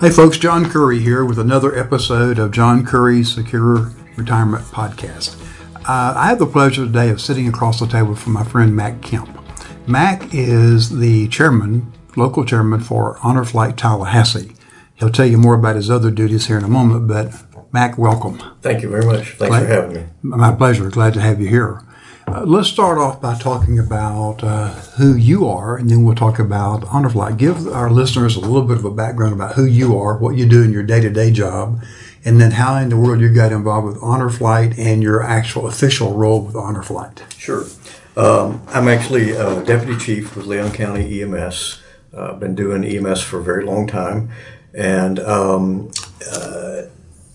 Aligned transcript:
Hey 0.00 0.08
folks, 0.10 0.38
John 0.38 0.64
Curry 0.70 0.98
here 0.98 1.24
with 1.26 1.38
another 1.38 1.78
episode 1.78 2.38
of 2.38 2.52
John 2.52 2.86
Curry's 2.86 3.34
Secure 3.34 3.90
Retirement 4.16 4.64
Podcast. 4.64 5.38
Uh, 5.76 6.14
I 6.16 6.28
have 6.28 6.38
the 6.38 6.46
pleasure 6.46 6.86
today 6.86 7.10
of 7.10 7.20
sitting 7.20 7.46
across 7.48 7.80
the 7.80 7.86
table 7.86 8.14
from 8.14 8.32
my 8.32 8.42
friend 8.44 8.74
Mac 8.74 9.02
Kemp. 9.02 9.28
Mac 9.86 10.32
is 10.34 10.98
the 11.00 11.28
chairman, 11.28 11.92
local 12.16 12.46
chairman 12.46 12.80
for 12.80 13.18
Honor 13.22 13.44
Flight 13.44 13.76
Tallahassee. 13.76 14.52
He'll 14.94 15.10
tell 15.10 15.26
you 15.26 15.36
more 15.36 15.54
about 15.54 15.76
his 15.76 15.90
other 15.90 16.10
duties 16.10 16.46
here 16.46 16.56
in 16.56 16.64
a 16.64 16.68
moment, 16.68 17.06
but 17.06 17.34
Mac, 17.72 17.98
welcome. 17.98 18.40
Thank 18.62 18.82
you 18.82 18.88
very 18.88 19.04
much. 19.04 19.32
Thanks 19.32 19.48
Glad- 19.48 19.66
for 19.66 19.72
having 19.72 19.96
me. 19.96 20.04
My 20.22 20.52
pleasure. 20.54 20.88
Glad 20.88 21.12
to 21.14 21.20
have 21.20 21.40
you 21.42 21.48
here. 21.48 21.82
Uh, 22.30 22.44
let's 22.44 22.68
start 22.68 22.96
off 22.96 23.20
by 23.20 23.36
talking 23.36 23.76
about 23.80 24.44
uh, 24.44 24.68
who 24.98 25.16
you 25.16 25.48
are, 25.48 25.76
and 25.76 25.90
then 25.90 26.04
we'll 26.04 26.14
talk 26.14 26.38
about 26.38 26.84
Honor 26.84 27.10
Flight. 27.10 27.36
Give 27.36 27.66
our 27.66 27.90
listeners 27.90 28.36
a 28.36 28.40
little 28.40 28.62
bit 28.62 28.76
of 28.76 28.84
a 28.84 28.90
background 28.90 29.32
about 29.32 29.56
who 29.56 29.64
you 29.64 29.98
are, 29.98 30.16
what 30.16 30.36
you 30.36 30.46
do 30.46 30.62
in 30.62 30.70
your 30.70 30.84
day 30.84 31.00
to 31.00 31.10
day 31.10 31.32
job, 31.32 31.82
and 32.24 32.40
then 32.40 32.52
how 32.52 32.76
in 32.76 32.88
the 32.88 32.96
world 32.96 33.20
you 33.20 33.34
got 33.34 33.50
involved 33.50 33.88
with 33.88 33.98
Honor 34.00 34.30
Flight 34.30 34.78
and 34.78 35.02
your 35.02 35.24
actual 35.24 35.66
official 35.66 36.14
role 36.14 36.40
with 36.40 36.54
Honor 36.54 36.84
Flight. 36.84 37.24
Sure. 37.36 37.64
Um, 38.16 38.62
I'm 38.68 38.86
actually 38.86 39.36
uh, 39.36 39.62
deputy 39.62 39.98
chief 39.98 40.36
with 40.36 40.46
Leon 40.46 40.70
County 40.70 41.22
EMS. 41.22 41.82
Uh, 42.14 42.34
been 42.34 42.54
doing 42.54 42.84
EMS 42.84 43.22
for 43.22 43.40
a 43.40 43.42
very 43.42 43.64
long 43.64 43.88
time, 43.88 44.30
and 44.72 45.18
um, 45.18 45.90
uh, 46.32 46.82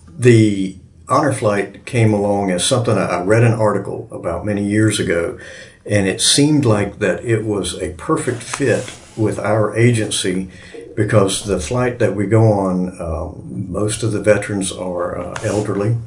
the 0.08 0.77
honor 1.08 1.34
flight 1.34 1.86
came 1.86 2.14
along 2.14 2.52
as 2.52 2.66
something 2.66 2.98
I 2.98 3.22
read 3.23 3.44
an 3.44 3.54
article 3.54 4.08
about 4.12 4.45
many 4.45 4.64
years 4.64 5.00
ago, 5.00 5.38
and 5.86 6.08
it 6.08 6.22
seemed 6.22 6.66
like 6.66 7.00
that 7.00 7.23
it 7.23 7.44
was 7.44 7.80
a 7.81 7.94
perfect 7.94 8.41
fit 8.41 8.92
with 9.16 9.39
our 9.39 9.76
agency 9.76 10.50
because 10.95 11.45
the 11.45 11.59
flight 11.59 12.00
that 12.00 12.16
we 12.16 12.26
go 12.26 12.52
on, 12.52 13.00
um, 13.02 13.72
most 13.72 14.02
of 14.02 14.11
the 14.14 14.22
veterans 14.22 14.72
are 14.72 15.17
uh, 15.17 15.39
elderly, 15.44 15.98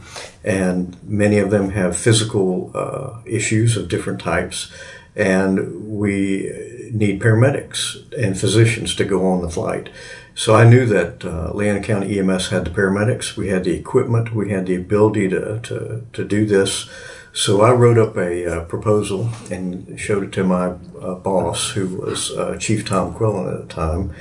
and 0.42 0.96
many 1.04 1.38
of 1.38 1.50
them 1.50 1.70
have 1.70 1.96
physical 1.96 2.70
uh, 2.74 3.20
issues 3.26 3.76
of 3.76 3.88
different 3.88 4.20
types, 4.20 4.72
and 5.14 5.98
we 5.98 6.50
need 6.92 7.20
paramedics 7.20 7.96
and 8.18 8.38
physicians 8.38 8.94
to 8.94 9.04
go 9.04 9.26
on 9.26 9.42
the 9.42 9.50
flight. 9.50 9.90
So 10.38 10.54
I 10.54 10.62
knew 10.62 10.86
that 10.86 11.24
uh, 11.24 11.50
Leon 11.52 11.82
County 11.82 12.16
EMS 12.16 12.50
had 12.50 12.64
the 12.64 12.70
paramedics, 12.70 13.36
we 13.36 13.48
had 13.48 13.64
the 13.64 13.74
equipment, 13.74 14.32
we 14.32 14.50
had 14.50 14.66
the 14.66 14.76
ability 14.76 15.28
to, 15.30 15.58
to, 15.58 16.06
to 16.12 16.24
do 16.24 16.46
this. 16.46 16.88
So 17.32 17.62
I 17.62 17.72
wrote 17.72 17.98
up 17.98 18.16
a 18.16 18.46
uh, 18.46 18.64
proposal 18.66 19.30
and 19.50 19.98
showed 19.98 20.22
it 20.22 20.32
to 20.34 20.44
my 20.44 20.74
uh, 21.02 21.16
boss, 21.16 21.70
who 21.70 21.88
was 21.88 22.30
uh, 22.30 22.56
Chief 22.56 22.86
Tom 22.86 23.14
Quillen 23.14 23.52
at 23.52 23.68
the 23.68 23.74
time, 23.74 24.14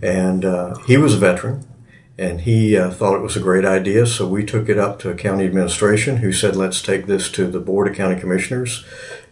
and 0.00 0.42
uh, 0.42 0.78
he 0.86 0.96
was 0.96 1.12
a 1.12 1.18
veteran, 1.18 1.66
and 2.16 2.40
he 2.40 2.74
uh, 2.74 2.90
thought 2.90 3.16
it 3.16 3.22
was 3.22 3.36
a 3.36 3.40
great 3.40 3.66
idea. 3.66 4.06
So 4.06 4.26
we 4.26 4.46
took 4.46 4.70
it 4.70 4.78
up 4.78 4.98
to 5.00 5.14
county 5.16 5.44
administration, 5.44 6.16
who 6.16 6.32
said, 6.32 6.56
"Let's 6.56 6.80
take 6.80 7.04
this 7.04 7.30
to 7.32 7.46
the 7.46 7.60
board 7.60 7.88
of 7.88 7.94
county 7.94 8.18
commissioners." 8.18 8.86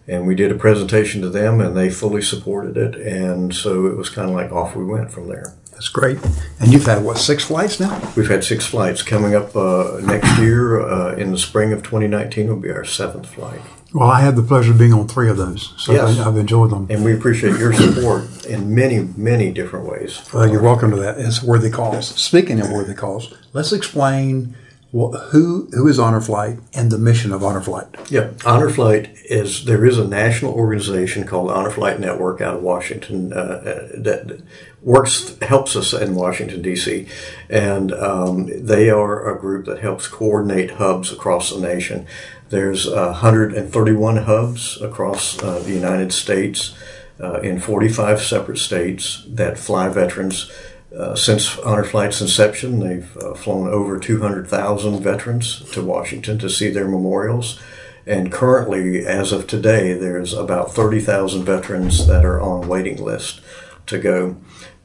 And 0.07 0.27
we 0.27 0.35
did 0.35 0.53
a 0.53 0.55
presentation 0.55 1.23
to 1.23 1.31
them, 1.31 1.63
and 1.63 1.75
they 1.75 1.89
fully 1.89 2.23
supported 2.23 2.77
it. 2.77 2.95
And 2.95 3.55
so 3.55 3.87
it 3.87 3.97
was 3.97 4.11
kind 4.11 4.29
of 4.29 4.37
like 4.37 4.53
off 4.53 4.77
we 4.77 4.85
went 4.85 5.11
from 5.11 5.29
there. 5.29 5.55
That's 5.77 5.91
great. 5.91 6.17
And 6.59 6.73
you've 6.73 6.87
had, 6.87 7.05
what, 7.05 7.19
six 7.19 7.45
flights 7.45 7.79
now? 7.79 8.01
We've 8.17 8.31
had 8.31 8.43
six 8.43 8.65
flights 8.65 9.03
coming 9.03 9.35
up 9.35 9.55
uh, 9.55 10.01
next 10.03 10.39
year. 10.39 10.81
Uh, 10.81 11.15
in 11.17 11.33
the 11.33 11.39
spring 11.39 11.71
of 11.75 11.83
2019 11.83 12.49
will 12.49 12.57
be 12.57 12.71
our 12.71 12.83
seventh 12.85 13.27
flight. 13.27 13.61
Well, 13.93 14.09
I 14.09 14.21
had 14.23 14.37
the 14.37 14.43
pleasure 14.43 14.73
of 14.73 14.79
being 14.79 14.95
on 14.95 15.07
three 15.07 15.29
of 15.29 15.37
those, 15.37 15.75
so 15.77 15.93
Yes. 15.93 16.19
I've 16.19 16.39
enjoyed 16.39 16.71
them. 16.71 16.87
And 16.89 17.05
we 17.05 17.13
appreciate 17.15 17.59
your 17.59 17.75
support 17.75 18.47
in 18.47 18.75
many, 18.75 19.01
many 19.19 19.53
different 19.53 19.85
ways. 19.87 20.23
Well, 20.33 20.49
you're 20.51 20.63
welcome 20.63 20.91
to 20.93 20.97
that. 20.97 21.19
It's 21.19 21.43
a 21.43 21.47
worthy 21.47 21.71
cause. 21.71 22.09
Speaking 22.09 22.59
of 22.61 22.71
worthy 22.71 22.95
cause, 22.95 23.33
let's 23.53 23.73
explain 23.73 24.55
wh- 24.93 25.17
who 25.31 25.69
who 25.73 25.89
is 25.89 25.99
Honor 25.99 26.21
Flight 26.21 26.59
and 26.75 26.91
the 26.91 26.99
mission 26.99 27.33
of 27.33 27.43
Honor 27.45 27.61
Flight. 27.63 27.87
Yeah, 28.11 28.31
Honor 28.45 28.69
Flight 28.71 29.09
is 29.25 29.65
there 29.67 29.85
is 29.87 29.99
a 29.99 30.07
national 30.07 30.53
organization 30.53 31.25
called 31.27 31.51
Honor 31.51 31.71
Flight 31.71 31.99
Network 32.01 32.41
out 32.41 32.57
of 32.57 32.63
Washington 32.63 33.33
uh, 33.33 33.37
uh, 33.37 33.73
that 34.03 34.43
works 34.87 35.37
helps 35.43 35.75
us 35.75 35.93
in 35.93 36.15
Washington 36.15 36.63
D.C. 36.63 37.09
and 37.51 37.93
um, 37.93 38.49
they 38.65 38.89
are 38.89 39.29
a 39.29 39.39
group 39.39 39.67
that 39.67 39.81
helps 39.81 40.07
coordinate 40.07 40.71
hubs 40.71 41.13
across 41.13 41.51
the 41.51 41.61
nation. 41.61 42.07
There's 42.51 42.87
uh, 42.87 43.07
131 43.07 44.17
hubs 44.19 44.81
across 44.81 45.43
uh, 45.43 45.59
the 45.59 45.73
United 45.73 46.13
States 46.13 46.77
uh, 47.21 47.41
in 47.41 47.59
45 47.59 48.23
separate 48.23 48.59
states 48.59 49.25
that 49.27 49.59
fly 49.59 49.89
veterans. 49.89 50.51
Uh, 50.97 51.17
since 51.17 51.59
Honor 51.59 51.83
Flight's 51.83 52.21
inception, 52.21 52.79
they've 52.79 53.17
uh, 53.17 53.35
flown 53.35 53.69
over 53.69 53.99
200,000 53.99 55.03
veterans 55.03 55.69
to 55.73 55.83
Washington 55.83 56.39
to 56.39 56.49
see 56.49 56.71
their 56.71 56.87
memorials. 56.87 57.61
And 58.07 58.31
currently, 58.31 59.05
as 59.05 59.33
of 59.33 59.49
today, 59.49 59.95
there's 59.95 60.33
about 60.33 60.73
30,000 60.73 61.45
veterans 61.45 62.07
that 62.07 62.25
are 62.25 62.41
on 62.41 62.69
waiting 62.69 63.03
list 63.03 63.41
to 63.87 63.99
go. 63.99 64.37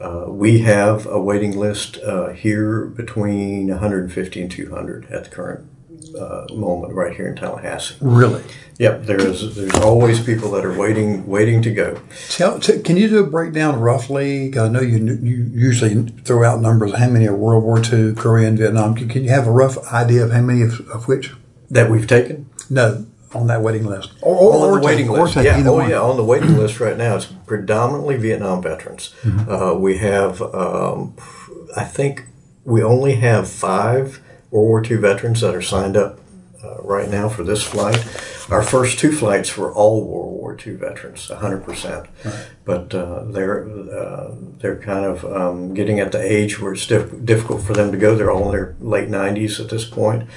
Uh, 0.02 0.26
we 0.30 0.60
have 0.60 1.06
a 1.06 1.22
waiting 1.22 1.58
list 1.58 1.98
uh, 2.00 2.30
here 2.30 2.86
between 2.86 3.68
150 3.70 4.42
and 4.42 4.52
200 4.52 5.06
at 5.12 5.26
the 5.26 5.30
current 5.30 5.68
uh, 6.20 6.46
moment, 6.54 6.94
right 6.94 7.16
here 7.16 7.28
in 7.28 7.36
Tallahassee. 7.36 7.96
Really? 8.02 8.44
Yep, 8.80 9.04
there's 9.04 9.56
there's 9.56 9.76
always 9.76 10.20
people 10.20 10.50
that 10.52 10.66
are 10.66 10.76
waiting 10.78 11.28
waiting 11.28 11.62
to 11.62 11.72
go. 11.72 12.02
Tell, 12.30 12.60
t- 12.60 12.80
can 12.82 12.98
you 12.98 13.08
do 13.08 13.24
a 13.24 13.28
breakdown 13.28 13.80
roughly? 13.80 14.50
'Cause 14.50 14.70
I 14.70 14.72
know 14.72 14.82
you 14.82 14.98
you 15.22 15.50
usually 15.54 16.02
throw 16.26 16.44
out 16.44 16.62
numbers. 16.62 16.94
How 16.96 17.08
many 17.08 17.28
are 17.28 17.36
World 17.36 17.64
War 17.64 17.80
II, 17.80 18.14
Korean, 18.16 18.58
Vietnam? 18.58 18.96
Can, 18.96 19.08
can 19.08 19.24
you 19.24 19.30
have 19.30 19.46
a 19.46 19.52
rough 19.52 19.78
idea 19.94 20.24
of 20.26 20.32
how 20.32 20.42
many 20.42 20.64
of, 20.64 20.80
of 20.90 21.08
which? 21.08 21.32
That 21.70 21.90
we've 21.92 22.08
taken 22.08 22.50
No, 22.70 23.06
on 23.34 23.48
that 23.48 23.62
waiting 23.62 23.86
list. 23.86 24.12
Or, 24.22 24.36
or, 24.36 24.54
on 24.54 24.70
or 24.70 24.80
the 24.80 24.86
waiting 24.86 25.08
take- 25.08 25.18
list. 25.18 25.34
take 25.36 25.46
Yeah, 25.46 25.64
oh 25.66 25.74
one. 25.74 25.90
yeah, 25.90 26.02
on 26.02 26.18
the 26.18 26.24
waiting 26.24 26.58
list 26.58 26.80
right 26.80 26.98
now, 26.98 27.16
it's 27.16 27.26
predominantly 27.26 28.18
Vietnam 28.18 28.62
veterans. 28.62 29.14
Mm-hmm. 29.22 29.50
Uh, 29.52 29.74
we 29.76 29.98
have, 30.00 30.42
um, 30.42 31.16
I 31.76 31.84
think, 31.86 32.26
we 32.66 32.84
only 32.84 33.16
have 33.16 33.50
five 33.50 34.20
World 34.52 34.68
War 34.68 34.84
II 34.86 34.98
veterans 34.98 35.42
that 35.42 35.56
are 35.56 35.62
signed 35.62 35.96
up 35.98 36.20
uh, 36.64 36.76
right 36.82 37.10
now 37.10 37.30
for 37.30 37.44
this 37.44 37.64
flight. 37.64 37.98
Our 38.52 38.62
first 38.62 39.00
two 39.00 39.14
flights 39.14 39.56
were 39.58 39.74
all 39.74 40.06
World 40.06 40.34
War 40.34 40.58
II 40.64 40.74
veterans, 40.76 41.30
hundred 41.30 41.64
percent. 41.64 42.08
But 42.66 42.94
uh, 42.94 43.24
they're 43.24 43.64
uh, 43.68 44.36
they're 44.60 44.76
kind 44.78 45.06
of 45.06 45.24
um, 45.26 45.74
getting 45.74 46.00
at 46.02 46.12
the 46.12 46.22
age 46.22 46.60
where 46.60 46.74
it's 46.74 46.86
diff- 46.86 47.24
difficult 47.26 47.62
for 47.64 47.74
them 47.74 47.92
to 47.94 47.98
go. 47.98 48.14
They're 48.16 48.30
all 48.30 48.46
in 48.48 48.52
their 48.52 48.76
late 48.82 49.08
nineties 49.08 49.60
at 49.62 49.70
this 49.70 49.86
point. 49.86 50.28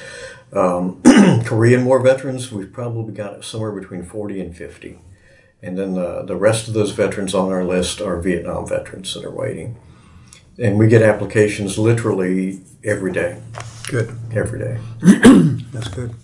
Um, 0.52 1.00
Korean 1.44 1.84
War 1.84 2.00
veterans, 2.00 2.52
we've 2.52 2.72
probably 2.72 3.12
got 3.12 3.44
somewhere 3.44 3.72
between 3.72 4.04
40 4.04 4.40
and 4.40 4.56
50. 4.56 4.98
And 5.62 5.78
then 5.78 5.94
the, 5.94 6.22
the 6.22 6.36
rest 6.36 6.68
of 6.68 6.74
those 6.74 6.92
veterans 6.92 7.34
on 7.34 7.50
our 7.50 7.64
list 7.64 8.00
are 8.00 8.20
Vietnam 8.20 8.68
veterans 8.68 9.14
that 9.14 9.24
are 9.24 9.30
waiting. 9.30 9.76
And 10.58 10.78
we 10.78 10.86
get 10.88 11.02
applications 11.02 11.78
literally 11.78 12.60
every 12.84 13.10
day, 13.12 13.40
Good. 13.88 14.14
every 14.32 14.58
day. 14.60 14.78
That's 15.72 15.88
good. 15.88 16.14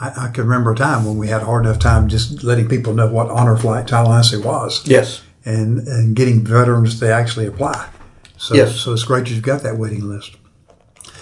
I, 0.00 0.26
I 0.26 0.28
can 0.28 0.44
remember 0.44 0.72
a 0.72 0.76
time 0.76 1.04
when 1.06 1.16
we 1.16 1.28
had 1.28 1.42
a 1.42 1.44
hard 1.46 1.64
enough 1.64 1.78
time 1.78 2.08
just 2.08 2.42
letting 2.42 2.68
people 2.68 2.92
know 2.92 3.10
what 3.10 3.30
Honor 3.30 3.56
Flight 3.56 3.86
Tallahassee 3.86 4.38
was 4.38 4.86
Yes. 4.86 5.22
and, 5.44 5.86
and 5.88 6.14
getting 6.16 6.44
veterans 6.44 6.98
to 7.00 7.10
actually 7.10 7.46
apply. 7.46 7.88
So, 8.36 8.54
Yes. 8.54 8.74
so 8.76 8.92
it's 8.92 9.04
great 9.04 9.24
that 9.24 9.30
you've 9.30 9.42
got 9.42 9.62
that 9.62 9.78
waiting 9.78 10.06
list. 10.08 10.36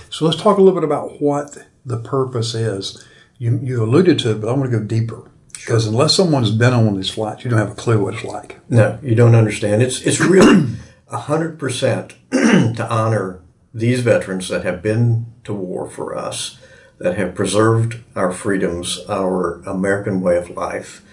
So 0.09 0.25
let's 0.25 0.41
talk 0.41 0.57
a 0.59 0.63
little 0.63 0.75
bit 0.81 0.85
about 0.85 1.21
what 1.21 1.67
the 1.85 1.99
purpose 1.99 2.55
is. 2.55 3.07
You, 3.39 3.59
you 3.63 3.83
alluded 3.83 4.19
to 4.21 4.33
it, 4.33 4.41
but 4.41 4.49
I 4.49 4.53
want 4.53 4.71
to 4.71 4.79
go 4.79 4.85
deeper. 4.85 5.31
Because 5.55 5.87
unless 5.87 6.15
someone's 6.15 6.51
been 6.51 6.73
on 6.73 6.87
one 6.87 6.95
of 6.95 7.01
these 7.01 7.11
flights, 7.11 7.45
you 7.45 7.51
don't 7.51 7.59
have 7.59 7.73
a 7.73 7.75
clue 7.75 8.03
what 8.03 8.15
it's 8.15 8.25
like. 8.25 8.59
No, 8.71 8.99
you 9.03 9.15
don't 9.15 9.35
understand. 9.35 9.83
It's 9.83 10.01
it's 10.01 10.19
really 10.19 10.77
hundred 11.09 11.59
percent 11.59 12.15
to 12.31 12.87
honor 12.89 13.41
these 13.75 14.01
veterans 14.01 14.49
that 14.49 14.65
have 14.65 14.83
been 14.83 15.27
to 15.45 15.53
war 15.53 15.89
for 15.89 16.17
us, 16.17 16.59
that 16.99 17.19
have 17.19 17.35
preserved 17.35 17.99
our 18.17 18.33
freedoms, 18.33 19.01
our 19.09 19.61
American 19.67 20.23
way 20.23 20.39
of 20.39 20.51
life. 20.51 21.05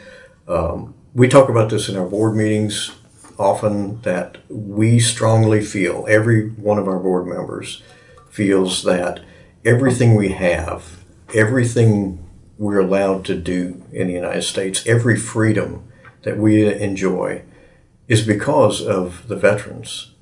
Um, 0.47 0.93
we 1.13 1.27
talk 1.27 1.49
about 1.49 1.69
this 1.69 1.89
in 1.89 1.97
our 1.97 2.07
board 2.07 2.35
meetings 2.35 2.91
often. 3.37 4.01
That 4.03 4.37
we 4.49 4.99
strongly 4.99 5.61
feel 5.61 6.05
every 6.07 6.49
one 6.51 6.79
of 6.79 6.87
our 6.87 6.99
board 6.99 7.27
members 7.27 7.83
feels 8.29 8.83
that 8.83 9.19
everything 9.67 10.15
we 10.15 10.29
have, 10.29 11.03
everything 11.33 12.25
we're 12.57 12.79
allowed 12.79 13.25
to 13.25 13.35
do 13.35 13.83
in 13.91 14.07
the 14.07 14.13
United 14.13 14.43
States, 14.43 14.87
every 14.87 15.17
freedom 15.17 15.85
that 16.23 16.37
we 16.37 16.73
enjoy 16.73 17.43
is 18.07 18.25
because 18.25 18.81
of 18.81 19.27
the 19.27 19.35
veterans 19.35 20.13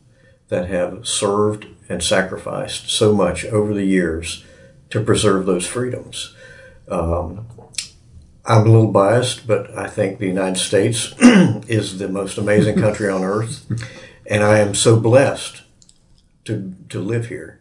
that 0.48 0.68
have 0.68 1.08
served 1.08 1.68
and 1.88 2.02
sacrificed 2.02 2.90
so 2.90 3.14
much 3.14 3.46
over 3.46 3.72
the 3.72 3.86
years 3.86 4.44
to 4.90 5.04
preserve 5.04 5.46
those 5.46 5.68
freedoms. 5.68 6.36
Um, 6.90 7.46
I'm 8.46 8.66
a 8.66 8.72
little 8.72 8.92
biased, 8.92 9.46
but 9.46 9.76
I 9.78 9.88
think 9.88 10.18
the 10.18 10.28
United 10.28 10.60
States 10.60 11.14
is 11.20 12.00
the 12.00 12.10
most 12.10 12.40
amazing 12.40 12.80
country 12.80 13.10
on 13.10 13.24
earth, 13.24 13.66
and 14.28 14.44
I 14.44 14.58
am 14.60 14.74
so 14.74 15.00
blessed 15.00 15.62
to, 16.46 16.74
to 16.90 17.00
live 17.00 17.28
here. 17.28 17.60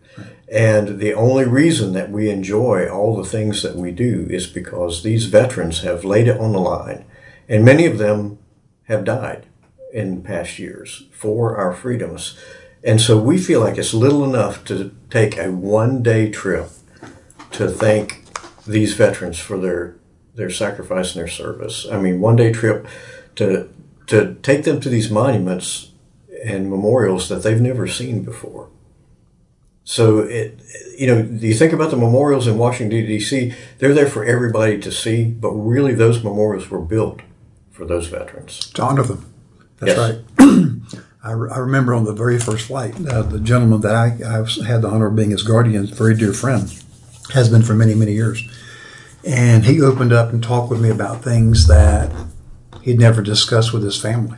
And 0.52 0.98
the 1.00 1.14
only 1.14 1.44
reason 1.44 1.92
that 1.94 2.10
we 2.10 2.28
enjoy 2.28 2.88
all 2.88 3.16
the 3.16 3.28
things 3.28 3.62
that 3.62 3.76
we 3.76 3.90
do 3.90 4.26
is 4.30 4.46
because 4.46 5.02
these 5.02 5.26
veterans 5.26 5.82
have 5.82 6.04
laid 6.04 6.28
it 6.28 6.38
on 6.38 6.52
the 6.52 6.60
line. 6.60 7.04
And 7.48 7.64
many 7.64 7.86
of 7.86 7.98
them 7.98 8.38
have 8.84 9.04
died 9.04 9.46
in 9.92 10.22
past 10.22 10.58
years 10.58 11.04
for 11.12 11.56
our 11.56 11.72
freedoms. 11.72 12.38
And 12.82 13.00
so 13.00 13.18
we 13.18 13.38
feel 13.38 13.60
like 13.60 13.78
it's 13.78 13.94
little 13.94 14.24
enough 14.24 14.64
to 14.64 14.94
take 15.08 15.38
a 15.38 15.50
one 15.50 16.02
day 16.02 16.30
trip 16.30 16.68
to 17.52 17.68
thank 17.68 18.24
these 18.66 18.94
veterans 18.94 19.38
for 19.38 19.58
their, 19.58 19.96
their 20.34 20.50
sacrifice 20.50 21.14
and 21.14 21.20
their 21.20 21.28
service. 21.28 21.86
I 21.90 21.98
mean, 21.98 22.20
one 22.20 22.36
day 22.36 22.52
trip 22.52 22.86
to, 23.36 23.70
to 24.08 24.34
take 24.42 24.64
them 24.64 24.80
to 24.80 24.88
these 24.88 25.10
monuments 25.10 25.92
and 26.44 26.68
memorials 26.68 27.28
that 27.28 27.42
they've 27.42 27.60
never 27.60 27.86
seen 27.86 28.22
before. 28.22 28.68
So 29.84 30.20
it, 30.20 30.58
you 30.96 31.06
know, 31.06 31.18
you 31.18 31.54
think 31.54 31.72
about 31.72 31.90
the 31.90 31.96
memorials 31.96 32.46
in 32.46 32.56
Washington 32.58 33.04
D.C. 33.06 33.52
They're 33.78 33.92
there 33.94 34.08
for 34.08 34.24
everybody 34.24 34.78
to 34.80 34.90
see, 34.90 35.24
but 35.24 35.50
really 35.50 35.94
those 35.94 36.24
memorials 36.24 36.70
were 36.70 36.80
built 36.80 37.20
for 37.70 37.84
those 37.84 38.06
veterans 38.06 38.70
to 38.72 38.82
honor 38.82 39.02
them. 39.02 39.32
That's 39.78 39.96
Yes. 39.96 39.98
right. 39.98 40.20
I, 41.24 41.32
re- 41.32 41.50
I 41.52 41.58
remember 41.58 41.94
on 41.94 42.04
the 42.04 42.12
very 42.12 42.38
first 42.38 42.66
flight, 42.66 42.94
uh, 43.08 43.22
the 43.22 43.40
gentleman 43.40 43.80
that 43.82 43.94
I, 43.94 44.06
I 44.24 44.66
had 44.66 44.82
the 44.82 44.88
honor 44.88 45.06
of 45.06 45.16
being 45.16 45.30
his 45.30 45.42
guardian, 45.42 45.86
very 45.86 46.14
dear 46.14 46.32
friend, 46.32 46.72
has 47.32 47.48
been 47.48 47.62
for 47.62 47.74
many, 47.74 47.94
many 47.94 48.12
years. 48.12 48.42
And 49.26 49.64
he 49.64 49.80
opened 49.80 50.12
up 50.12 50.32
and 50.32 50.42
talked 50.42 50.70
with 50.70 50.80
me 50.82 50.90
about 50.90 51.22
things 51.24 51.66
that 51.66 52.10
he'd 52.82 52.98
never 53.00 53.22
discussed 53.22 53.72
with 53.72 53.82
his 53.82 54.00
family. 54.00 54.36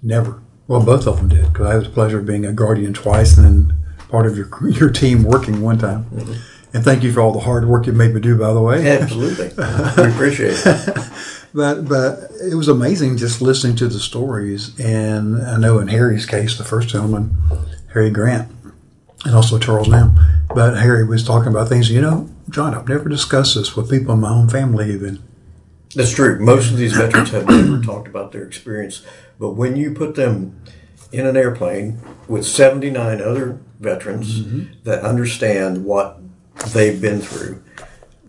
Never. 0.00 0.40
Well, 0.68 0.84
both 0.84 1.06
of 1.08 1.16
them 1.18 1.28
did, 1.28 1.52
because 1.52 1.66
I 1.66 1.74
had 1.74 1.84
the 1.84 1.90
pleasure 1.90 2.20
of 2.20 2.26
being 2.26 2.46
a 2.46 2.52
guardian 2.52 2.94
twice 2.94 3.36
and 3.36 3.44
then 3.44 3.78
part 4.12 4.26
of 4.26 4.36
your, 4.36 4.48
your 4.68 4.90
team 4.90 5.24
working 5.24 5.60
one 5.62 5.78
time. 5.78 6.04
Mm-hmm. 6.04 6.34
And 6.74 6.84
thank 6.84 7.02
you 7.02 7.12
for 7.12 7.20
all 7.20 7.32
the 7.32 7.40
hard 7.40 7.66
work 7.66 7.86
you 7.86 7.92
made 7.92 8.14
me 8.14 8.20
do, 8.20 8.38
by 8.38 8.52
the 8.52 8.60
way. 8.60 8.86
Absolutely, 8.86 9.48
we 10.02 10.10
appreciate 10.10 10.54
it. 10.54 11.10
But 11.52 11.86
but 11.86 12.30
it 12.40 12.54
was 12.54 12.68
amazing 12.68 13.18
just 13.18 13.42
listening 13.42 13.76
to 13.76 13.88
the 13.88 14.00
stories, 14.00 14.78
and 14.80 15.42
I 15.42 15.58
know 15.58 15.80
in 15.80 15.88
Harry's 15.88 16.24
case, 16.24 16.56
the 16.56 16.64
first 16.64 16.88
gentleman, 16.88 17.36
Harry 17.92 18.08
Grant, 18.08 18.50
and 19.26 19.34
also 19.34 19.58
Charles 19.58 19.88
Lamb. 19.88 20.18
But 20.54 20.78
Harry 20.78 21.04
was 21.04 21.22
talking 21.24 21.50
about 21.50 21.68
things. 21.68 21.90
You 21.90 22.00
know, 22.00 22.30
John, 22.48 22.74
I've 22.74 22.88
never 22.88 23.06
discussed 23.06 23.54
this 23.54 23.76
with 23.76 23.90
people 23.90 24.14
in 24.14 24.20
my 24.20 24.30
own 24.30 24.48
family, 24.48 24.90
even. 24.94 25.22
That's 25.94 26.12
true. 26.12 26.38
Most 26.38 26.70
of 26.70 26.78
these 26.78 26.94
veterans 26.94 27.32
have 27.32 27.46
never 27.46 27.82
talked 27.82 28.08
about 28.08 28.32
their 28.32 28.44
experience, 28.44 29.04
but 29.38 29.50
when 29.50 29.76
you 29.76 29.92
put 29.92 30.14
them 30.14 30.58
in 31.12 31.26
an 31.26 31.36
airplane 31.36 32.00
with 32.32 32.46
79 32.46 33.20
other 33.20 33.60
veterans 33.78 34.40
that 34.84 35.04
understand 35.04 35.84
what 35.84 36.18
they've 36.68 37.00
been 37.00 37.20
through, 37.20 37.62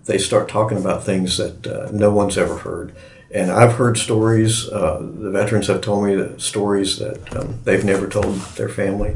they 0.06 0.18
start 0.18 0.50
talking 0.50 0.78
about 0.78 1.06
things 1.06 1.38
that 1.38 1.66
uh, 1.66 1.90
no 1.94 2.12
one's 2.12 2.38
ever 2.38 2.58
heard. 2.58 2.94
And 3.34 3.50
I've 3.50 3.76
heard 3.76 3.98
stories, 3.98 4.68
uh, 4.70 5.00
the 5.00 5.32
veterans 5.32 5.68
have 5.68 5.80
told 5.80 6.04
me 6.04 6.16
that 6.16 6.42
stories 6.42 7.00
that 7.00 7.34
um, 7.36 7.62
they've 7.64 7.86
never 7.86 8.08
told 8.08 8.36
their 8.58 8.68
family. 8.68 9.16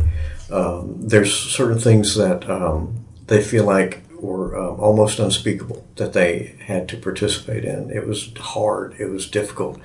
Um, 0.49 0.95
there's 1.01 1.37
certain 1.37 1.79
things 1.79 2.15
that 2.15 2.49
um, 2.49 3.05
they 3.27 3.43
feel 3.43 3.65
like 3.65 4.03
were 4.21 4.57
um, 4.57 4.79
almost 4.79 5.19
unspeakable 5.19 5.85
that 5.97 6.13
they 6.13 6.55
had 6.65 6.87
to 6.89 6.97
participate 6.97 7.65
in. 7.65 7.91
It 7.91 8.07
was 8.07 8.31
hard. 8.37 8.95
It 8.97 9.09
was 9.09 9.29
difficult. 9.29 9.79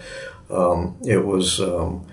Um, 0.49 0.97
it 1.05 1.27
was, 1.27 1.61
um, 1.61 2.07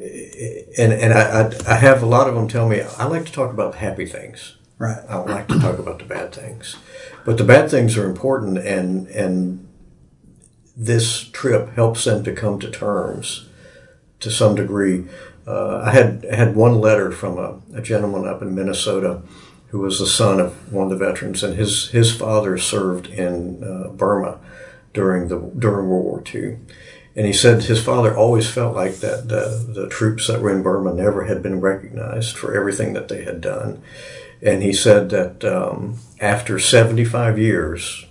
and 0.00 0.92
and 0.92 1.12
I, 1.12 1.42
I 1.42 1.74
I 1.74 1.74
have 1.76 2.02
a 2.02 2.06
lot 2.06 2.28
of 2.28 2.34
them 2.34 2.48
tell 2.48 2.68
me 2.68 2.80
I 2.80 3.06
like 3.06 3.26
to 3.26 3.32
talk 3.32 3.52
about 3.52 3.76
happy 3.76 4.06
things. 4.06 4.56
Right. 4.78 4.98
I 5.08 5.12
don't 5.12 5.28
like 5.28 5.48
to 5.48 5.58
talk 5.60 5.78
about 5.78 5.98
the 5.98 6.06
bad 6.06 6.34
things, 6.34 6.76
but 7.26 7.36
the 7.36 7.44
bad 7.44 7.70
things 7.70 7.98
are 7.98 8.08
important, 8.08 8.58
and 8.58 9.08
and 9.08 9.68
this 10.74 11.24
trip 11.24 11.74
helps 11.74 12.04
them 12.04 12.24
to 12.24 12.32
come 12.32 12.58
to 12.60 12.70
terms 12.70 13.48
to 14.20 14.30
some 14.30 14.54
degree. 14.54 15.04
Uh, 15.46 15.82
I 15.84 15.90
had 15.90 16.24
had 16.24 16.56
one 16.56 16.80
letter 16.80 17.10
from 17.12 17.36
a, 17.38 17.60
a 17.74 17.82
gentleman 17.82 18.26
up 18.26 18.40
in 18.40 18.54
Minnesota 18.54 19.22
who 19.68 19.80
was 19.80 19.98
the 19.98 20.06
son 20.06 20.40
of 20.40 20.72
one 20.72 20.90
of 20.90 20.98
the 20.98 21.04
veterans, 21.04 21.42
and 21.42 21.54
his 21.54 21.90
his 21.90 22.14
father 22.16 22.56
served 22.56 23.06
in 23.06 23.62
uh, 23.62 23.88
Burma 23.90 24.38
during 24.94 25.28
the 25.28 25.38
during 25.58 25.88
World 25.88 26.04
War 26.04 26.22
II. 26.34 26.58
And 27.16 27.26
he 27.26 27.32
said 27.32 27.64
his 27.64 27.82
father 27.82 28.16
always 28.16 28.48
felt 28.48 28.76
like 28.76 28.96
that 28.96 29.28
the, 29.28 29.66
the 29.68 29.88
troops 29.88 30.28
that 30.28 30.40
were 30.40 30.54
in 30.54 30.62
Burma 30.62 30.94
never 30.94 31.24
had 31.24 31.42
been 31.42 31.60
recognized 31.60 32.36
for 32.36 32.54
everything 32.54 32.92
that 32.92 33.08
they 33.08 33.24
had 33.24 33.40
done. 33.40 33.82
And 34.42 34.62
he 34.62 34.72
said 34.72 35.10
that 35.10 35.44
um, 35.44 35.98
after 36.20 36.58
75 36.58 37.38
years, 37.38 38.06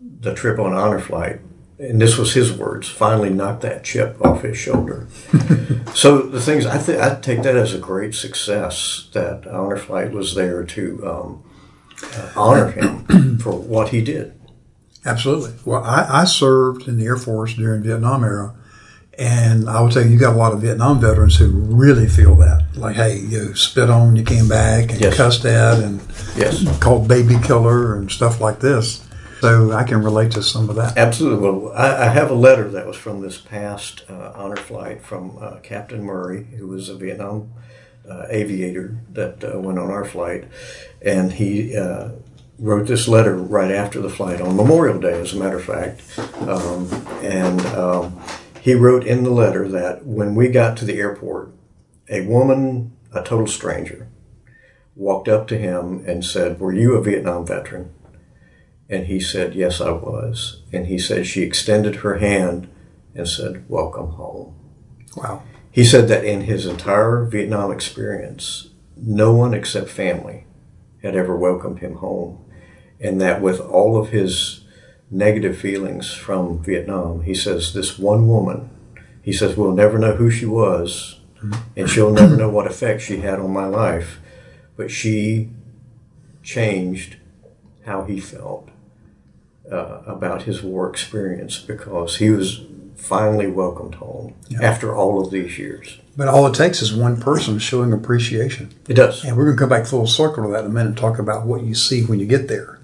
the 0.00 0.34
trip 0.34 0.58
on 0.58 0.72
honor 0.72 0.98
flight, 0.98 1.40
and 1.78 2.00
this 2.00 2.16
was 2.16 2.34
his 2.34 2.52
words, 2.52 2.88
finally 2.88 3.30
knocked 3.30 3.60
that 3.62 3.84
chip 3.84 4.20
off 4.24 4.42
his 4.42 4.56
shoulder. 4.56 5.06
so 5.94 6.22
the 6.22 6.40
things 6.40 6.66
I 6.66 6.78
think 6.78 7.00
I 7.00 7.14
take 7.20 7.42
that 7.42 7.54
as 7.54 7.74
a 7.74 7.78
great 7.78 8.14
success 8.14 9.08
that 9.12 9.46
honor 9.46 9.76
flight 9.76 10.10
was 10.10 10.34
there 10.34 10.64
to 10.64 11.06
um, 11.06 11.44
uh, 12.02 12.32
honor 12.34 12.70
him 12.72 13.38
for 13.42 13.52
what 13.52 13.90
he 13.90 14.02
did. 14.02 14.37
Absolutely. 15.04 15.52
Well, 15.64 15.82
I, 15.82 16.06
I 16.22 16.24
served 16.24 16.88
in 16.88 16.96
the 16.98 17.04
Air 17.06 17.16
Force 17.16 17.54
during 17.54 17.82
Vietnam 17.82 18.24
era, 18.24 18.54
and 19.18 19.68
I 19.68 19.80
would 19.80 19.92
say 19.92 20.06
you 20.06 20.18
got 20.18 20.34
a 20.34 20.38
lot 20.38 20.52
of 20.52 20.60
Vietnam 20.60 21.00
veterans 21.00 21.36
who 21.36 21.48
really 21.48 22.06
feel 22.08 22.34
that. 22.36 22.64
Like, 22.76 22.96
hey, 22.96 23.18
you 23.18 23.54
spit 23.54 23.90
on, 23.90 24.16
you 24.16 24.22
came 24.24 24.48
back, 24.48 24.90
and 24.92 25.00
Yes. 25.00 25.16
cussed 25.16 25.44
at, 25.44 25.78
and 25.80 26.00
Yes. 26.36 26.64
called 26.80 27.08
baby 27.08 27.36
killer 27.42 27.96
and 27.96 28.10
stuff 28.10 28.40
like 28.40 28.60
this. 28.60 29.02
So 29.40 29.70
I 29.72 29.84
can 29.84 30.02
relate 30.02 30.32
to 30.32 30.42
some 30.42 30.68
of 30.68 30.74
that. 30.76 30.96
Absolutely. 30.98 31.48
Well, 31.48 31.72
I, 31.72 32.06
I 32.06 32.08
have 32.08 32.28
a 32.30 32.34
letter 32.34 32.68
that 32.70 32.86
was 32.88 32.96
from 32.96 33.20
this 33.20 33.38
past 33.38 34.02
uh, 34.10 34.32
honor 34.34 34.56
flight 34.56 35.04
from 35.04 35.38
uh, 35.40 35.56
Captain 35.62 36.02
Murray, 36.02 36.44
who 36.58 36.66
was 36.66 36.88
a 36.88 36.96
Vietnam 36.96 37.52
uh, 38.08 38.24
aviator 38.30 38.98
that 39.12 39.44
uh, 39.44 39.58
went 39.60 39.78
on 39.78 39.90
our 39.90 40.04
flight, 40.04 40.44
and 41.00 41.32
he 41.34 41.76
uh, 41.76 42.08
wrote 42.58 42.86
this 42.86 43.08
letter 43.08 43.36
right 43.36 43.70
after 43.70 44.00
the 44.00 44.10
flight 44.10 44.40
on 44.40 44.56
Memorial 44.56 45.00
Day, 45.00 45.20
as 45.20 45.32
a 45.32 45.38
matter 45.38 45.58
of 45.58 45.64
fact. 45.64 46.02
Um, 46.48 46.88
and 47.22 47.60
um, 47.66 48.20
he 48.60 48.74
wrote 48.74 49.06
in 49.06 49.24
the 49.24 49.30
letter 49.30 49.68
that 49.68 50.04
when 50.04 50.34
we 50.34 50.48
got 50.48 50.76
to 50.78 50.84
the 50.84 50.98
airport, 50.98 51.52
a 52.08 52.26
woman, 52.26 52.96
a 53.14 53.22
total 53.22 53.46
stranger, 53.46 54.08
walked 54.96 55.28
up 55.28 55.46
to 55.48 55.58
him 55.58 56.04
and 56.06 56.24
said, 56.24 56.58
"Were 56.58 56.72
you 56.72 56.94
a 56.94 57.02
Vietnam 57.02 57.46
veteran?" 57.46 57.92
And 58.88 59.06
he 59.06 59.20
said, 59.20 59.54
Yes, 59.54 59.80
I 59.80 59.90
was. 59.90 60.62
And 60.72 60.86
he 60.86 60.98
said, 60.98 61.26
She 61.26 61.42
extended 61.42 61.96
her 61.96 62.18
hand 62.18 62.68
and 63.14 63.28
said, 63.28 63.68
Welcome 63.68 64.10
home. 64.12 64.54
Wow. 65.16 65.42
He 65.70 65.84
said 65.84 66.08
that 66.08 66.24
in 66.24 66.42
his 66.42 66.64
entire 66.66 67.24
Vietnam 67.24 67.70
experience, 67.70 68.70
no 68.96 69.34
one 69.34 69.54
except 69.54 69.90
family 69.90 70.46
had 71.02 71.14
ever 71.14 71.36
welcomed 71.36 71.80
him 71.80 71.96
home. 71.96 72.44
And 73.00 73.20
that 73.20 73.40
with 73.40 73.60
all 73.60 73.96
of 73.96 74.10
his 74.10 74.64
negative 75.10 75.56
feelings 75.56 76.12
from 76.12 76.62
Vietnam, 76.62 77.22
he 77.22 77.34
says, 77.34 77.72
This 77.72 77.98
one 77.98 78.28
woman, 78.28 78.70
he 79.22 79.32
says, 79.32 79.56
We'll 79.56 79.72
never 79.72 79.98
know 79.98 80.14
who 80.14 80.30
she 80.30 80.46
was, 80.46 81.20
and 81.76 81.88
she'll 81.88 82.10
never 82.10 82.36
know 82.36 82.48
what 82.48 82.66
effect 82.66 83.02
she 83.02 83.18
had 83.18 83.38
on 83.38 83.52
my 83.52 83.66
life, 83.66 84.20
but 84.76 84.90
she 84.90 85.50
changed 86.42 87.16
how 87.84 88.04
he 88.04 88.20
felt 88.20 88.68
uh, 89.70 90.02
about 90.06 90.42
his 90.42 90.62
war 90.62 90.88
experience 90.88 91.58
because 91.58 92.16
he 92.16 92.30
was 92.30 92.62
finally 92.96 93.46
welcomed 93.46 93.94
home 93.96 94.34
after 94.60 94.94
all 94.94 95.20
of 95.24 95.30
these 95.30 95.58
years. 95.58 95.98
But 96.16 96.26
all 96.26 96.46
it 96.48 96.54
takes 96.54 96.82
is 96.82 96.92
one 96.92 97.20
person 97.20 97.58
showing 97.60 97.92
appreciation. 97.92 98.74
It 98.88 98.94
does. 98.94 99.24
And 99.24 99.36
we're 99.36 99.44
going 99.44 99.56
to 99.56 99.60
come 99.60 99.68
back 99.68 99.86
full 99.86 100.06
circle 100.06 100.44
to 100.44 100.50
that 100.50 100.64
in 100.64 100.66
a 100.66 100.74
minute 100.74 100.88
and 100.88 100.96
talk 100.96 101.18
about 101.18 101.46
what 101.46 101.62
you 101.62 101.74
see 101.74 102.02
when 102.02 102.18
you 102.18 102.26
get 102.26 102.48
there 102.48 102.77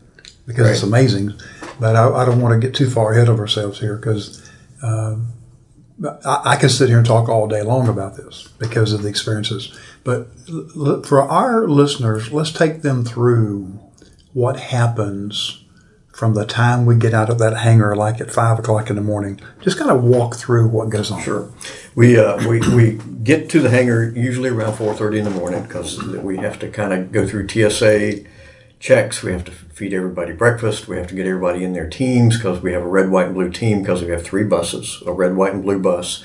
because 0.46 0.70
it's 0.70 0.82
amazing. 0.82 1.32
But 1.80 1.96
I, 1.96 2.08
I 2.08 2.24
don't 2.24 2.40
want 2.40 2.60
to 2.60 2.66
get 2.66 2.76
too 2.76 2.90
far 2.90 3.12
ahead 3.12 3.28
of 3.28 3.38
ourselves 3.38 3.80
here 3.80 3.96
because 3.96 4.48
um, 4.82 5.32
I, 6.24 6.40
I 6.44 6.56
can 6.56 6.68
sit 6.68 6.88
here 6.88 6.98
and 6.98 7.06
talk 7.06 7.28
all 7.28 7.48
day 7.48 7.62
long 7.62 7.88
about 7.88 8.16
this 8.16 8.48
because 8.58 8.92
of 8.92 9.02
the 9.02 9.08
experiences. 9.08 9.76
But 10.04 10.28
l- 10.48 11.02
for 11.02 11.22
our 11.22 11.66
listeners, 11.68 12.32
let's 12.32 12.52
take 12.52 12.82
them 12.82 13.04
through 13.04 13.80
what 14.32 14.58
happens 14.58 15.64
from 16.12 16.34
the 16.34 16.46
time 16.46 16.86
we 16.86 16.94
get 16.94 17.12
out 17.12 17.28
of 17.28 17.38
that 17.40 17.56
hangar, 17.56 17.96
like 17.96 18.20
at 18.20 18.30
five 18.30 18.58
o'clock 18.58 18.88
in 18.88 18.94
the 18.94 19.02
morning. 19.02 19.40
Just 19.62 19.78
kind 19.78 19.90
of 19.90 20.04
walk 20.04 20.36
through 20.36 20.68
what 20.68 20.88
goes 20.88 21.10
on. 21.10 21.20
Sure. 21.20 21.50
We, 21.96 22.16
uh, 22.18 22.48
we, 22.48 22.60
we 22.74 23.00
get 23.24 23.50
to 23.50 23.60
the 23.60 23.70
hangar 23.70 24.10
usually 24.10 24.50
around 24.50 24.74
4.30 24.74 25.18
in 25.18 25.24
the 25.24 25.30
morning 25.30 25.62
because 25.64 26.00
we 26.04 26.36
have 26.36 26.60
to 26.60 26.68
kind 26.68 26.92
of 26.92 27.10
go 27.10 27.26
through 27.26 27.48
TSA 27.48 28.24
checks. 28.84 29.22
We 29.22 29.32
have 29.32 29.44
to 29.46 29.50
feed 29.50 29.94
everybody 29.94 30.32
breakfast. 30.32 30.86
We 30.86 30.98
have 30.98 31.06
to 31.06 31.14
get 31.14 31.26
everybody 31.26 31.64
in 31.64 31.72
their 31.72 31.88
teams 31.88 32.36
because 32.36 32.60
we 32.60 32.74
have 32.74 32.82
a 32.82 32.86
red, 32.86 33.10
white, 33.10 33.26
and 33.26 33.34
blue 33.34 33.50
team 33.50 33.80
because 33.80 34.02
we 34.02 34.10
have 34.10 34.22
three 34.22 34.44
buses, 34.44 35.02
a 35.06 35.12
red, 35.12 35.36
white, 35.36 35.54
and 35.54 35.62
blue 35.62 35.78
bus. 35.78 36.22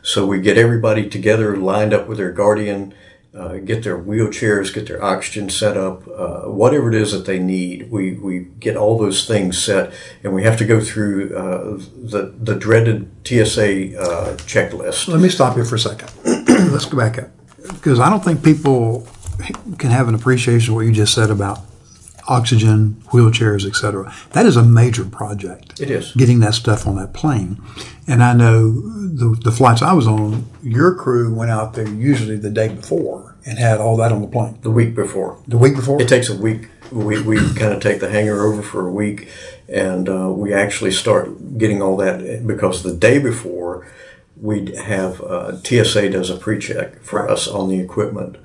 So 0.00 0.24
we 0.24 0.40
get 0.40 0.56
everybody 0.56 1.06
together, 1.06 1.54
lined 1.54 1.92
up 1.92 2.08
with 2.08 2.16
their 2.16 2.32
guardian, 2.32 2.94
uh, 3.34 3.58
get 3.58 3.84
their 3.84 3.98
wheelchairs, 3.98 4.72
get 4.72 4.88
their 4.88 5.04
oxygen 5.04 5.50
set 5.50 5.76
up, 5.76 6.08
uh, 6.08 6.50
whatever 6.50 6.88
it 6.88 6.94
is 6.94 7.12
that 7.12 7.26
they 7.26 7.38
need. 7.38 7.90
We, 7.90 8.14
we 8.14 8.38
get 8.58 8.74
all 8.74 8.96
those 8.96 9.28
things 9.28 9.62
set, 9.62 9.92
and 10.24 10.34
we 10.34 10.44
have 10.44 10.56
to 10.58 10.64
go 10.64 10.80
through 10.80 11.36
uh, 11.36 11.76
the 11.94 12.34
the 12.40 12.54
dreaded 12.54 13.10
TSA 13.26 14.00
uh, 14.00 14.36
checklist. 14.48 15.08
Let 15.08 15.20
me 15.20 15.28
stop 15.28 15.58
you 15.58 15.64
for 15.66 15.74
a 15.74 15.78
second. 15.78 16.10
Let's 16.72 16.86
go 16.86 16.96
back 16.96 17.18
up 17.18 17.28
because 17.74 18.00
I 18.00 18.08
don't 18.08 18.24
think 18.24 18.42
people 18.42 19.06
can 19.76 19.90
have 19.90 20.08
an 20.08 20.14
appreciation 20.14 20.72
of 20.72 20.76
what 20.76 20.86
you 20.86 20.92
just 20.92 21.12
said 21.12 21.28
about 21.28 21.67
oxygen, 22.28 23.02
wheelchairs, 23.06 23.66
etc. 23.66 24.12
That 24.32 24.46
is 24.46 24.56
a 24.56 24.62
major 24.62 25.04
project. 25.04 25.80
It 25.80 25.90
is. 25.90 26.12
getting 26.12 26.40
that 26.40 26.54
stuff 26.54 26.86
on 26.86 26.96
that 26.96 27.12
plane. 27.14 27.60
And 28.06 28.22
I 28.22 28.32
know 28.34 28.72
the, 28.72 29.38
the 29.42 29.52
flights 29.52 29.82
I 29.82 29.92
was 29.92 30.06
on, 30.06 30.46
your 30.62 30.94
crew 30.94 31.34
went 31.34 31.50
out 31.50 31.74
there 31.74 31.88
usually 31.88 32.36
the 32.36 32.50
day 32.50 32.68
before 32.68 33.36
and 33.44 33.58
had 33.58 33.80
all 33.80 33.96
that 33.96 34.12
on 34.12 34.20
the 34.20 34.28
plane. 34.28 34.58
The 34.62 34.70
week 34.70 34.94
before. 34.94 35.38
The 35.46 35.58
week 35.58 35.74
before? 35.74 36.00
It 36.00 36.08
takes 36.08 36.28
a 36.28 36.36
week. 36.36 36.68
We, 36.92 37.20
we 37.22 37.36
kind 37.54 37.72
of 37.72 37.80
take 37.80 38.00
the 38.00 38.08
hangar 38.10 38.46
over 38.46 38.62
for 38.62 38.86
a 38.86 38.90
week, 38.90 39.28
and 39.68 40.08
uh, 40.08 40.30
we 40.30 40.54
actually 40.54 40.92
start 40.92 41.58
getting 41.58 41.82
all 41.82 41.98
that 41.98 42.46
because 42.46 42.82
the 42.82 42.94
day 42.94 43.18
before 43.18 43.86
we'd 44.40 44.74
have 44.76 45.20
uh, 45.20 45.60
TSA 45.62 46.10
does 46.10 46.30
a 46.30 46.36
pre-check 46.36 47.02
for 47.02 47.28
us 47.28 47.46
on 47.46 47.68
the 47.68 47.78
equipment. 47.80 48.36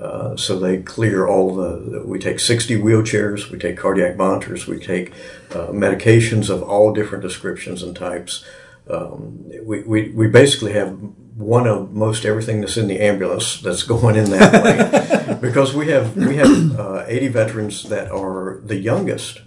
Uh, 0.00 0.34
so 0.34 0.58
they 0.58 0.78
clear 0.78 1.26
all 1.26 1.54
the. 1.54 2.02
We 2.06 2.18
take 2.18 2.40
60 2.40 2.76
wheelchairs, 2.76 3.50
we 3.50 3.58
take 3.58 3.76
cardiac 3.76 4.16
monitors, 4.16 4.66
we 4.66 4.78
take 4.78 5.12
uh, 5.50 5.68
medications 5.68 6.48
of 6.48 6.62
all 6.62 6.92
different 6.94 7.22
descriptions 7.22 7.82
and 7.82 7.94
types. 7.94 8.44
Um, 8.88 9.44
we, 9.62 9.82
we, 9.82 10.08
we 10.10 10.26
basically 10.26 10.72
have 10.72 10.98
one 11.36 11.66
of 11.66 11.92
most 11.92 12.24
everything 12.24 12.60
that's 12.60 12.76
in 12.76 12.88
the 12.88 13.00
ambulance 13.00 13.60
that's 13.60 13.82
going 13.94 14.16
in 14.16 14.30
that 14.30 14.64
way 14.64 15.38
because 15.40 15.74
we 15.74 15.88
have 15.88 16.16
we 16.16 16.36
have 16.36 16.78
uh, 16.78 17.04
80 17.06 17.28
veterans 17.28 17.88
that 17.88 18.10
are 18.10 18.60
the 18.64 18.76
youngest 18.76 19.42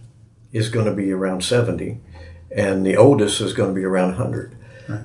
is 0.52 0.70
going 0.70 0.86
to 0.86 0.94
be 0.94 1.12
around 1.12 1.44
70 1.44 2.00
and 2.56 2.86
the 2.86 2.96
oldest 2.96 3.42
is 3.42 3.54
going 3.54 3.70
to 3.70 3.76
be 3.76 3.86
around 3.86 4.18
100 4.18 4.58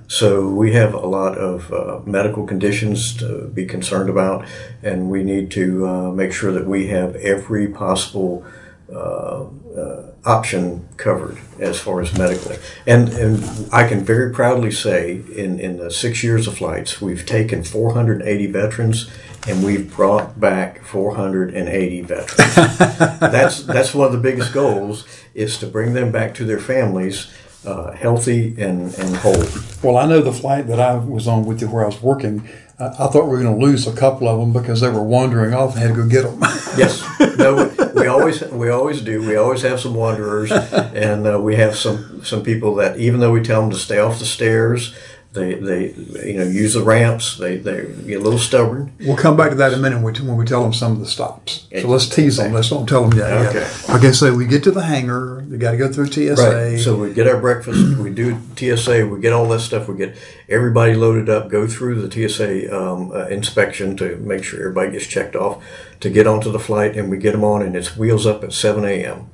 so 0.09 0.49
we 0.49 0.73
have 0.73 0.95
a 0.95 1.07
lot 1.07 1.39
of 1.39 1.73
uh, 1.73 2.01
medical 2.05 2.47
conditions 2.47 3.17
to 3.19 3.49
be 3.49 3.67
concerned 3.67 4.11
about, 4.11 4.45
and 4.83 5.11
we 5.11 5.23
need 5.23 5.51
to 5.53 5.87
uh, 5.87 6.11
make 6.11 6.33
sure 6.33 6.53
that 6.53 6.67
we 6.67 6.89
have 6.89 7.15
every 7.17 7.69
possible 7.69 8.45
uh, 8.93 9.45
uh 9.77 10.09
option 10.25 10.87
covered 10.97 11.39
as 11.59 11.81
far 11.81 12.01
as 12.01 12.17
medical. 12.19 12.53
And, 12.87 13.09
and 13.11 13.69
I 13.73 13.89
can 13.89 14.05
very 14.05 14.33
proudly 14.33 14.71
say, 14.71 15.23
in, 15.35 15.59
in 15.59 15.79
the 15.79 15.91
six 15.91 16.23
years 16.23 16.47
of 16.47 16.59
flights, 16.59 17.01
we've 17.01 17.25
taken 17.25 17.65
480 17.65 18.47
veterans 18.47 19.11
and 19.47 19.65
we've 19.65 19.95
brought 19.95 20.39
back 20.39 20.85
480 20.85 22.03
veterans. 22.03 22.55
that's 23.21 23.63
that's 23.63 23.95
one 23.95 24.07
of 24.07 24.13
the 24.13 24.19
biggest 24.19 24.53
goals 24.53 25.07
is 25.35 25.57
to 25.59 25.67
bring 25.67 25.95
them 25.95 26.13
back 26.13 26.35
to 26.35 26.45
their 26.45 26.59
families 26.59 27.33
uh, 27.65 27.93
healthy 27.93 28.55
and, 28.59 28.95
and 28.95 29.17
whole. 29.17 29.45
Well, 29.83 29.97
I 29.97 30.07
know 30.07 30.21
the 30.21 30.33
flight 30.33 30.67
that 30.69 30.81
I 30.81 30.95
was 30.95 31.27
on 31.27 31.45
with 31.45 31.61
you 31.61 31.69
where 31.69 31.83
I 31.83 31.87
was 31.87 32.01
working, 32.01 32.49
uh, 32.79 32.95
I 32.99 33.09
thought 33.09 33.25
we 33.25 33.31
were 33.31 33.43
going 33.43 33.59
to 33.59 33.65
lose 33.65 33.87
a 33.87 33.95
couple 33.95 34.29
of 34.29 34.39
them 34.39 34.53
because 34.53 34.81
they 34.81 34.89
were 34.89 35.03
wandering 35.03 35.53
off 35.53 35.75
and 35.75 35.83
had 35.83 35.95
to 35.95 36.03
go 36.03 36.09
get 36.09 36.23
them. 36.23 36.39
yes, 36.77 37.03
no, 37.37 37.67
we, 37.77 38.03
we, 38.03 38.07
always 38.07 38.43
we 38.53 38.71
always 38.71 39.01
do. 39.01 39.27
We 39.27 39.37
always 39.37 39.63
have 39.63 39.81
some 39.81 39.95
wanderers, 39.95 40.53
and 40.53 41.27
uh, 41.27 41.41
we 41.41 41.57
have 41.57 41.77
some 41.77 42.25
some 42.25 42.45
people 42.45 42.77
that 42.77 42.99
even 42.99 43.19
though 43.19 43.33
we 43.33 43.43
tell 43.43 43.63
them 43.63 43.71
to 43.71 43.77
stay 43.77 43.99
off 43.99 44.21
the 44.21 44.25
stairs, 44.25 44.95
they, 45.33 45.55
they 45.55 45.93
you 46.27 46.39
know 46.39 46.45
use 46.45 46.73
the 46.73 46.83
ramps. 46.83 47.37
They 47.37 47.57
they 47.57 47.83
get 48.07 48.21
a 48.21 48.23
little 48.23 48.39
stubborn. 48.39 48.95
We'll 49.01 49.17
come 49.17 49.37
back 49.37 49.51
to 49.51 49.57
that 49.57 49.75
in 49.75 49.79
a 49.79 49.83
minute 49.83 50.03
when 50.03 50.37
we 50.37 50.47
tell 50.47 50.63
them 50.63 50.73
some 50.73 50.93
of 50.93 51.01
the 51.01 51.07
stops. 51.07 51.69
So 51.81 51.87
let's 51.87 52.09
tease 52.09 52.39
them. 52.39 52.55
Let's 52.55 52.71
don't 52.71 52.89
tell 52.89 53.07
them 53.07 53.19
yet. 53.19 53.31
Okay. 53.49 53.61
Yet. 53.61 53.91
Okay. 53.91 54.13
So 54.13 54.35
we 54.35 54.47
get 54.47 54.63
to 54.65 54.71
the 54.71 54.83
hangar. 54.83 55.45
We 55.45 55.59
got 55.59 55.73
to 55.73 55.77
go 55.77 55.93
through 55.93 56.07
TSA. 56.07 56.35
Right. 56.35 56.79
So 56.81 56.97
we 56.97 57.13
get 57.13 57.27
our 57.27 57.39
breakfast. 57.39 57.99
we 57.99 58.09
do 58.09 58.39
TSA. 58.57 59.07
We 59.07 59.21
get 59.21 59.35
all 59.35 59.47
that 59.49 59.61
stuff. 59.61 59.87
We 59.87 59.97
get 59.97 60.17
everybody 60.49 60.95
loaded 60.95 61.29
up. 61.29 61.51
Go 61.51 61.67
through 61.67 62.01
the 62.01 62.29
TSA 62.29 62.75
um, 62.75 63.13
uh, 63.13 63.27
inspection 63.27 63.99
to 63.99 64.17
make 64.17 64.45
sure 64.45 64.61
everybody 64.61 64.93
gets 64.93 65.07
checked 65.07 65.37
off. 65.37 65.63
To 66.01 66.09
get 66.09 66.27
onto 66.27 66.51
the 66.51 66.61
flight, 66.61 66.97
and 66.97 67.11
we 67.11 67.19
get 67.19 67.33
them 67.33 67.45
on, 67.45 67.61
and 67.61 67.77
it's 67.77 67.97
wheels 67.97 68.25
up 68.25 68.45
at 68.45 68.53
7 68.53 68.85
a.m. 68.85 69.29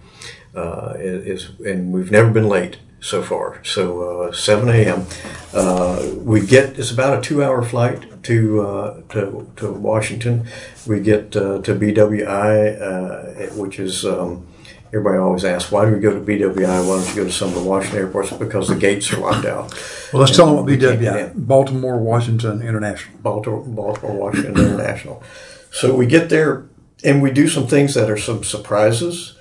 Uh, 0.57 0.95
is 0.97 1.51
and 1.61 1.93
we've 1.93 2.11
never 2.11 2.31
been 2.31 2.49
late 2.49 2.79
so 3.05 3.23
far. 3.23 3.63
So 3.65 4.29
uh, 4.29 4.33
7 4.33 4.69
a.m. 4.69 5.07
Uh, 5.53 6.11
we 6.17 6.45
get 6.45 6.79
it's 6.79 6.91
about 6.91 7.19
a 7.19 7.21
two-hour 7.21 7.63
flight 7.63 8.23
to 8.25 8.67
uh, 8.67 9.03
to, 9.11 9.51
to 9.57 9.73
Washington. 9.73 10.47
We 10.87 11.01
get 11.01 11.37
uh, 11.37 11.61
to 11.61 11.75
BWI, 11.75 12.81
uh, 12.81 13.55
which 13.55 13.79
is 13.79 14.07
um, 14.07 14.47
everybody 14.87 15.19
always 15.19 15.45
asks 15.45 15.71
why 15.71 15.85
do 15.85 15.93
we 15.93 16.01
go 16.01 16.15
to 16.15 16.21
BWI? 16.21 16.89
Why 16.89 16.97
don't 16.97 17.09
you 17.09 17.15
go 17.15 17.25
to 17.25 17.33
some 17.33 17.49
of 17.49 17.55
the 17.55 17.63
Washington 17.63 18.01
airports? 18.01 18.33
Because 18.33 18.69
the 18.69 18.77
gates 18.77 19.13
are 19.13 19.19
locked 19.19 19.45
out. 19.45 19.73
Well, 20.13 20.21
let's 20.21 20.31
and 20.31 20.37
tell 20.37 20.47
them 20.47 20.65
what 20.65 20.67
BWI 20.67 21.35
Baltimore 21.35 21.99
Washington 21.99 22.63
International. 22.63 23.19
Baltimore, 23.21 23.63
Baltimore 23.65 24.17
Washington 24.17 24.57
International. 24.57 25.23
So 25.71 25.95
we 25.95 26.07
get 26.07 26.31
there 26.31 26.69
and 27.03 27.21
we 27.21 27.31
do 27.31 27.49
some 27.49 27.67
things 27.67 27.93
that 27.95 28.09
are 28.09 28.17
some 28.17 28.45
surprises 28.45 29.37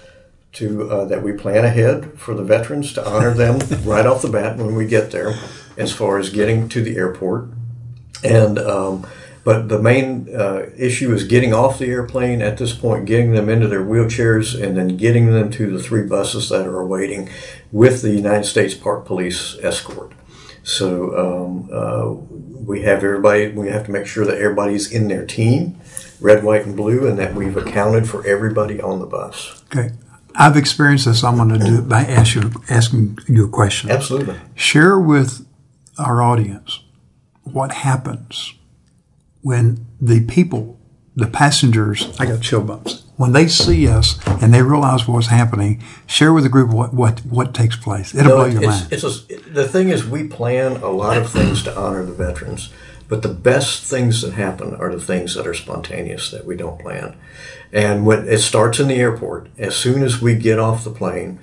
to 0.53 0.89
uh, 0.89 1.05
that 1.05 1.23
we 1.23 1.33
plan 1.33 1.65
ahead 1.65 2.17
for 2.17 2.33
the 2.33 2.43
veterans 2.43 2.93
to 2.93 3.07
honor 3.07 3.33
them 3.33 3.59
right 3.83 4.05
off 4.05 4.21
the 4.21 4.29
bat 4.29 4.57
when 4.57 4.75
we 4.75 4.85
get 4.85 5.11
there, 5.11 5.33
as 5.77 5.91
far 5.91 6.17
as 6.17 6.29
getting 6.29 6.69
to 6.69 6.81
the 6.81 6.95
airport. 6.95 7.49
And 8.23 8.59
um, 8.59 9.05
but 9.43 9.67
the 9.67 9.81
main 9.81 10.33
uh, 10.33 10.69
issue 10.77 11.13
is 11.13 11.25
getting 11.25 11.53
off 11.53 11.79
the 11.79 11.87
airplane 11.87 12.41
at 12.41 12.57
this 12.57 12.73
point, 12.73 13.05
getting 13.05 13.33
them 13.33 13.49
into 13.49 13.67
their 13.67 13.83
wheelchairs, 13.83 14.61
and 14.61 14.77
then 14.77 14.95
getting 14.95 15.31
them 15.31 15.51
to 15.51 15.75
the 15.75 15.83
three 15.83 16.03
buses 16.03 16.49
that 16.49 16.65
are 16.65 16.79
awaiting 16.79 17.29
with 17.71 18.01
the 18.01 18.11
United 18.11 18.45
States 18.45 18.73
Park 18.73 19.05
Police 19.05 19.57
escort. 19.61 20.13
So 20.63 21.17
um, 21.17 21.69
uh, 21.73 22.13
we 22.63 22.83
have 22.83 23.03
everybody. 23.03 23.49
We 23.49 23.67
have 23.67 23.85
to 23.87 23.91
make 23.91 24.05
sure 24.05 24.25
that 24.25 24.37
everybody's 24.37 24.89
in 24.89 25.09
their 25.09 25.25
team, 25.25 25.77
red, 26.21 26.43
white, 26.43 26.65
and 26.65 26.77
blue, 26.77 27.05
and 27.05 27.19
that 27.19 27.35
we've 27.35 27.57
accounted 27.57 28.07
for 28.07 28.25
everybody 28.25 28.79
on 28.79 28.99
the 28.99 29.05
bus. 29.05 29.61
Okay. 29.65 29.91
I've 30.35 30.57
experienced 30.57 31.05
this. 31.05 31.23
I'm 31.23 31.37
going 31.37 31.49
to 31.49 31.59
do 31.59 31.79
it 31.79 31.89
by 31.89 32.01
ask 32.01 32.35
you, 32.35 32.51
asking 32.69 33.19
you 33.27 33.45
a 33.45 33.49
question. 33.49 33.91
Absolutely. 33.91 34.35
Share 34.55 34.99
with 34.99 35.45
our 35.97 36.21
audience 36.21 36.79
what 37.43 37.71
happens 37.71 38.55
when 39.41 39.85
the 40.01 40.25
people, 40.25 40.79
the 41.15 41.27
passengers, 41.27 42.17
I 42.19 42.25
got 42.25 42.41
chill 42.41 42.61
bumps, 42.61 43.03
when 43.17 43.33
they 43.33 43.47
see 43.47 43.87
us 43.87 44.19
and 44.41 44.53
they 44.53 44.61
realize 44.63 45.07
what's 45.07 45.27
happening, 45.27 45.83
share 46.07 46.33
with 46.33 46.43
the 46.43 46.49
group 46.49 46.71
what, 46.71 46.93
what, 46.93 47.19
what 47.25 47.53
takes 47.53 47.75
place. 47.75 48.15
It'll 48.15 48.29
no, 48.29 48.35
blow 48.37 48.45
your 48.45 48.63
it's, 48.63 48.81
mind. 48.81 48.93
It's 48.93 49.03
a, 49.03 49.49
the 49.51 49.67
thing 49.67 49.89
is, 49.89 50.05
we 50.05 50.27
plan 50.27 50.77
a 50.77 50.89
lot 50.89 51.17
of 51.17 51.29
things 51.29 51.61
to 51.63 51.77
honor 51.77 52.03
the 52.03 52.13
veterans, 52.13 52.71
but 53.13 53.21
the 53.21 53.29
best 53.29 53.83
things 53.83 54.23
that 54.23 54.33
happen 54.33 54.73
are 54.73 54.91
the 54.91 54.99
things 54.99 55.35
that 55.35 55.45
are 55.45 55.53
spontaneous 55.53 56.31
that 56.31 56.47
we 56.47 56.55
don't 56.55 56.81
plan. 56.81 57.15
And 57.71 58.07
when 58.07 58.27
it 58.27 58.39
starts 58.39 58.79
in 58.79 58.87
the 58.87 58.95
airport, 58.95 59.49
as 59.55 59.75
soon 59.75 60.01
as 60.01 60.19
we 60.19 60.33
get 60.33 60.57
off 60.57 60.83
the 60.83 60.89
plane, 60.89 61.37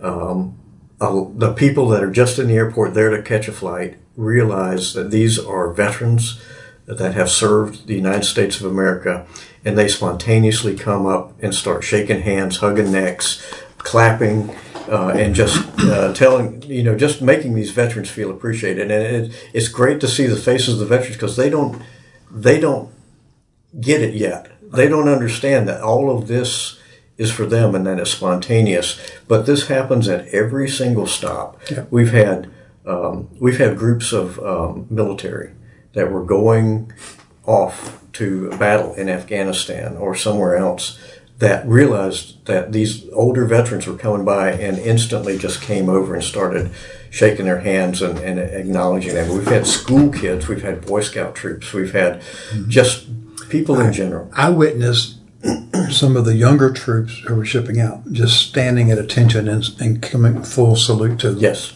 um, 0.00 0.58
uh, 1.00 1.26
the 1.32 1.52
people 1.52 1.86
that 1.90 2.02
are 2.02 2.10
just 2.10 2.40
in 2.40 2.48
the 2.48 2.56
airport 2.56 2.94
there 2.94 3.10
to 3.10 3.22
catch 3.22 3.46
a 3.46 3.52
flight 3.52 3.98
realize 4.16 4.94
that 4.94 5.12
these 5.12 5.38
are 5.38 5.72
veterans 5.72 6.42
that 6.86 7.14
have 7.14 7.30
served 7.30 7.86
the 7.86 7.94
United 7.94 8.24
States 8.24 8.58
of 8.58 8.66
America, 8.66 9.24
and 9.64 9.78
they 9.78 9.86
spontaneously 9.86 10.76
come 10.76 11.06
up 11.06 11.40
and 11.40 11.54
start 11.54 11.84
shaking 11.84 12.22
hands, 12.22 12.56
hugging 12.56 12.90
necks, 12.90 13.40
clapping, 13.78 14.52
uh, 14.88 15.08
and 15.08 15.34
just 15.34 15.66
uh, 15.80 16.12
telling, 16.12 16.62
you 16.62 16.82
know, 16.82 16.96
just 16.96 17.22
making 17.22 17.54
these 17.54 17.70
veterans 17.70 18.10
feel 18.10 18.30
appreciated. 18.30 18.90
And 18.90 18.92
it, 18.92 19.50
it's 19.52 19.68
great 19.68 20.00
to 20.00 20.08
see 20.08 20.26
the 20.26 20.36
faces 20.36 20.74
of 20.74 20.80
the 20.80 20.86
veterans 20.86 21.16
because 21.16 21.36
they 21.36 21.50
don't, 21.50 21.82
they 22.30 22.60
don't 22.60 22.90
get 23.80 24.02
it 24.02 24.14
yet 24.14 24.52
they 24.72 24.88
don't 24.88 25.08
understand 25.08 25.68
that 25.68 25.82
all 25.82 26.10
of 26.10 26.28
this 26.28 26.78
is 27.18 27.30
for 27.30 27.44
them 27.44 27.74
and 27.74 27.86
that 27.86 28.00
it's 28.00 28.10
spontaneous. 28.10 28.98
But 29.28 29.46
this 29.46 29.68
happens 29.68 30.08
at 30.08 30.26
every 30.28 30.68
single 30.68 31.06
stop. 31.06 31.60
Yeah. 31.70 31.84
We've 31.90 32.12
had 32.12 32.50
um, 32.84 33.28
we've 33.38 33.58
had 33.58 33.76
groups 33.76 34.12
of 34.12 34.40
um, 34.40 34.86
military 34.90 35.52
that 35.92 36.10
were 36.10 36.24
going 36.24 36.92
off 37.44 38.02
to 38.14 38.50
battle 38.56 38.94
in 38.94 39.08
Afghanistan 39.08 39.96
or 39.96 40.16
somewhere 40.16 40.56
else 40.56 40.98
that 41.42 41.66
realized 41.66 42.46
that 42.46 42.70
these 42.70 43.10
older 43.12 43.44
veterans 43.44 43.84
were 43.84 43.96
coming 43.96 44.24
by 44.24 44.52
and 44.52 44.78
instantly 44.78 45.36
just 45.36 45.60
came 45.60 45.88
over 45.88 46.14
and 46.14 46.22
started 46.22 46.70
shaking 47.10 47.46
their 47.46 47.58
hands 47.58 48.00
and, 48.00 48.16
and 48.20 48.38
acknowledging 48.38 49.14
them. 49.14 49.28
We've 49.28 49.48
had 49.48 49.66
school 49.66 50.12
kids, 50.12 50.46
we've 50.46 50.62
had 50.62 50.86
Boy 50.86 51.00
Scout 51.00 51.34
troops, 51.34 51.72
we've 51.72 51.92
had 51.92 52.20
mm-hmm. 52.20 52.70
just 52.70 53.08
people 53.48 53.80
in 53.80 53.92
general. 53.92 54.30
I 54.32 54.50
witnessed 54.50 55.18
some 55.90 56.16
of 56.16 56.26
the 56.26 56.36
younger 56.36 56.72
troops 56.72 57.18
who 57.26 57.34
were 57.34 57.44
shipping 57.44 57.80
out 57.80 58.12
just 58.12 58.40
standing 58.40 58.92
at 58.92 58.98
attention 58.98 59.48
and, 59.48 59.64
and 59.80 60.00
coming 60.00 60.44
full 60.44 60.76
salute 60.76 61.18
to 61.20 61.32
them. 61.32 61.40
Yes. 61.40 61.72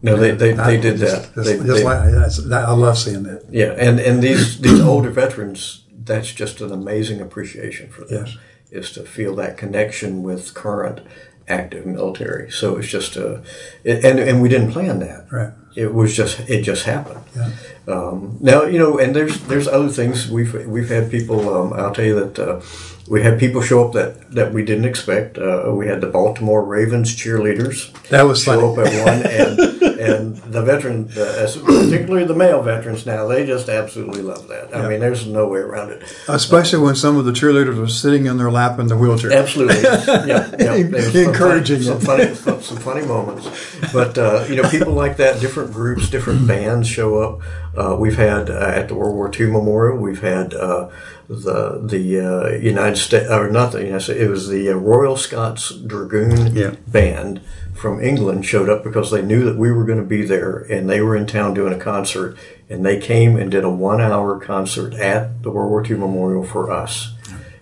No, 0.00 0.14
they, 0.14 0.30
they, 0.30 0.52
they 0.52 0.80
did 0.80 0.98
that. 0.98 1.34
Just, 1.34 1.34
they, 1.34 1.56
just 1.56 1.66
they, 1.66 1.82
like, 1.82 2.62
I 2.64 2.72
love 2.72 2.98
seeing 2.98 3.24
that. 3.24 3.46
Yeah, 3.50 3.74
and, 3.76 3.98
and 3.98 4.22
these, 4.22 4.60
these 4.60 4.80
older 4.80 5.10
veterans 5.10 5.82
that's 6.04 6.32
just 6.32 6.60
an 6.60 6.72
amazing 6.72 7.20
appreciation 7.20 7.88
for 7.88 8.04
them. 8.04 8.26
Yes. 8.26 8.36
Is 8.72 8.90
to 8.92 9.02
feel 9.04 9.34
that 9.36 9.58
connection 9.58 10.22
with 10.22 10.54
current 10.54 11.00
active 11.46 11.84
military. 11.84 12.50
So 12.50 12.78
it's 12.78 12.88
just 12.88 13.16
a, 13.16 13.42
it, 13.84 14.04
and 14.04 14.18
and 14.18 14.40
we 14.40 14.48
didn't 14.48 14.72
plan 14.72 14.98
that. 15.00 15.26
Right. 15.30 15.52
It 15.74 15.92
was 15.94 16.14
just 16.16 16.40
it 16.48 16.62
just 16.62 16.84
happened. 16.84 17.20
Yeah. 17.36 17.50
Um, 17.88 18.36
now 18.40 18.64
you 18.64 18.78
know, 18.78 18.98
and 18.98 19.14
there's 19.14 19.40
there's 19.48 19.66
other 19.68 19.88
things 19.88 20.30
we've 20.30 20.54
we've 20.66 20.88
had 20.88 21.10
people. 21.10 21.52
Um, 21.54 21.72
I'll 21.72 21.92
tell 21.94 22.04
you 22.04 22.14
that 22.20 22.38
uh, 22.38 22.60
we 23.08 23.22
had 23.22 23.38
people 23.40 23.60
show 23.62 23.84
up 23.86 23.92
that 23.94 24.30
that 24.32 24.52
we 24.52 24.64
didn't 24.64 24.84
expect. 24.84 25.38
Uh, 25.38 25.72
we 25.74 25.86
had 25.88 26.00
the 26.00 26.06
Baltimore 26.08 26.64
Ravens 26.64 27.14
cheerleaders 27.14 27.92
That 28.08 28.22
was 28.22 28.42
show 28.44 28.74
funny. 28.74 28.86
up 28.86 28.92
at 28.92 29.04
one, 29.06 29.26
and 29.26 29.82
and 30.02 30.36
the 30.52 30.62
veteran, 30.62 31.08
uh, 31.16 31.46
particularly 31.64 32.24
the 32.24 32.34
male 32.34 32.60
veterans 32.62 33.06
now, 33.06 33.26
they 33.28 33.46
just 33.46 33.68
absolutely 33.68 34.20
love 34.22 34.48
that. 34.48 34.74
I 34.74 34.82
Yeah. 34.82 34.88
mean, 34.88 35.00
there's 35.00 35.26
no 35.26 35.46
way 35.46 35.60
around 35.60 35.90
it. 35.92 36.02
Especially 36.28 36.80
when 36.80 36.96
some 36.96 37.16
of 37.16 37.24
the 37.24 37.30
cheerleaders 37.32 37.76
were 37.78 37.86
sitting 37.88 38.26
in 38.26 38.36
their 38.36 38.50
lap 38.50 38.78
in 38.80 38.88
the 38.88 38.96
wheelchair. 38.96 39.32
Absolutely, 39.32 39.80
yeah, 39.82 40.50
yeah. 40.58 40.82
There's 40.82 41.12
some 41.12 41.22
Encouraging 41.22 41.82
funny, 42.00 42.34
some 42.34 42.34
funny, 42.34 42.60
some 42.62 42.76
funny 42.78 43.06
moments. 43.06 43.48
But 43.92 44.18
uh, 44.18 44.44
you 44.48 44.56
know, 44.56 44.68
people 44.68 44.92
like 44.92 45.16
that. 45.18 45.40
Different 45.40 45.61
groups, 45.66 46.08
different 46.08 46.46
bands 46.46 46.88
show 46.88 47.20
up. 47.22 47.40
Uh, 47.76 47.96
we've 47.96 48.16
had 48.16 48.50
uh, 48.50 48.54
at 48.58 48.88
the 48.88 48.94
World 48.94 49.14
War 49.14 49.30
II 49.34 49.46
Memorial. 49.46 49.98
We've 49.98 50.20
had 50.22 50.54
uh, 50.54 50.88
the 51.28 51.80
the 51.82 52.20
uh, 52.20 52.48
United 52.58 52.96
States, 52.96 53.30
or 53.30 53.50
not 53.50 53.72
the 53.72 53.78
United 53.84 54.00
States. 54.02 54.20
It 54.20 54.28
was 54.28 54.48
the 54.48 54.70
uh, 54.70 54.74
Royal 54.74 55.16
Scots 55.16 55.70
Dragoon 55.74 56.54
Yeah. 56.54 56.74
band 56.86 57.40
from 57.74 58.00
England 58.00 58.44
showed 58.46 58.68
up 58.68 58.84
because 58.84 59.10
they 59.10 59.22
knew 59.22 59.44
that 59.44 59.56
we 59.56 59.72
were 59.72 59.84
going 59.84 59.98
to 59.98 60.04
be 60.04 60.22
there, 60.24 60.58
and 60.70 60.88
they 60.88 61.00
were 61.00 61.16
in 61.16 61.26
town 61.26 61.54
doing 61.54 61.72
a 61.72 61.78
concert, 61.78 62.36
and 62.68 62.84
they 62.84 62.98
came 63.00 63.36
and 63.36 63.50
did 63.50 63.64
a 63.64 63.70
one 63.70 64.00
hour 64.00 64.38
concert 64.38 64.94
at 64.94 65.42
the 65.42 65.50
World 65.50 65.70
War 65.70 65.84
II 65.84 65.96
Memorial 65.96 66.44
for 66.44 66.70
us, 66.70 67.14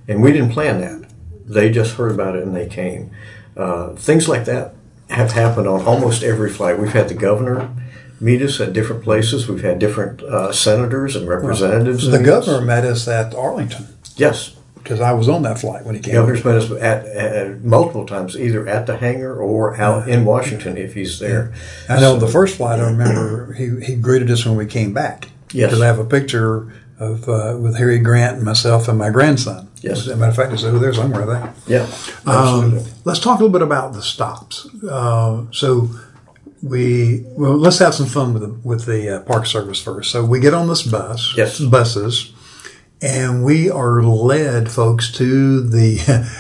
and 0.09 0.23
we 0.23 0.33
didn't 0.33 0.51
plan 0.53 0.81
that. 0.81 1.09
They 1.47 1.71
just 1.71 1.95
heard 1.97 2.13
about 2.13 2.37
it 2.37 2.43
and 2.45 2.55
they 2.55 2.69
came. 2.69 3.11
Uh, 3.57 3.95
things 3.97 4.29
like 4.29 4.45
that 4.45 4.75
have 5.11 5.33
happened 5.33 5.67
on 5.67 5.83
almost 5.83 6.23
every 6.23 6.51
flight. 6.51 6.79
We've 6.79 6.93
had 6.93 7.09
the 7.09 7.15
governor 7.15 7.71
meet 8.21 8.43
us 8.43 8.61
at 8.61 8.73
different 8.73 9.03
places. 9.03 9.49
We've 9.49 9.63
had 9.63 9.79
different 9.79 10.23
uh, 10.23 10.53
senators 10.53 11.17
and 11.17 11.27
representatives. 11.29 12.07
The 12.07 12.23
governor 12.23 12.59
us. 12.59 12.65
met 12.65 12.85
us 12.85 13.09
at 13.09 13.35
Arlington 13.35 13.87
yes, 14.21 14.57
because 14.75 15.01
I 15.01 15.13
was 15.13 15.29
on 15.29 15.43
that 15.43 15.59
flight 15.59 15.85
when 15.85 15.95
he 15.95 16.01
came. 16.01 16.15
governor's 16.15 16.45
met 16.45 16.57
us 16.57 16.71
at, 16.71 17.07
at 17.07 17.65
multiple 17.65 18.07
times, 18.07 18.39
either 18.39 18.67
at 18.69 18.87
the 18.87 18.99
hangar 18.99 19.35
or 19.35 19.77
out 19.81 20.09
in 20.09 20.25
Washington 20.25 20.77
if 20.77 20.95
he's 20.95 21.19
there. 21.19 21.53
I 21.89 22.01
know 22.01 22.17
the 22.17 22.29
first 22.29 22.59
flight. 22.59 22.79
I 22.79 22.91
remember 22.91 23.55
he, 23.55 23.81
he 23.81 23.97
greeted 23.97 24.31
us 24.31 24.45
when 24.45 24.57
we 24.57 24.67
came 24.67 24.93
back. 24.93 25.29
Yes. 25.53 25.71
Because 25.71 25.83
I 25.83 25.87
have 25.87 25.99
a 25.99 26.05
picture 26.05 26.73
of 27.01 27.29
uh, 27.29 27.57
with 27.59 27.77
Harry 27.79 27.99
Grant 27.99 28.37
and 28.37 28.45
myself 28.45 28.87
and 28.87 28.97
my 28.99 29.11
grandson. 29.11 29.69
Yes. 29.81 30.01
As 30.01 30.09
a 30.09 30.17
matter 30.17 30.31
of 30.31 30.37
fact, 30.37 30.53
it's 30.53 30.63
over 30.65 30.79
there 30.79 30.93
somewhere. 30.95 31.25
There. 31.27 31.55
Yeah, 31.67 31.83
Um, 32.27 32.37
absolutely. 32.75 32.93
let's 33.05 33.19
talk 33.19 33.41
a 33.41 33.43
little 33.43 33.49
bit 33.59 33.63
about 33.63 33.95
the 33.95 34.03
stops. 34.03 34.69
Uh, 34.85 35.45
so 35.51 35.89
we 36.63 37.25
well, 37.31 37.57
let's 37.57 37.79
have 37.79 37.95
some 37.95 38.07
fun 38.07 38.35
with 38.35 38.43
the 38.43 38.49
with 38.69 38.85
the 38.85 39.17
uh, 39.17 39.21
Park 39.23 39.47
Service 39.47 39.81
first. 39.83 40.11
So 40.11 40.25
we 40.25 40.39
get 40.41 40.53
on 40.55 40.69
this 40.69 40.83
bus, 40.83 41.33
Yes. 41.37 41.59
buses, 41.61 42.33
and 43.01 43.43
we 43.45 43.71
are 43.71 44.03
led, 44.03 44.71
folks, 44.71 45.11
to 45.13 45.63
the 45.63 45.99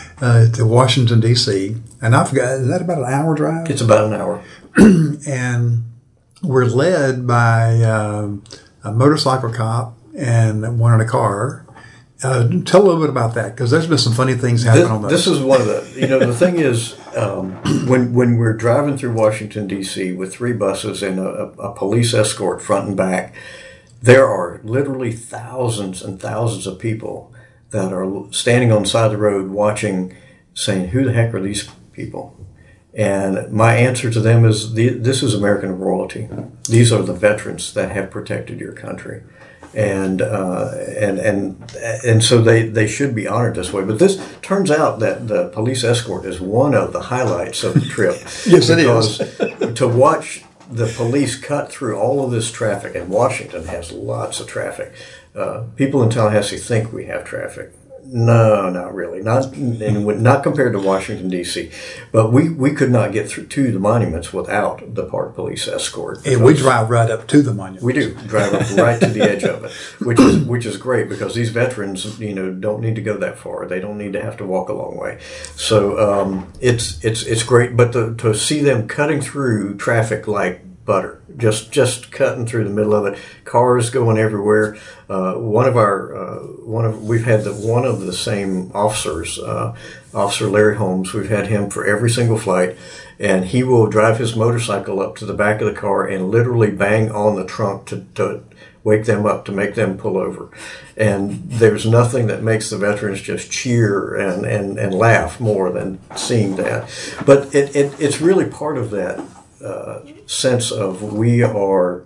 uh, 0.20 0.48
to 0.56 0.66
Washington 0.66 1.20
D.C. 1.20 1.76
And 2.02 2.14
I 2.14 2.24
forgot 2.24 2.58
is 2.60 2.68
that 2.68 2.82
about 2.82 2.98
an 2.98 3.12
hour 3.12 3.34
drive? 3.34 3.70
it's 3.70 3.80
about 3.80 4.04
an 4.04 4.12
hour. 4.20 4.42
and 5.26 5.84
we're 6.42 6.64
led 6.66 7.26
by 7.26 7.82
um, 7.82 8.44
a 8.84 8.92
motorcycle 8.92 9.52
cop 9.52 9.96
and 10.20 10.78
one 10.78 10.94
in 10.94 11.00
a 11.00 11.08
car. 11.08 11.66
Uh, 12.22 12.46
tell 12.66 12.82
a 12.82 12.84
little 12.84 13.00
bit 13.00 13.08
about 13.08 13.32
that 13.34 13.54
because 13.54 13.70
there's 13.70 13.86
been 13.86 13.96
some 13.96 14.12
funny 14.12 14.34
things 14.34 14.62
happen 14.62 14.82
This, 14.82 14.90
on 14.90 15.02
those. 15.02 15.10
this 15.10 15.26
is 15.26 15.40
one 15.40 15.58
of 15.62 15.66
the 15.66 15.90
you 15.98 16.06
know 16.06 16.18
the 16.18 16.34
thing 16.34 16.58
is 16.58 16.94
um, 17.16 17.52
when 17.88 18.12
when 18.12 18.36
we're 18.36 18.52
driving 18.52 18.98
through 18.98 19.14
Washington 19.14 19.66
D.C. 19.66 20.12
with 20.12 20.34
three 20.34 20.52
buses 20.52 21.02
and 21.02 21.18
a, 21.18 21.44
a 21.58 21.74
police 21.74 22.12
escort 22.12 22.60
front 22.60 22.88
and 22.88 22.96
back, 22.96 23.34
there 24.02 24.26
are 24.28 24.60
literally 24.64 25.12
thousands 25.12 26.02
and 26.02 26.20
thousands 26.20 26.66
of 26.66 26.78
people 26.78 27.32
that 27.70 27.90
are 27.90 28.26
standing 28.32 28.70
on 28.70 28.82
the 28.82 28.88
side 28.88 29.06
of 29.06 29.12
the 29.12 29.16
road 29.16 29.48
watching, 29.50 30.14
saying, 30.52 30.88
"Who 30.88 31.04
the 31.04 31.14
heck 31.14 31.32
are 31.32 31.40
these 31.40 31.70
people?" 31.92 32.36
And 32.92 33.50
my 33.50 33.76
answer 33.76 34.10
to 34.10 34.20
them 34.20 34.44
is, 34.44 34.74
the, 34.74 34.90
"This 34.90 35.22
is 35.22 35.32
American 35.32 35.78
royalty. 35.78 36.28
These 36.68 36.92
are 36.92 37.02
the 37.02 37.14
veterans 37.14 37.72
that 37.72 37.92
have 37.92 38.10
protected 38.10 38.60
your 38.60 38.72
country." 38.72 39.22
And 39.74 40.20
uh, 40.20 40.72
and 40.98 41.18
and 41.18 41.74
and 42.04 42.24
so 42.24 42.40
they, 42.40 42.68
they 42.68 42.86
should 42.86 43.14
be 43.14 43.26
honored 43.26 43.54
this 43.54 43.72
way. 43.72 43.84
But 43.84 43.98
this 43.98 44.20
turns 44.42 44.70
out 44.70 44.98
that 45.00 45.28
the 45.28 45.48
police 45.48 45.84
escort 45.84 46.24
is 46.24 46.40
one 46.40 46.74
of 46.74 46.92
the 46.92 47.02
highlights 47.02 47.62
of 47.64 47.74
the 47.74 47.80
trip. 47.80 48.16
Yes, 48.46 48.68
it 48.70 48.78
is. 48.78 49.74
To 49.76 49.86
watch 49.86 50.44
the 50.70 50.86
police 50.86 51.38
cut 51.38 51.70
through 51.70 51.98
all 51.98 52.24
of 52.24 52.30
this 52.30 52.50
traffic, 52.50 52.94
and 52.94 53.08
Washington 53.08 53.66
has 53.66 53.92
lots 53.92 54.40
of 54.40 54.46
traffic. 54.46 54.92
Uh, 55.34 55.64
people 55.76 56.02
in 56.02 56.10
Tallahassee 56.10 56.56
think 56.58 56.92
we 56.92 57.06
have 57.06 57.24
traffic. 57.24 57.72
No, 58.12 58.68
not 58.70 58.92
really. 58.92 59.22
Not 59.22 59.54
and 59.54 60.04
not 60.22 60.42
compared 60.42 60.72
to 60.72 60.80
Washington 60.80 61.28
D.C. 61.28 61.70
But 62.10 62.32
we, 62.32 62.48
we 62.48 62.72
could 62.72 62.90
not 62.90 63.12
get 63.12 63.28
through 63.28 63.46
to 63.46 63.70
the 63.70 63.78
monuments 63.78 64.32
without 64.32 64.96
the 64.96 65.04
park 65.04 65.36
police 65.36 65.68
escort. 65.68 66.26
and 66.26 66.42
we 66.42 66.54
drive 66.54 66.90
right 66.90 67.08
up 67.08 67.28
to 67.28 67.40
the 67.40 67.54
monument. 67.54 67.84
we 67.84 67.92
do 67.92 68.12
drive 68.26 68.52
up 68.52 68.76
right 68.76 69.00
to 69.00 69.06
the 69.06 69.22
edge 69.22 69.44
of 69.44 69.62
it, 69.64 69.70
which 70.04 70.18
is 70.18 70.44
which 70.44 70.66
is 70.66 70.76
great 70.76 71.08
because 71.08 71.36
these 71.36 71.50
veterans, 71.50 72.18
you 72.18 72.34
know, 72.34 72.52
don't 72.52 72.80
need 72.80 72.96
to 72.96 73.02
go 73.02 73.16
that 73.16 73.38
far. 73.38 73.66
They 73.66 73.78
don't 73.78 73.98
need 73.98 74.14
to 74.14 74.22
have 74.22 74.36
to 74.38 74.44
walk 74.44 74.70
a 74.70 74.72
long 74.72 74.96
way. 74.96 75.20
So 75.54 75.98
um, 76.00 76.52
it's 76.60 77.04
it's 77.04 77.22
it's 77.22 77.44
great. 77.44 77.76
But 77.76 77.92
to, 77.92 78.16
to 78.16 78.34
see 78.34 78.60
them 78.60 78.88
cutting 78.88 79.20
through 79.20 79.76
traffic 79.76 80.26
like 80.26 80.62
butter, 80.84 81.20
just 81.36 81.70
just 81.70 82.10
cutting 82.10 82.46
through 82.46 82.64
the 82.64 82.70
middle 82.70 82.94
of 82.94 83.06
it, 83.06 83.18
cars 83.44 83.90
going 83.90 84.18
everywhere. 84.18 84.76
Uh, 85.08 85.34
one 85.34 85.66
of 85.66 85.76
our 85.76 86.16
uh, 86.16 86.38
one 86.64 86.84
of 86.84 87.02
we've 87.02 87.24
had 87.24 87.44
the 87.44 87.52
one 87.52 87.84
of 87.84 88.00
the 88.00 88.12
same 88.12 88.70
officers, 88.74 89.38
uh, 89.38 89.74
Officer 90.14 90.48
Larry 90.48 90.76
Holmes. 90.76 91.12
We've 91.12 91.28
had 91.28 91.48
him 91.48 91.70
for 91.70 91.86
every 91.86 92.10
single 92.10 92.38
flight 92.38 92.76
and 93.20 93.44
he 93.44 93.62
will 93.62 93.86
drive 93.86 94.18
his 94.18 94.34
motorcycle 94.34 94.98
up 94.98 95.14
to 95.14 95.26
the 95.26 95.34
back 95.34 95.60
of 95.60 95.66
the 95.66 95.78
car 95.78 96.06
and 96.06 96.30
literally 96.30 96.70
bang 96.70 97.12
on 97.12 97.36
the 97.36 97.44
trunk 97.44 97.84
to, 97.84 98.06
to 98.14 98.42
wake 98.82 99.04
them 99.04 99.26
up 99.26 99.44
to 99.44 99.52
make 99.52 99.74
them 99.74 99.98
pull 99.98 100.16
over. 100.16 100.48
And 100.96 101.42
there's 101.50 101.84
nothing 101.84 102.28
that 102.28 102.42
makes 102.42 102.70
the 102.70 102.78
veterans 102.78 103.20
just 103.20 103.50
cheer 103.50 104.14
and, 104.14 104.46
and, 104.46 104.78
and 104.78 104.94
laugh 104.94 105.38
more 105.38 105.70
than 105.70 106.00
seeing 106.16 106.56
that. 106.56 106.88
But 107.26 107.54
it, 107.54 107.76
it, 107.76 108.00
it's 108.00 108.22
really 108.22 108.46
part 108.46 108.78
of 108.78 108.90
that 108.92 109.22
uh, 109.64 110.00
sense 110.26 110.70
of 110.70 111.12
we 111.12 111.42
are 111.42 112.04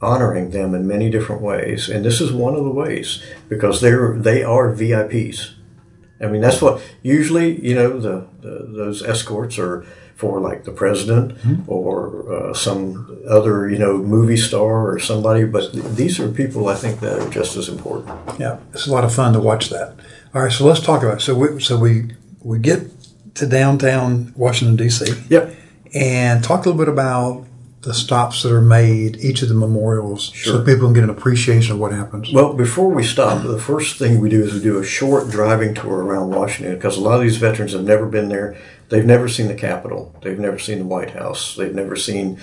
honoring 0.00 0.50
them 0.50 0.74
in 0.74 0.86
many 0.86 1.10
different 1.10 1.42
ways. 1.42 1.88
And 1.88 2.04
this 2.04 2.20
is 2.20 2.32
one 2.32 2.54
of 2.54 2.64
the 2.64 2.70
ways 2.70 3.22
because 3.48 3.80
they're, 3.80 4.14
they 4.18 4.42
are 4.42 4.72
VIPs. 4.72 5.54
I 6.20 6.26
mean, 6.26 6.40
that's 6.40 6.62
what 6.62 6.82
usually, 7.02 7.60
you 7.66 7.74
know, 7.74 7.98
the, 7.98 8.26
the 8.40 8.68
those 8.68 9.02
escorts 9.02 9.58
are 9.58 9.84
for 10.14 10.38
like 10.38 10.62
the 10.62 10.70
president 10.70 11.36
or 11.66 12.32
uh, 12.32 12.54
some 12.54 13.22
other, 13.28 13.68
you 13.68 13.76
know, 13.78 13.98
movie 13.98 14.36
star 14.36 14.88
or 14.88 15.00
somebody. 15.00 15.44
But 15.44 15.72
th- 15.72 15.84
these 15.84 16.20
are 16.20 16.28
people 16.28 16.68
I 16.68 16.76
think 16.76 17.00
that 17.00 17.18
are 17.18 17.28
just 17.28 17.56
as 17.56 17.68
important. 17.68 18.38
Yeah, 18.38 18.58
it's 18.72 18.86
a 18.86 18.92
lot 18.92 19.02
of 19.02 19.12
fun 19.12 19.32
to 19.32 19.40
watch 19.40 19.68
that. 19.70 19.96
All 20.32 20.42
right, 20.42 20.52
so 20.52 20.64
let's 20.64 20.78
talk 20.80 21.02
about 21.02 21.18
it. 21.18 21.22
So 21.22 21.34
we 21.34 21.60
so 21.60 21.76
we 21.76 22.12
we 22.40 22.60
get 22.60 22.88
to 23.34 23.46
downtown 23.46 24.32
Washington 24.36 24.76
D.C. 24.76 25.24
Yep. 25.28 25.56
And 25.94 26.42
talk 26.42 26.64
a 26.64 26.68
little 26.68 26.84
bit 26.84 26.92
about 26.92 27.46
the 27.82 27.92
stops 27.92 28.44
that 28.44 28.52
are 28.52 28.62
made, 28.62 29.16
each 29.16 29.42
of 29.42 29.48
the 29.48 29.54
memorials, 29.54 30.32
so 30.36 30.64
people 30.64 30.86
can 30.86 30.94
get 30.94 31.02
an 31.02 31.10
appreciation 31.10 31.72
of 31.72 31.80
what 31.80 31.92
happens. 31.92 32.32
Well, 32.32 32.54
before 32.54 32.88
we 32.88 33.02
stop, 33.02 33.42
the 33.42 33.58
first 33.58 33.98
thing 33.98 34.20
we 34.20 34.30
do 34.30 34.42
is 34.44 34.54
we 34.54 34.60
do 34.60 34.78
a 34.78 34.84
short 34.84 35.30
driving 35.30 35.74
tour 35.74 36.04
around 36.04 36.30
Washington 36.30 36.76
because 36.76 36.96
a 36.96 37.00
lot 37.00 37.16
of 37.16 37.22
these 37.22 37.38
veterans 37.38 37.72
have 37.72 37.82
never 37.82 38.06
been 38.06 38.28
there. 38.28 38.56
They've 38.88 39.04
never 39.04 39.28
seen 39.28 39.48
the 39.48 39.54
Capitol. 39.54 40.14
They've 40.22 40.38
never 40.38 40.60
seen 40.60 40.78
the 40.78 40.84
White 40.84 41.10
House. 41.10 41.56
They've 41.56 41.74
never 41.74 41.96
seen 41.96 42.40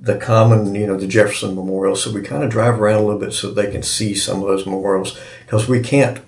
the 0.00 0.18
common, 0.18 0.74
you 0.76 0.86
know, 0.86 0.96
the 0.96 1.08
Jefferson 1.08 1.56
Memorial. 1.56 1.96
So 1.96 2.12
we 2.12 2.22
kind 2.22 2.44
of 2.44 2.50
drive 2.50 2.80
around 2.80 3.02
a 3.02 3.04
little 3.04 3.20
bit 3.20 3.32
so 3.32 3.50
they 3.50 3.70
can 3.72 3.82
see 3.82 4.14
some 4.14 4.40
of 4.40 4.46
those 4.46 4.66
memorials 4.66 5.18
because 5.44 5.68
we 5.68 5.80
can't 5.80 6.20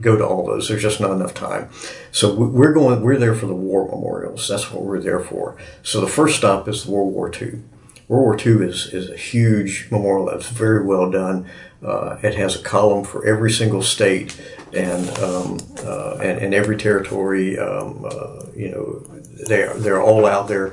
go 0.00 0.16
to 0.16 0.24
all 0.24 0.46
those. 0.46 0.68
There's 0.68 0.82
just 0.82 1.00
not 1.00 1.10
enough 1.10 1.34
time. 1.34 1.68
So 2.14 2.32
we- 2.32 2.46
we're 2.46 2.72
going. 2.72 3.02
We're 3.02 3.18
there 3.18 3.34
for 3.34 3.46
the 3.46 3.54
war 3.68 3.88
memorials. 3.88 4.46
That's 4.48 4.70
what 4.72 4.84
we're 4.84 5.00
there 5.00 5.18
for. 5.18 5.56
So 5.82 6.00
the 6.00 6.06
first 6.06 6.36
stop 6.36 6.68
is 6.68 6.86
World 6.86 7.12
War 7.12 7.28
II. 7.28 7.58
World 8.06 8.24
War 8.24 8.36
II 8.38 8.68
is, 8.68 8.86
is 8.92 9.10
a 9.10 9.16
huge 9.16 9.88
memorial 9.90 10.26
that's 10.26 10.48
very 10.48 10.84
well 10.86 11.10
done. 11.10 11.46
Uh, 11.84 12.16
it 12.22 12.36
has 12.36 12.54
a 12.54 12.62
column 12.62 13.02
for 13.02 13.26
every 13.26 13.50
single 13.50 13.82
state 13.82 14.40
and 14.72 15.10
um, 15.18 15.58
uh, 15.84 16.14
and, 16.22 16.38
and 16.38 16.54
every 16.54 16.76
territory. 16.76 17.58
Um, 17.58 18.04
uh, 18.08 18.44
you 18.54 18.68
know, 18.70 19.02
they're 19.48 19.74
they're 19.74 20.00
all 20.02 20.24
out 20.24 20.46
there. 20.46 20.72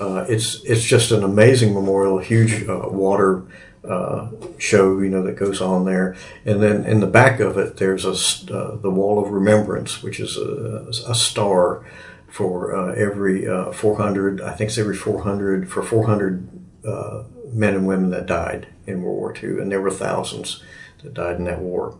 Uh, 0.00 0.24
it's 0.26 0.62
it's 0.64 0.82
just 0.84 1.10
an 1.10 1.22
amazing 1.22 1.74
memorial, 1.74 2.18
huge 2.18 2.66
uh, 2.66 2.88
water 2.88 3.42
uh, 3.84 4.30
show, 4.58 5.00
you 5.00 5.08
know, 5.08 5.22
that 5.22 5.36
goes 5.36 5.60
on 5.60 5.84
there. 5.84 6.16
And 6.44 6.62
then 6.62 6.84
in 6.84 7.00
the 7.00 7.06
back 7.06 7.40
of 7.40 7.56
it, 7.56 7.76
there's 7.76 8.04
a, 8.04 8.54
uh, 8.54 8.76
the 8.76 8.90
Wall 8.90 9.22
of 9.22 9.30
Remembrance, 9.30 10.02
which 10.02 10.20
is 10.20 10.36
a, 10.36 10.86
a 11.08 11.14
star 11.14 11.84
for 12.28 12.74
uh, 12.74 12.94
every 12.94 13.48
uh, 13.48 13.72
400, 13.72 14.40
I 14.40 14.52
think 14.52 14.68
it's 14.68 14.78
every 14.78 14.96
400, 14.96 15.70
for 15.70 15.82
400 15.82 16.48
uh, 16.86 17.24
men 17.52 17.74
and 17.74 17.86
women 17.86 18.10
that 18.10 18.26
died 18.26 18.68
in 18.86 19.02
World 19.02 19.18
War 19.18 19.34
II. 19.34 19.60
And 19.60 19.72
there 19.72 19.80
were 19.80 19.90
thousands 19.90 20.62
that 21.02 21.14
died 21.14 21.36
in 21.36 21.44
that 21.44 21.60
war. 21.60 21.96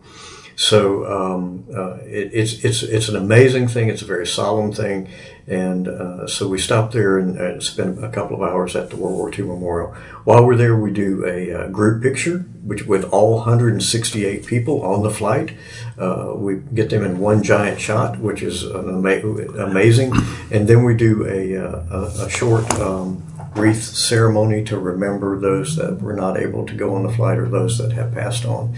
So 0.59 1.05
um, 1.05 1.63
uh, 1.73 1.99
it, 2.03 2.31
it's 2.33 2.65
it's 2.65 2.83
it's 2.83 3.07
an 3.07 3.15
amazing 3.15 3.69
thing. 3.69 3.87
It's 3.87 4.01
a 4.01 4.05
very 4.05 4.27
solemn 4.27 4.73
thing, 4.73 5.07
and 5.47 5.87
uh, 5.87 6.27
so 6.27 6.49
we 6.49 6.59
stopped 6.59 6.91
there 6.91 7.17
and, 7.17 7.37
and 7.37 7.63
spent 7.63 8.03
a 8.03 8.09
couple 8.09 8.35
of 8.35 8.41
hours 8.41 8.75
at 8.75 8.89
the 8.89 8.97
World 8.97 9.15
War 9.15 9.33
II 9.33 9.45
Memorial. 9.45 9.95
While 10.25 10.45
we're 10.45 10.57
there, 10.57 10.75
we 10.75 10.91
do 10.91 11.25
a, 11.25 11.51
a 11.51 11.69
group 11.69 12.03
picture, 12.03 12.39
which 12.61 12.85
with 12.85 13.05
all 13.05 13.35
168 13.35 14.45
people 14.45 14.81
on 14.81 15.01
the 15.01 15.09
flight. 15.09 15.55
Uh, 15.97 16.33
we 16.35 16.57
get 16.73 16.89
them 16.89 17.05
in 17.05 17.19
one 17.19 17.41
giant 17.41 17.79
shot, 17.79 18.19
which 18.19 18.43
is 18.43 18.65
ama- 18.65 19.63
amazing, 19.63 20.11
and 20.51 20.67
then 20.67 20.83
we 20.83 20.93
do 20.93 21.25
a 21.25 21.53
a, 21.53 22.25
a 22.25 22.29
short. 22.29 22.69
Um, 22.81 23.23
wreath 23.55 23.81
ceremony 23.81 24.63
to 24.63 24.77
remember 24.77 25.39
those 25.39 25.75
that 25.75 25.99
were 26.01 26.13
not 26.13 26.37
able 26.37 26.65
to 26.67 26.75
go 26.75 26.93
on 26.93 27.01
the 27.01 27.11
flight 27.11 27.37
or 27.39 27.49
those 27.49 27.79
that 27.79 27.91
have 27.91 28.13
passed 28.13 28.45
on. 28.45 28.73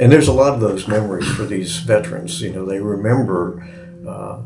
And 0.00 0.10
there's 0.10 0.28
a 0.28 0.32
lot 0.32 0.54
of 0.54 0.60
those 0.60 0.88
memories 0.88 1.30
for 1.30 1.44
these 1.44 1.76
veterans. 1.76 2.40
You 2.40 2.54
know, 2.54 2.64
they 2.64 2.80
remember 2.80 3.68
uh, 4.08 4.40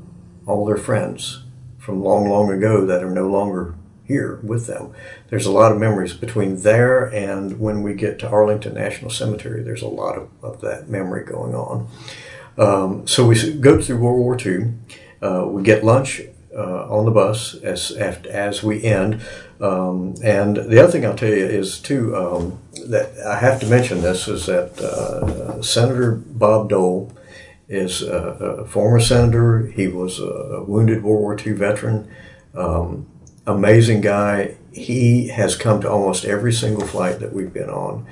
all 0.47 0.67
their 0.67 0.77
friends 0.77 1.45
from 1.79 2.03
long, 2.03 2.29
long 2.29 2.51
ago 2.51 2.85
that 2.85 3.05
are 3.05 3.11
no 3.11 3.29
longer 3.29 3.77
here 4.03 4.41
with 4.43 4.67
them. 4.67 4.93
There's 5.29 5.47
a 5.47 5.53
lot 5.53 5.71
of 5.71 5.79
memories 5.79 6.13
between 6.13 6.63
there 6.63 7.05
and 7.05 7.61
when 7.61 7.85
we 7.85 7.95
get 7.95 8.19
to 8.19 8.29
Arlington 8.29 8.75
National 8.75 9.11
Cemetery. 9.11 9.63
There's 9.63 9.81
a 9.81 9.87
lot 9.87 10.19
of, 10.19 10.29
of 10.43 10.61
that 10.63 10.89
memory 10.89 11.25
going 11.25 11.55
on. 11.55 11.89
Um, 12.59 13.07
so 13.07 13.25
we 13.25 13.53
go 13.53 13.81
through 13.81 13.99
World 13.99 14.19
War 14.19 14.37
II. 14.37 14.73
Uh, 15.23 15.47
we 15.47 15.63
get 15.63 15.85
lunch 15.85 16.21
uh, 16.53 16.89
on 16.89 17.05
the 17.05 17.13
bus 17.13 17.55
as 17.55 17.93
as 17.93 18.63
we 18.65 18.83
end. 18.83 19.21
Um, 19.61 20.17
and 20.23 20.57
the 20.57 20.83
other 20.83 20.91
thing 20.91 21.07
I'll 21.07 21.15
tell 21.15 21.31
you 21.31 21.47
is 21.47 21.79
too 21.79 22.17
um, 22.17 22.59
I 23.27 23.37
have 23.37 23.61
to 23.61 23.67
mention 23.67 24.01
this 24.01 24.29
is 24.29 24.47
that 24.47 24.79
uh, 24.81 25.63
Senator 25.63 26.13
Bob 26.13 26.69
Dole 26.69 27.13
is 27.69 28.03
a, 28.03 28.17
a, 28.17 28.67
former 28.67 29.01
senator. 29.01 29.67
He 29.67 29.89
was 29.89 30.21
a 30.21 30.63
wounded 30.67 31.03
World 31.03 31.23
War 31.23 31.39
II 31.39 31.53
veteran. 31.53 32.11
Um, 32.55 33.07
amazing 33.47 34.01
guy. 34.01 34.57
He 34.73 35.29
has 35.29 35.57
come 35.57 35.81
to 35.81 35.91
almost 35.91 36.25
every 36.25 36.53
single 36.53 36.87
flight 36.87 37.21
that 37.21 37.33
we've 37.33 37.53
been 37.53 37.71
on 37.71 38.07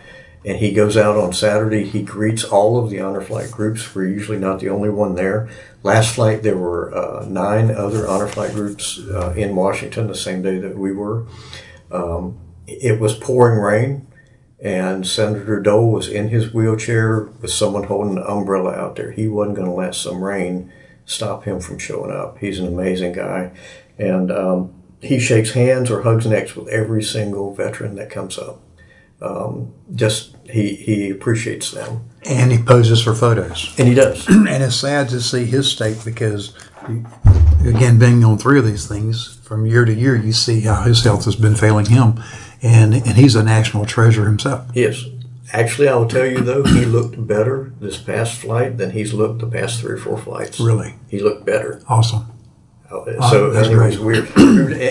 and 0.44 0.59
he 0.59 0.72
goes 0.72 0.96
out 0.96 1.16
on 1.16 1.33
Saturday. 1.33 1.85
He 1.85 2.03
greets 2.03 2.44
all 2.44 2.77
of 2.77 2.90
the 2.90 3.01
honor 3.01 3.20
flight 3.20 3.51
groups. 3.51 3.94
We're 3.94 4.09
usually 4.09 4.38
not 4.38 4.61
the 4.61 4.70
only 4.70 4.90
one 4.90 5.14
there. 5.14 5.48
Last 5.83 6.14
flight, 6.14 6.42
there 6.42 6.57
were 6.57 6.94
uh, 6.94 7.27
nine 7.27 7.70
other 7.70 8.09
honor 8.09 8.27
flight 8.27 8.53
groups 8.53 8.98
uh, 8.98 9.35
in 9.37 9.55
Washington 9.55 10.09
the 10.09 10.14
same 10.14 10.42
day 10.42 10.59
that 10.59 10.77
we 10.77 10.92
were. 10.92 11.27
Um, 11.90 12.38
it 12.66 12.98
was 13.01 13.14
pouring 13.14 13.61
rain, 13.61 14.07
and 14.62 15.07
Senator 15.07 15.61
Dole 15.61 15.90
was 15.90 16.09
in 16.09 16.29
his 16.29 16.55
wheelchair 16.55 17.22
with 17.40 17.51
someone 17.51 17.85
holding 17.85 18.16
an 18.16 18.25
umbrella 18.25 18.72
out 18.72 18.96
there. 18.96 19.11
He 19.11 19.29
wasn't 19.29 19.57
going 19.57 19.68
to 19.68 19.75
let 19.75 19.94
some 19.94 20.22
rain 20.22 20.72
stop 21.05 21.44
him 21.44 21.61
from 21.61 21.79
showing 21.79 22.12
up. 22.12 22.38
He's 22.38 22.59
an 22.59 22.68
amazing 22.68 23.12
guy, 23.12 23.51
and 23.98 24.31
um, 24.31 24.72
he 25.01 25.18
shakes 25.18 25.53
hands 25.53 25.90
or 25.90 26.03
hugs 26.03 26.27
necks 26.27 26.55
with 26.55 26.68
every 26.68 27.03
single 27.03 27.55
veteran 27.55 27.96
that 27.96 28.11
comes 28.11 28.38
up 28.38 28.61
um, 29.22 29.72
just 29.94 30.37
he 30.51 30.75
he 30.75 31.11
appreciates 31.11 31.70
them. 31.70 32.09
And 32.29 32.53
he 32.53 32.59
poses 32.59 33.03
for 33.03 33.14
photos. 33.14 33.75
And 33.79 33.88
he 33.88 33.94
does. 33.94 34.29
and 34.29 34.48
it's 34.48 34.77
sad 34.77 35.09
to 35.11 35.20
see 35.20 35.44
his 35.44 35.70
state 35.70 35.98
because, 36.05 36.55
again, 37.66 37.98
being 37.98 38.25
on 38.25 38.38
three 38.38 38.59
of 38.59 38.66
these 38.66 38.87
things 38.87 39.38
from 39.42 39.66
year 39.66 39.85
to 39.85 39.92
year, 39.92 40.16
you 40.16 40.33
see 40.33 40.61
how 40.61 40.83
his 40.83 41.03
health 41.05 41.25
has 41.25 41.37
been 41.37 41.55
failing 41.55 41.87
him, 41.87 42.22
and 42.62 42.94
and 42.94 43.16
he's 43.16 43.35
a 43.35 43.42
national 43.42 43.87
treasure 43.87 44.25
himself. 44.27 44.68
Yes. 44.75 45.05
Actually, 45.53 45.88
I 45.88 45.94
will 45.96 46.09
tell 46.09 46.25
you 46.25 46.40
though, 46.40 46.64
he 46.64 46.87
looked 46.87 47.27
better 47.27 47.72
this 47.79 47.98
past 47.98 48.40
flight 48.40 48.79
than 48.79 48.90
he's 48.90 49.12
looked 49.12 49.40
the 49.40 49.46
past 49.46 49.81
three 49.81 49.92
or 49.92 49.98
four 49.98 50.16
flights. 50.16 50.59
Really, 50.59 50.94
he 51.09 51.20
looked 51.20 51.44
better. 51.44 51.83
Awesome. 51.88 52.27
Oh, 52.90 53.01
uh, 53.01 53.31
so, 53.31 53.51
oh, 53.51 53.59
anyways, 53.59 53.98
we're 53.98 54.27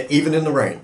even 0.09 0.33
in 0.33 0.43
the 0.43 0.51
rain. 0.51 0.81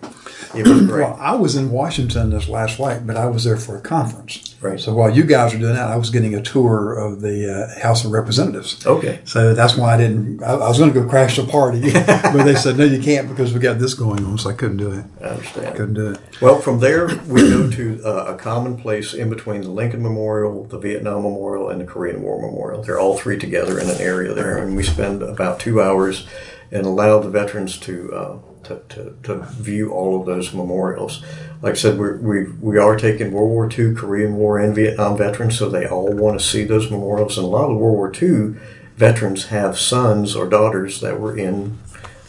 It 0.56 0.68
was 0.68 0.86
great. 0.86 1.04
Well, 1.04 1.18
I 1.20 1.36
was 1.36 1.56
in 1.56 1.72
Washington 1.72 2.30
this 2.30 2.48
last 2.48 2.78
flight, 2.78 3.06
but 3.06 3.18
I 3.18 3.28
was 3.28 3.44
there 3.44 3.58
for 3.58 3.78
a 3.78 3.82
conference. 3.82 4.56
Right. 4.62 4.80
So 4.80 4.94
while 4.94 5.10
you 5.10 5.24
guys 5.24 5.54
were 5.54 5.60
doing 5.60 5.76
that, 5.76 5.88
I 5.88 5.98
was 5.98 6.10
getting 6.10 6.34
a 6.34 6.42
tour 6.42 6.98
of 6.98 7.22
the 7.22 7.54
uh, 7.78 7.80
House 7.82 8.04
of 8.04 8.12
Representatives. 8.12 8.86
Okay. 8.86 9.20
So 9.24 9.54
that's 9.54 9.78
why 9.78 9.94
I 9.94 9.98
didn't. 9.98 10.42
I, 10.42 10.54
I 10.54 10.68
was 10.68 10.80
going 10.80 10.92
to 10.92 11.00
go 11.00 11.08
crash 11.08 11.38
the 11.38 11.46
party, 11.46 11.92
but 11.94 12.44
they 12.44 12.56
said 12.56 12.78
no, 12.78 12.86
you 12.86 13.02
can't 13.02 13.28
because 13.30 13.54
we 13.54 13.60
got 13.60 13.80
this 13.80 13.94
going 13.94 14.24
on. 14.26 14.38
So 14.38 14.50
I 14.50 14.54
couldn't 14.54 14.78
do 14.78 14.92
it. 14.92 15.06
I 15.22 15.26
understand. 15.26 15.76
Couldn't 15.76 15.94
do 15.94 16.12
it. 16.12 16.20
Well, 16.42 16.60
from 16.60 16.80
there 16.80 17.08
we 17.28 17.50
go 17.50 17.70
to 17.70 18.02
uh, 18.04 18.34
a 18.34 18.36
common 18.36 18.78
place 18.78 19.14
in 19.14 19.30
between 19.30 19.62
the 19.62 19.70
Lincoln 19.70 20.02
Memorial, 20.02 20.64
the 20.66 20.80
Vietnam 20.80 21.24
Memorial, 21.24 21.70
and 21.70 21.82
the 21.82 21.86
Korean 21.86 22.22
War 22.22 22.42
Memorial. 22.42 22.82
They're 22.82 23.00
all 23.00 23.18
three 23.18 23.38
together 23.38 23.80
in 23.80 23.90
an 23.90 24.02
area 24.02 24.34
there, 24.34 24.58
and 24.58 24.76
we 24.76 24.84
spend 24.84 25.22
about 25.22 25.60
two 25.60 25.82
hours 25.82 26.28
and 26.72 26.86
allow 26.86 27.20
the 27.20 27.30
veterans 27.30 27.78
to. 27.80 28.14
Uh, 28.14 28.38
to, 28.68 28.82
to, 28.90 29.18
to 29.24 29.46
view 29.52 29.92
all 29.92 30.20
of 30.20 30.26
those 30.26 30.54
memorials. 30.54 31.24
Like 31.62 31.74
I 31.74 31.76
said, 31.76 31.98
we're, 31.98 32.18
we 32.18 32.52
we 32.62 32.78
are 32.78 32.96
taking 32.96 33.32
World 33.32 33.50
War 33.50 33.70
II, 33.72 33.96
Korean 33.96 34.36
War, 34.36 34.60
and 34.60 34.76
Vietnam 34.76 35.18
veterans, 35.18 35.58
so 35.58 35.70
they 35.70 35.88
all 35.88 36.12
want 36.14 36.40
to 36.40 36.46
see 36.46 36.64
those 36.64 36.92
memorials. 36.92 37.38
And 37.38 37.46
a 37.46 37.50
lot 37.50 37.66
of 37.66 37.72
the 37.72 37.78
World 37.78 37.96
War 37.96 38.14
II 38.14 38.60
veterans 38.96 39.46
have 39.46 39.80
sons 39.80 40.36
or 40.36 40.48
daughters 40.48 41.02
that 41.02 41.20
were 41.20 41.38
in 41.38 41.78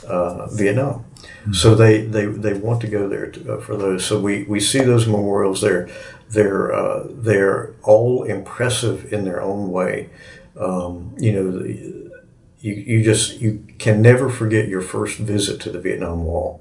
uh, 0.06 0.46
Vietnam. 0.48 1.04
Mm-hmm. 1.14 1.52
So 1.52 1.74
they, 1.74 2.02
they, 2.02 2.26
they 2.26 2.54
want 2.54 2.80
to 2.82 2.88
go 2.88 3.08
there 3.08 3.30
to, 3.30 3.54
uh, 3.54 3.60
for 3.60 3.76
those. 3.76 4.04
So 4.04 4.18
we, 4.20 4.44
we 4.44 4.60
see 4.60 4.80
those 4.80 5.06
memorials 5.06 5.60
there. 5.60 5.88
They're, 6.30 6.72
uh, 6.74 7.06
they're 7.10 7.74
all 7.82 8.24
impressive 8.24 9.12
in 9.12 9.24
their 9.24 9.40
own 9.40 9.70
way. 9.70 10.10
Um, 10.58 11.14
you 11.18 11.32
know, 11.32 11.50
the, 11.50 12.07
you, 12.60 12.74
you 12.74 13.04
just 13.04 13.40
you 13.40 13.64
can 13.78 14.02
never 14.02 14.28
forget 14.28 14.68
your 14.68 14.80
first 14.80 15.18
visit 15.18 15.60
to 15.62 15.70
the 15.70 15.80
Vietnam 15.80 16.24
Wall. 16.24 16.60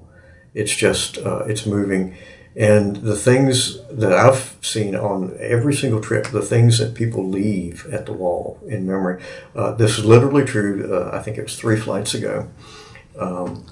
It's 0.54 0.76
just 0.76 1.18
uh, 1.18 1.44
it's 1.48 1.66
moving, 1.66 2.16
and 2.56 2.98
the 2.98 3.16
things 3.16 3.80
that 3.90 4.14
I've 4.14 4.56
seen 4.62 4.96
on 4.96 5.36
every 5.40 5.74
single 5.74 6.02
trip, 6.02 6.28
the 6.28 6.42
things 6.42 6.78
that 6.80 6.94
people 6.94 7.28
leave 7.28 7.88
at 7.92 8.06
the 8.06 8.14
wall 8.14 8.60
in 8.68 8.86
memory. 8.86 9.24
Uh, 9.56 9.74
this 9.74 9.98
is 9.98 10.06
literally 10.06 10.46
true. 10.46 10.94
Uh, 10.94 11.16
I 11.16 11.22
think 11.22 11.38
it 11.38 11.44
was 11.44 11.58
three 11.58 11.78
flights 11.78 12.14
ago. 12.14 12.50
Um, 13.20 13.66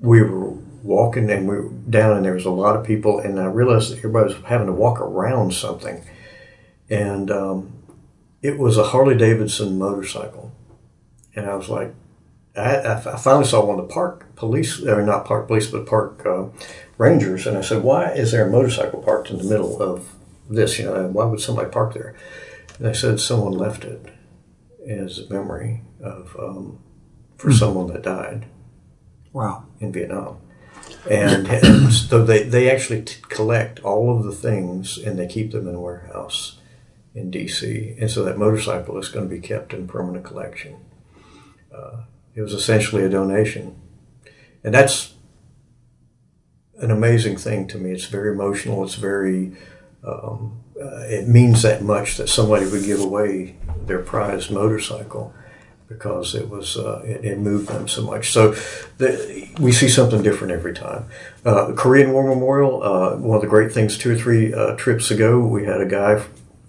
we 0.00 0.22
were 0.22 0.50
walking 0.82 1.30
and 1.30 1.48
we 1.48 1.56
were 1.56 1.68
down, 1.68 2.16
and 2.16 2.24
there 2.24 2.34
was 2.34 2.44
a 2.44 2.50
lot 2.50 2.76
of 2.76 2.84
people, 2.84 3.20
and 3.20 3.40
I 3.40 3.46
realized 3.46 3.92
that 3.92 3.98
everybody 3.98 4.34
was 4.34 4.42
having 4.44 4.66
to 4.66 4.72
walk 4.72 5.00
around 5.00 5.54
something, 5.54 6.04
and 6.90 7.30
um, 7.30 7.72
it 8.42 8.58
was 8.58 8.76
a 8.76 8.84
Harley 8.84 9.16
Davidson 9.16 9.78
motorcycle 9.78 10.45
and 11.36 11.46
I 11.46 11.54
was 11.54 11.68
like, 11.68 11.94
I, 12.56 12.94
I 12.94 13.16
finally 13.18 13.44
saw 13.44 13.64
one 13.64 13.78
of 13.78 13.86
the 13.86 13.92
park 13.92 14.34
police, 14.34 14.82
or 14.82 15.02
not 15.02 15.26
park 15.26 15.46
police, 15.46 15.70
but 15.70 15.86
park 15.86 16.24
uh, 16.24 16.46
rangers, 16.96 17.46
and 17.46 17.56
I 17.56 17.60
said, 17.60 17.82
"Why 17.82 18.12
is 18.12 18.32
there 18.32 18.48
a 18.48 18.50
motorcycle 18.50 19.02
parked 19.02 19.30
in 19.30 19.38
the 19.38 19.44
middle 19.44 19.80
of 19.82 20.08
this? 20.48 20.78
You 20.78 20.86
know, 20.86 21.06
why 21.08 21.26
would 21.26 21.40
somebody 21.40 21.68
park 21.68 21.92
there?" 21.92 22.16
And 22.78 22.86
they 22.86 22.94
said 22.94 23.20
someone 23.20 23.52
left 23.52 23.84
it 23.84 24.06
as 24.88 25.18
a 25.18 25.32
memory 25.32 25.82
of 26.02 26.34
um, 26.38 26.78
for 27.36 27.50
mm 27.50 27.58
someone 27.58 27.88
that 27.88 28.02
died. 28.02 28.46
Wow, 29.32 29.66
in 29.80 29.92
Vietnam. 29.92 30.38
And, 31.10 31.46
and 31.48 31.92
so 31.92 32.24
they, 32.24 32.42
they 32.44 32.70
actually 32.70 33.02
t- 33.02 33.20
collect 33.28 33.80
all 33.80 34.16
of 34.16 34.24
the 34.24 34.32
things 34.32 34.98
and 34.98 35.18
they 35.18 35.26
keep 35.26 35.52
them 35.52 35.68
in 35.68 35.74
a 35.74 35.80
warehouse 35.80 36.58
in 37.14 37.30
DC. 37.30 38.00
And 38.00 38.10
so 38.10 38.24
that 38.24 38.38
motorcycle 38.38 38.98
is 38.98 39.08
going 39.08 39.28
to 39.28 39.34
be 39.34 39.40
kept 39.40 39.74
in 39.74 39.86
permanent 39.86 40.24
collection 40.24 40.76
uh, 41.76 42.02
it 42.34 42.42
was 42.42 42.52
essentially 42.52 43.04
a 43.04 43.08
donation. 43.08 43.80
And 44.64 44.74
that's 44.74 45.14
an 46.78 46.90
amazing 46.90 47.36
thing 47.36 47.66
to 47.68 47.78
me. 47.78 47.92
It's 47.92 48.06
very 48.06 48.30
emotional. 48.30 48.84
It's 48.84 48.94
very, 48.94 49.52
um, 50.04 50.60
uh, 50.80 51.04
it 51.04 51.28
means 51.28 51.62
that 51.62 51.82
much 51.82 52.16
that 52.16 52.28
somebody 52.28 52.66
would 52.66 52.84
give 52.84 53.00
away 53.00 53.56
their 53.86 54.00
prized 54.00 54.50
motorcycle 54.50 55.34
because 55.88 56.34
it 56.34 56.48
was 56.48 56.76
uh, 56.76 57.00
it, 57.04 57.24
it, 57.24 57.38
moved 57.38 57.68
them 57.68 57.86
so 57.86 58.02
much. 58.02 58.32
So 58.32 58.56
the, 58.98 59.48
we 59.60 59.70
see 59.70 59.88
something 59.88 60.22
different 60.22 60.52
every 60.52 60.74
time. 60.74 61.06
Uh, 61.44 61.72
Korean 61.76 62.12
War 62.12 62.26
Memorial. 62.26 62.82
Uh, 62.82 63.16
one 63.16 63.36
of 63.36 63.42
the 63.42 63.48
great 63.48 63.72
things, 63.72 63.96
two 63.96 64.12
or 64.12 64.16
three 64.16 64.52
uh, 64.52 64.74
trips 64.74 65.12
ago, 65.12 65.38
we 65.38 65.64
had 65.64 65.80
a 65.80 65.86
guy 65.86 66.24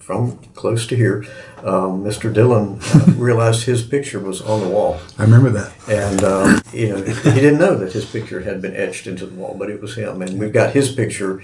from 0.08 0.38
close 0.56 0.88
to 0.88 0.96
here 0.96 1.26
um, 1.66 2.02
Mr. 2.02 2.34
Dillon 2.34 2.80
uh, 2.94 3.12
realized 3.18 3.66
his 3.66 3.84
picture 3.84 4.20
was 4.20 4.42
on 4.42 4.62
the 4.62 4.70
wall. 4.70 5.02
I 5.18 5.24
remember 5.24 5.50
that. 5.50 5.74
And, 5.90 6.24
um, 6.24 6.62
you 6.72 6.90
know, 6.90 7.04
he 7.04 7.42
didn't 7.42 7.60
know 7.60 7.76
that 7.76 7.92
his 7.92 8.06
picture 8.06 8.40
had 8.40 8.62
been 8.62 8.74
etched 8.74 9.06
into 9.06 9.26
the 9.26 9.36
wall, 9.36 9.54
but 9.60 9.70
it 9.70 9.82
was 9.82 9.96
him. 9.96 10.22
And 10.22 10.40
we've 10.40 10.54
got 10.54 10.74
his 10.74 10.94
picture 10.94 11.44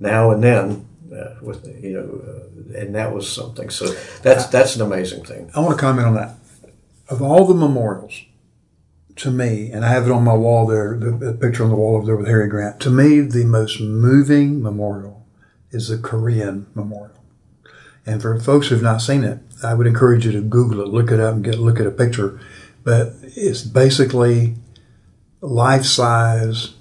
now 0.00 0.32
and 0.32 0.42
then 0.42 0.88
uh, 1.14 1.36
with 1.42 1.64
you 1.80 1.92
know, 1.92 2.74
uh, 2.74 2.78
and 2.80 2.94
that 2.96 3.12
was 3.12 3.30
something. 3.30 3.70
So 3.70 3.86
that's 4.22 4.46
that's 4.46 4.74
an 4.74 4.82
amazing 4.82 5.24
thing. 5.24 5.50
I 5.54 5.60
want 5.60 5.78
to 5.78 5.80
comment 5.80 6.06
on 6.06 6.14
that. 6.14 6.34
Of 7.08 7.20
all 7.22 7.44
the 7.46 7.54
memorials, 7.54 8.22
to 9.16 9.30
me, 9.30 9.70
and 9.70 9.84
I 9.84 9.90
have 9.90 10.06
it 10.06 10.10
on 10.10 10.24
my 10.24 10.34
wall 10.34 10.66
there, 10.66 10.96
the, 10.98 11.10
the 11.10 11.34
picture 11.34 11.62
on 11.62 11.68
the 11.68 11.76
wall 11.76 11.96
over 11.96 12.06
there 12.06 12.16
with 12.16 12.26
Harry 12.26 12.48
Grant. 12.48 12.80
To 12.80 12.90
me, 12.90 13.20
the 13.20 13.44
most 13.44 13.80
moving 13.80 14.62
memorial 14.62 15.26
is 15.70 15.88
the 15.88 15.98
Korean 15.98 16.66
memorial. 16.74 17.21
And 18.04 18.20
for 18.20 18.38
folks 18.40 18.68
who've 18.68 18.82
not 18.82 18.98
seen 18.98 19.24
it, 19.24 19.38
I 19.62 19.74
would 19.74 19.86
encourage 19.86 20.26
you 20.26 20.32
to 20.32 20.40
Google 20.40 20.80
it, 20.80 20.88
look 20.88 21.10
it 21.10 21.20
up, 21.20 21.34
and 21.34 21.44
get 21.44 21.58
look 21.58 21.78
at 21.78 21.86
a 21.86 21.90
picture. 21.90 22.40
But 22.84 23.14
it's 23.22 23.62
basically 23.62 24.54
life-size 25.40 26.74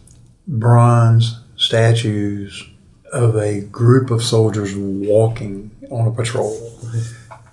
bronze 0.47 1.39
statues 1.55 2.67
of 3.13 3.35
a 3.35 3.61
group 3.61 4.09
of 4.09 4.23
soldiers 4.23 4.75
walking 4.75 5.69
on 5.91 6.07
a 6.07 6.11
patrol. 6.11 6.79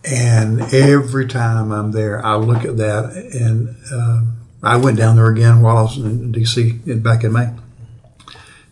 And 0.04 0.62
every 0.72 1.26
time 1.26 1.70
I'm 1.72 1.92
there, 1.92 2.24
I 2.24 2.36
look 2.36 2.64
at 2.64 2.78
that, 2.78 3.12
and 3.38 3.76
uh, 3.92 4.22
I 4.62 4.76
went 4.76 4.96
down 4.96 5.16
there 5.16 5.28
again 5.28 5.60
while 5.60 5.76
I 5.76 5.82
was 5.82 5.98
in 5.98 6.32
D.C. 6.32 6.72
back 6.96 7.24
in 7.24 7.32
May. 7.32 7.50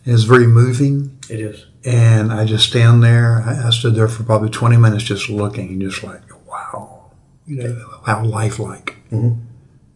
It's 0.05 0.23
very 0.23 0.47
moving. 0.47 1.17
It 1.29 1.39
is. 1.39 1.66
And 1.87 2.33
I 2.33 2.43
just 2.43 2.67
stand 2.67 3.01
there. 3.01 3.41
I, 3.43 3.67
I 3.67 3.69
stood 3.69 3.95
there 3.95 4.09
for 4.09 4.23
probably 4.23 4.49
20 4.49 4.75
minutes 4.75 5.05
just 5.05 5.29
looking 5.29 5.69
and 5.69 5.81
just 5.81 6.03
like, 6.03 6.21
wow, 6.45 7.11
you 7.45 7.63
know, 7.63 8.01
how 8.05 8.25
lifelike. 8.25 8.97
Mm-hmm. 9.09 9.41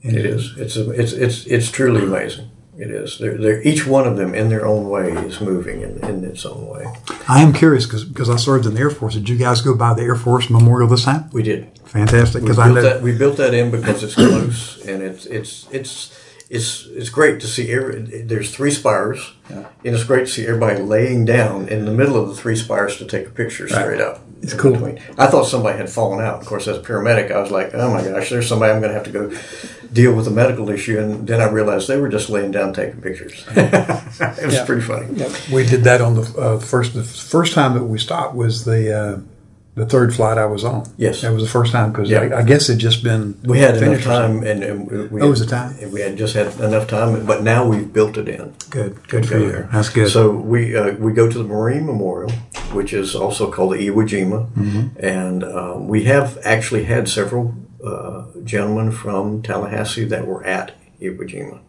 It 0.02 0.26
is. 0.26 0.58
It's, 0.58 0.78
a, 0.78 0.90
it's, 0.92 1.12
it's, 1.12 1.46
it's 1.46 1.70
truly 1.70 2.04
amazing. 2.04 2.50
It 2.78 2.90
is. 2.90 3.20
They're, 3.20 3.38
they're, 3.38 3.62
each 3.62 3.86
one 3.86 4.08
of 4.08 4.16
them, 4.16 4.34
in 4.34 4.48
their 4.48 4.66
own 4.66 4.90
way, 4.90 5.12
is 5.12 5.42
moving 5.42 5.82
in, 5.82 6.04
in 6.04 6.24
its 6.24 6.46
own 6.46 6.66
way. 6.68 6.86
I 7.28 7.42
am 7.42 7.52
curious 7.52 7.86
because 7.86 8.30
I 8.30 8.38
served 8.38 8.66
in 8.66 8.74
the 8.74 8.80
Air 8.80 8.90
Force. 8.90 9.14
Did 9.14 9.28
you 9.28 9.38
guys 9.38 9.62
go 9.62 9.76
by 9.76 9.94
the 9.94 10.02
Air 10.04 10.16
Force 10.16 10.50
Memorial 10.50 10.88
this 10.88 11.04
time? 11.04 11.30
We 11.32 11.44
did. 11.44 11.78
Fantastic. 11.86 12.42
Because 12.42 12.58
I 12.58 12.72
know 12.72 12.82
that, 12.82 13.02
we 13.02 13.16
built 13.16 13.36
that 13.38 13.54
in 13.54 13.70
because 13.70 14.02
it's 14.02 14.16
close 14.16 14.84
and 14.86 15.04
it's 15.04 15.26
it's 15.26 15.68
it's 15.72 16.18
it's 16.52 16.86
it's 16.88 17.10
great 17.10 17.40
to 17.40 17.48
see. 17.48 17.72
Every, 17.72 18.02
there's 18.24 18.54
three 18.54 18.72
spires, 18.72 19.32
yeah. 19.50 19.70
and 19.86 19.96
it's 19.96 20.04
great 20.04 20.26
to 20.26 20.28
see 20.28 20.46
everybody 20.46 20.82
laying 20.82 21.24
down 21.24 21.70
in 21.70 21.86
the 21.86 21.94
middle 21.94 22.22
of 22.22 22.28
the 22.28 22.36
three 22.36 22.58
spires 22.58 22.98
to 22.98 23.06
take 23.06 23.26
a 23.26 23.30
picture 23.30 23.70
straight 23.70 24.02
up. 24.02 24.20
It's 24.42 24.54
cool. 24.54 24.74
Between. 24.74 25.00
I 25.18 25.28
thought 25.28 25.46
somebody 25.46 25.78
had 25.78 25.90
fallen 25.90 26.20
out. 26.20 26.42
Of 26.42 26.46
course, 26.46 26.68
as 26.68 26.78
a 26.78 26.82
paramedic, 26.82 27.32
I 27.32 27.40
was 27.40 27.52
like, 27.52 27.74
"Oh 27.74 27.94
my 27.94 28.04
gosh, 28.04 28.30
there's 28.30 28.50
somebody 28.50 28.74
I'm 28.74 28.82
going 28.82 28.92
to 28.92 28.98
have 28.98 29.06
to 29.06 29.12
go 29.12 29.32
deal 29.94 30.14
with 30.14 30.28
a 30.28 30.32
medical 30.32 30.70
issue." 30.70 31.00
And 31.00 31.26
then 31.26 31.40
I 31.40 31.50
realized 31.50 31.88
they 31.88 31.98
were 31.98 32.10
just 32.10 32.30
laying 32.30 32.52
down 32.52 32.74
taking 32.74 33.02
pictures. 33.02 33.46
it 33.56 34.46
was 34.46 34.54
yeah. 34.54 34.66
pretty 34.66 34.82
funny. 34.82 35.08
Yeah. 35.14 35.34
We 35.54 35.66
did 35.66 35.86
that 35.86 36.02
on 36.02 36.16
the 36.16 36.38
uh, 36.38 36.60
first. 36.60 36.94
The 36.94 37.04
first 37.06 37.54
time 37.54 37.76
that 37.76 37.86
we 37.86 37.98
stopped 37.98 38.36
was 38.36 38.66
the. 38.66 38.94
Uh, 38.94 39.20
the 39.74 39.86
third 39.86 40.14
flight 40.14 40.38
I 40.38 40.46
was 40.46 40.66
on. 40.66 40.86
Yes, 40.98 41.22
that 41.22 41.32
was 41.32 41.44
the 41.44 41.50
first 41.50 41.72
time 41.72 41.92
because 41.92 42.12
I, 42.12 42.40
I, 42.40 42.44
guess 42.44 42.68
it 42.68 42.76
just 42.78 43.04
been. 43.04 43.40
We 43.44 43.60
had 43.60 43.78
enough 43.78 44.04
time, 44.04 44.44
and, 44.44 44.64
and 44.64 45.12
we. 45.12 45.22
Oh, 45.22 45.30
was 45.30 45.40
the 45.40 45.46
time? 45.46 45.92
We 45.92 46.02
had 46.02 46.18
just 46.18 46.34
had 46.34 46.60
enough 46.60 46.88
time, 46.88 47.26
but 47.26 47.44
now 47.44 47.66
we've 47.66 47.92
built 47.92 48.18
it 48.18 48.28
in. 48.28 48.54
Good, 48.70 49.08
good 49.08 49.26
for 49.26 49.40
you. 49.40 49.52
There. 49.52 49.70
That's 49.72 49.90
good. 49.90 50.10
So 50.10 50.32
we 50.32 50.76
uh, 50.76 50.94
we 50.96 51.14
go 51.14 51.30
to 51.30 51.38
the 51.38 51.46
Marine 51.46 51.86
Memorial, 51.86 52.32
which 52.74 52.92
is 52.92 53.16
also 53.16 53.50
called 53.50 53.74
the 53.74 53.88
Iwo 53.88 54.08
Jima, 54.08 54.52
mm-hmm. 54.52 55.00
and 55.00 55.44
um, 55.46 55.88
we 55.88 56.04
have 56.04 56.38
actually 56.44 56.84
had 56.84 57.08
several 57.08 57.56
uh, 57.86 58.26
gentlemen 58.44 58.92
from 58.92 59.42
Tallahassee 59.42 60.06
that 60.06 60.28
were 60.28 60.44
at 60.44 60.74
Iwo 61.02 61.22
Jima 61.22 61.62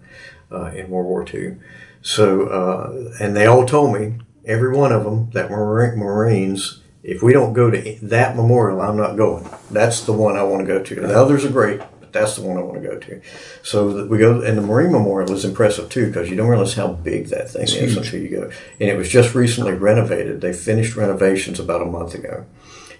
uh, 0.50 0.76
in 0.76 0.90
World 0.90 1.06
War 1.06 1.26
II. 1.32 1.56
So, 2.02 2.48
uh, 2.48 3.14
and 3.20 3.36
they 3.36 3.46
all 3.46 3.64
told 3.64 3.94
me, 3.94 4.18
every 4.44 4.76
one 4.76 4.90
of 4.90 5.04
them, 5.04 5.30
that 5.34 5.50
were 5.50 5.94
Marines 5.96 6.81
if 7.02 7.22
we 7.22 7.32
don't 7.32 7.52
go 7.52 7.70
to 7.70 7.98
that 8.02 8.36
memorial, 8.36 8.80
I'm 8.80 8.96
not 8.96 9.16
going. 9.16 9.48
That's 9.70 10.02
the 10.02 10.12
one 10.12 10.36
I 10.36 10.42
want 10.44 10.60
to 10.60 10.66
go 10.66 10.82
to. 10.82 10.94
The 10.94 11.18
others 11.18 11.44
are 11.44 11.50
great, 11.50 11.80
but 11.98 12.12
that's 12.12 12.36
the 12.36 12.42
one 12.42 12.56
I 12.56 12.62
want 12.62 12.80
to 12.80 12.88
go 12.88 12.98
to. 12.98 13.20
So 13.64 14.06
we 14.06 14.18
go, 14.18 14.40
and 14.40 14.56
the 14.56 14.62
Marine 14.62 14.92
Memorial 14.92 15.32
is 15.32 15.44
impressive 15.44 15.88
too 15.88 16.06
because 16.06 16.30
you 16.30 16.36
don't 16.36 16.48
realize 16.48 16.74
how 16.74 16.88
big 16.88 17.26
that 17.26 17.50
thing 17.50 17.62
it's 17.62 17.72
is 17.72 17.94
huge. 17.94 17.96
until 17.96 18.20
you 18.20 18.28
go. 18.28 18.50
And 18.80 18.88
it 18.88 18.96
was 18.96 19.08
just 19.08 19.34
recently 19.34 19.72
renovated. 19.72 20.40
They 20.40 20.52
finished 20.52 20.96
renovations 20.96 21.58
about 21.58 21.82
a 21.82 21.86
month 21.86 22.14
ago. 22.14 22.46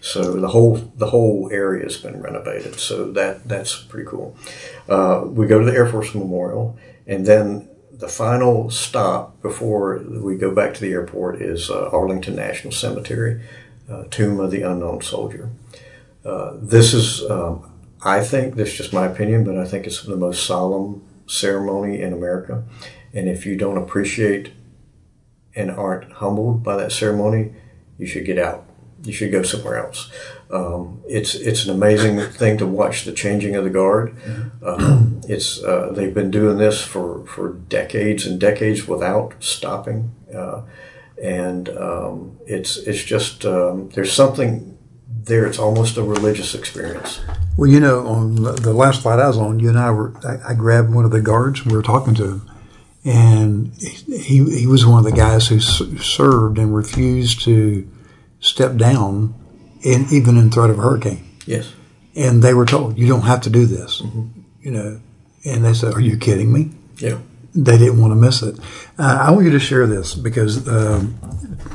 So 0.01 0.33
the 0.33 0.49
whole 0.49 0.79
the 0.97 1.11
whole 1.11 1.49
area 1.53 1.85
has 1.85 1.97
been 1.97 2.21
renovated. 2.21 2.81
So 2.81 3.13
that 3.13 3.47
that's 3.49 3.83
pretty 3.85 4.09
cool. 4.09 4.37
Uh, 4.89 5.23
we 5.27 5.47
go 5.47 5.61
to 5.61 5.65
the 5.65 5.73
Air 5.73 5.87
Force 5.87 6.13
Memorial, 6.13 6.77
and 7.07 7.25
then 7.25 7.69
the 7.93 8.09
final 8.09 8.69
stop 8.69 9.41
before 9.43 10.03
we 10.05 10.37
go 10.37 10.53
back 10.53 10.75
to 10.75 10.81
the 10.81 10.91
airport 10.91 11.41
is 11.41 11.71
uh, 11.71 11.89
Arlington 11.91 12.35
National 12.35 12.73
Cemetery 12.73 13.41
Tomb 14.11 14.41
of 14.41 14.51
the 14.51 14.63
Unknown 14.63 15.01
Soldier. 15.01 15.51
Uh, 16.25 16.53
this 16.57 16.95
is, 16.95 17.29
um, 17.31 17.71
I 18.03 18.23
think, 18.23 18.55
this 18.55 18.71
is 18.71 18.77
just 18.77 18.93
my 18.93 19.07
opinion, 19.07 19.45
but 19.45 19.57
I 19.57 19.65
think 19.65 19.87
it's 19.87 20.03
the 20.03 20.17
most 20.17 20.47
solemn 20.47 21.03
ceremony 21.27 22.01
in 22.01 22.13
America. 22.13 22.65
And 23.13 23.29
if 23.29 23.45
you 23.45 23.57
don't 23.57 23.79
appreciate 23.79 24.53
and 25.55 25.71
aren't 25.71 26.11
humbled 26.13 26.63
by 26.63 26.77
that 26.77 26.93
ceremony, 26.93 27.53
you 27.99 28.07
should 28.07 28.25
get 28.25 28.39
out. 28.39 28.65
You 29.05 29.13
should 29.13 29.33
go 29.33 29.43
somewhere 29.43 29.85
else. 29.85 30.11
Um, 30.51 31.03
it's 31.09 31.35
it's 31.35 31.65
an 31.65 31.75
amazing 31.75 32.21
thing 32.21 32.59
to 32.59 32.67
watch 32.67 33.05
the 33.05 33.13
changing 33.13 33.57
of 33.57 33.65
the 33.65 33.71
guard. 33.71 34.15
Um, 34.63 35.21
it's 35.29 35.63
uh, 35.63 35.93
they've 35.93 36.15
been 36.15 36.31
doing 36.31 36.59
this 36.59 36.81
for, 36.81 37.27
for 37.27 37.55
decades 37.55 38.27
and 38.27 38.39
decades 38.39 38.87
without 38.87 39.35
stopping. 39.41 40.13
Uh, 40.33 40.63
and 41.23 41.69
um, 41.71 42.39
it's 42.47 42.77
it's 42.77 43.03
just 43.03 43.47
um, 43.47 43.89
there's 43.91 44.13
something 44.13 44.77
there. 45.09 45.47
It's 45.47 45.59
almost 45.59 45.97
a 45.97 46.03
religious 46.03 46.55
experience. 46.55 47.21
Well, 47.57 47.71
you 47.71 47.81
know, 47.81 48.07
on 48.07 48.35
the 48.35 48.73
last 48.73 49.03
flight 49.03 49.21
I 49.21 49.29
was 49.29 49.39
on, 49.39 49.61
you 49.61 49.69
and 49.69 49.79
I 49.79 49.91
were 49.93 50.13
I, 50.27 50.51
I 50.51 50.55
grabbed 50.55 50.93
one 50.93 51.05
of 51.05 51.13
the 51.13 51.21
guards 51.21 51.61
and 51.61 51.71
we 51.71 51.77
were 51.77 51.83
talking 51.83 52.15
to 52.15 52.25
him, 52.25 52.51
and 53.05 53.73
he 53.77 54.45
he 54.59 54.67
was 54.67 54.85
one 54.85 54.99
of 54.99 55.05
the 55.05 55.17
guys 55.17 55.47
who 55.47 55.61
served 55.61 56.59
and 56.59 56.75
refused 56.75 57.43
to 57.43 57.89
step 58.41 58.77
down, 58.77 59.35
in, 59.83 60.07
even 60.11 60.37
in 60.37 60.51
threat 60.51 60.71
of 60.71 60.79
a 60.79 60.83
hurricane. 60.83 61.25
Yes, 61.47 61.73
and 62.17 62.43
they 62.43 62.53
were 62.53 62.67
told 62.67 62.99
you 62.99 63.07
don't 63.07 63.23
have 63.23 63.43
to 63.43 63.51
do 63.51 63.65
this, 63.67 64.03
mm-hmm. 64.03 64.41
you 64.61 64.73
know, 64.73 65.01
and 65.45 65.65
they 65.65 65.73
said, 65.73 65.95
"Are 65.95 66.01
you 66.01 66.17
kidding 66.17 66.53
me?" 66.53 66.73
Yeah 66.97 67.19
they 67.55 67.79
didn't 67.79 68.01
want 68.01 68.13
to 68.13 68.17
miss 68.17 68.43
it. 68.43 68.59
Uh, 68.99 69.19
I 69.23 69.31
want 69.31 69.45
you 69.45 69.53
to 69.53 69.61
share 69.61 69.87
this 69.87 70.15
because 70.15 70.67
um, 70.69 71.19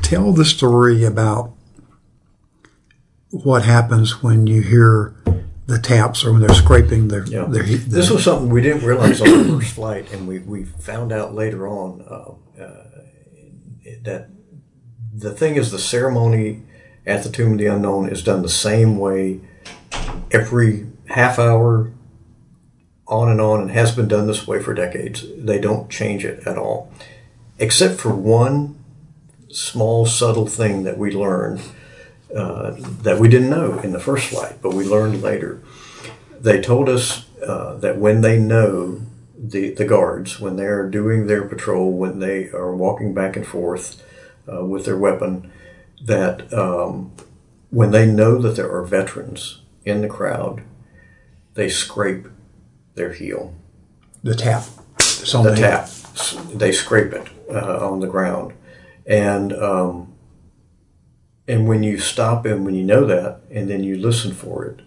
tell 0.01 0.31
the 0.31 0.45
story 0.45 1.03
about 1.03 1.53
what 3.29 3.63
happens 3.63 4.23
when 4.23 4.47
you 4.47 4.61
hear 4.61 5.15
the 5.67 5.77
taps 5.77 6.23
or 6.23 6.31
when 6.31 6.41
they're 6.41 6.55
scraping 6.55 7.09
their. 7.09 7.25
Yeah. 7.25 7.45
their, 7.45 7.63
their 7.63 7.77
this 7.77 8.09
was 8.09 8.23
something 8.23 8.49
we 8.49 8.61
didn't 8.61 8.85
realize 8.85 9.21
on 9.21 9.29
the 9.29 9.59
first 9.59 9.73
flight, 9.73 10.11
and 10.13 10.27
we, 10.27 10.39
we 10.39 10.63
found 10.63 11.11
out 11.11 11.35
later 11.35 11.67
on 11.67 12.01
uh, 12.01 12.61
uh, 12.61 12.83
that 14.03 14.29
the 15.13 15.33
thing 15.33 15.55
is 15.55 15.71
the 15.71 15.79
ceremony 15.79 16.63
at 17.05 17.23
the 17.23 17.29
Tomb 17.29 17.53
of 17.53 17.57
the 17.57 17.65
Unknown 17.67 18.09
is 18.09 18.23
done 18.23 18.41
the 18.41 18.49
same 18.49 18.97
way 18.97 19.41
every 20.31 20.87
half 21.07 21.39
hour 21.39 21.91
on 23.07 23.29
and 23.29 23.39
on 23.39 23.61
and 23.61 23.71
has 23.71 23.95
been 23.95 24.07
done 24.07 24.27
this 24.27 24.47
way 24.47 24.61
for 24.61 24.73
decades. 24.73 25.25
They 25.37 25.59
don't 25.59 25.89
change 25.89 26.25
it 26.25 26.45
at 26.45 26.57
all, 26.57 26.91
except 27.57 27.99
for 27.99 28.13
one 28.13 28.75
small, 29.49 30.05
subtle 30.05 30.47
thing 30.47 30.83
that 30.83 30.97
we 30.97 31.11
learned 31.11 31.61
uh, 32.35 32.75
that 32.77 33.19
we 33.19 33.29
didn't 33.29 33.49
know 33.49 33.79
in 33.79 33.93
the 33.93 33.99
first 33.99 34.27
flight, 34.27 34.57
but 34.61 34.73
we 34.73 34.83
learned 34.83 35.21
later. 35.21 35.61
They 36.39 36.61
told 36.61 36.89
us 36.89 37.25
uh, 37.41 37.75
that 37.77 37.97
when 37.97 38.21
they 38.21 38.37
know 38.37 39.01
the, 39.37 39.73
the 39.73 39.85
guards, 39.85 40.39
when 40.39 40.57
they're 40.57 40.89
doing 40.89 41.27
their 41.27 41.47
patrol, 41.47 41.91
when 41.91 42.19
they 42.19 42.49
are 42.49 42.75
walking 42.75 43.13
back 43.13 43.35
and 43.35 43.47
forth 43.47 44.03
uh, 44.51 44.65
with 44.65 44.85
their 44.85 44.97
weapon, 44.97 45.51
that 46.01 46.51
um, 46.53 47.11
when 47.69 47.91
they 47.91 48.05
know 48.05 48.41
that 48.41 48.55
there 48.55 48.71
are 48.71 48.83
veterans 48.83 49.61
in 49.85 50.01
the 50.01 50.07
crowd, 50.07 50.63
they 51.53 51.69
scrape 51.69 52.27
their 52.97 53.13
heel. 53.13 53.53
The 54.23 54.35
tap. 54.35 54.63
the, 54.97 55.51
the 55.51 55.55
tap. 55.55 55.89
They 56.53 56.71
scrape 56.71 57.13
it 57.13 57.27
uh, 57.49 57.87
on 57.87 57.99
the 57.99 58.07
ground, 58.07 58.53
and 59.05 59.53
um, 59.53 60.13
and 61.47 61.67
when 61.67 61.83
you 61.83 61.99
stop 61.99 62.45
and 62.45 62.65
when 62.65 62.75
you 62.75 62.83
know 62.83 63.05
that, 63.05 63.41
and 63.51 63.69
then 63.69 63.83
you 63.83 63.97
listen 63.97 64.33
for 64.33 64.65
it, 64.65 64.81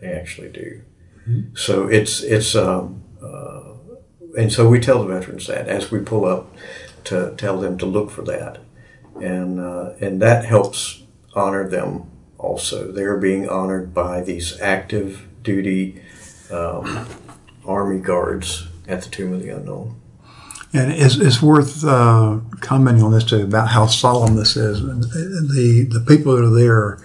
they 0.00 0.12
actually 0.12 0.48
do. 0.48 0.82
Mm-hmm. 1.28 1.54
So 1.56 1.88
it's 1.88 2.22
it's 2.22 2.54
um, 2.54 3.02
uh, 3.22 3.74
and 4.38 4.52
so 4.52 4.68
we 4.68 4.80
tell 4.80 5.04
the 5.04 5.12
veterans 5.12 5.48
that 5.48 5.68
as 5.68 5.90
we 5.90 5.98
pull 5.98 6.24
up 6.24 6.54
to 7.04 7.34
tell 7.36 7.58
them 7.60 7.76
to 7.78 7.86
look 7.86 8.10
for 8.10 8.22
that, 8.22 8.60
and 9.20 9.60
uh, 9.60 9.94
and 10.00 10.22
that 10.22 10.44
helps 10.44 11.02
honor 11.34 11.68
them 11.68 12.10
also. 12.38 12.92
They're 12.92 13.18
being 13.18 13.48
honored 13.48 13.92
by 13.92 14.20
these 14.20 14.60
active 14.60 15.26
duty 15.42 16.00
um, 16.52 17.06
Army 17.66 18.00
guards 18.00 18.66
at 18.88 19.02
the 19.02 19.10
Tomb 19.10 19.32
of 19.32 19.42
the 19.42 19.50
Unknown. 19.50 20.00
And 20.74 20.90
it's, 20.90 21.16
it's 21.16 21.42
worth 21.42 21.84
uh, 21.84 22.40
commenting 22.60 23.04
on 23.04 23.12
this 23.12 23.24
too 23.24 23.42
about 23.42 23.68
how 23.68 23.86
solemn 23.86 24.36
this 24.36 24.56
is. 24.56 24.80
The 24.80 25.86
the 25.90 26.00
people 26.00 26.34
that 26.34 26.44
are 26.44 26.50
there, 26.50 26.98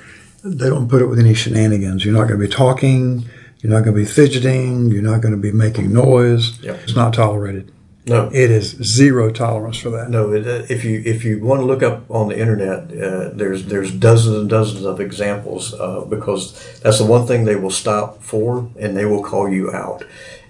they 0.43 0.69
don't 0.69 0.87
put 0.89 1.01
it 1.01 1.07
with 1.07 1.19
any 1.19 1.33
shenanigans. 1.33 2.05
You're 2.05 2.13
not 2.13 2.29
going 2.29 2.39
to 2.39 2.47
be 2.47 2.51
talking. 2.51 3.25
You're 3.59 3.73
not 3.73 3.83
going 3.83 3.95
to 3.95 4.01
be 4.01 4.05
fidgeting. 4.05 4.89
You're 4.89 5.01
not 5.03 5.21
going 5.21 5.33
to 5.33 5.39
be 5.39 5.51
making 5.51 5.91
noise. 5.91 6.61
Yep. 6.61 6.79
It's 6.83 6.95
not 6.95 7.13
tolerated. 7.13 7.73
No, 8.05 8.29
It 8.31 8.51
is 8.51 8.69
zero 8.81 9.29
tolerance 9.31 9.77
for 9.79 9.89
that. 9.89 10.09
No, 10.09 10.31
it, 10.31 10.47
uh, 10.47 10.65
if 10.69 10.85
you 10.85 11.01
if 11.05 11.25
you 11.25 11.43
want 11.43 11.59
to 11.59 11.65
look 11.65 11.83
up 11.83 12.09
on 12.09 12.29
the 12.29 12.39
internet, 12.39 12.83
uh, 12.97 13.31
there's 13.33 13.65
there's 13.65 13.91
dozens 13.91 14.37
and 14.37 14.49
dozens 14.49 14.85
of 14.85 15.01
examples 15.01 15.73
uh, 15.73 16.05
because 16.05 16.79
that's 16.79 16.99
the 16.99 17.05
one 17.05 17.27
thing 17.27 17.43
they 17.43 17.57
will 17.57 17.69
stop 17.69 18.23
for, 18.23 18.71
and 18.79 18.95
they 18.95 19.03
will 19.03 19.21
call 19.21 19.49
you 19.49 19.73
out 19.73 20.05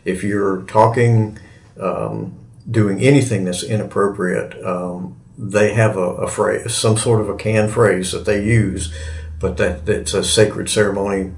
if 0.07 0.23
you're 0.23 0.61
talking, 0.63 1.37
um, 1.79 2.33
doing 2.69 3.01
anything 3.01 3.43
that's 3.43 3.61
inappropriate. 3.61 4.65
Um, 4.65 5.19
they 5.37 5.73
have 5.73 5.97
a, 5.97 5.99
a 5.99 6.27
phrase, 6.27 6.73
some 6.73 6.97
sort 6.97 7.21
of 7.21 7.29
a 7.29 7.35
canned 7.35 7.71
phrase 7.71 8.11
that 8.13 8.25
they 8.25 8.43
use, 8.43 8.91
but 9.39 9.57
that 9.57 9.85
that's 9.85 10.13
a 10.13 10.23
sacred 10.23 10.69
ceremony, 10.69 11.33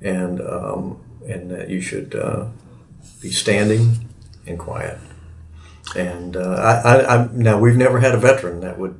and 0.00 0.40
um, 0.40 1.04
and 1.28 1.50
that 1.50 1.68
you 1.68 1.80
should 1.80 2.14
uh, 2.14 2.46
be 3.20 3.30
standing 3.30 4.08
and 4.46 4.58
quiet. 4.58 4.98
And 5.94 6.36
uh, 6.36 6.40
I, 6.40 6.94
I, 6.94 7.16
I, 7.16 7.28
now 7.32 7.58
we've 7.58 7.76
never 7.76 8.00
had 8.00 8.14
a 8.14 8.18
veteran 8.18 8.60
that 8.60 8.78
would. 8.78 8.98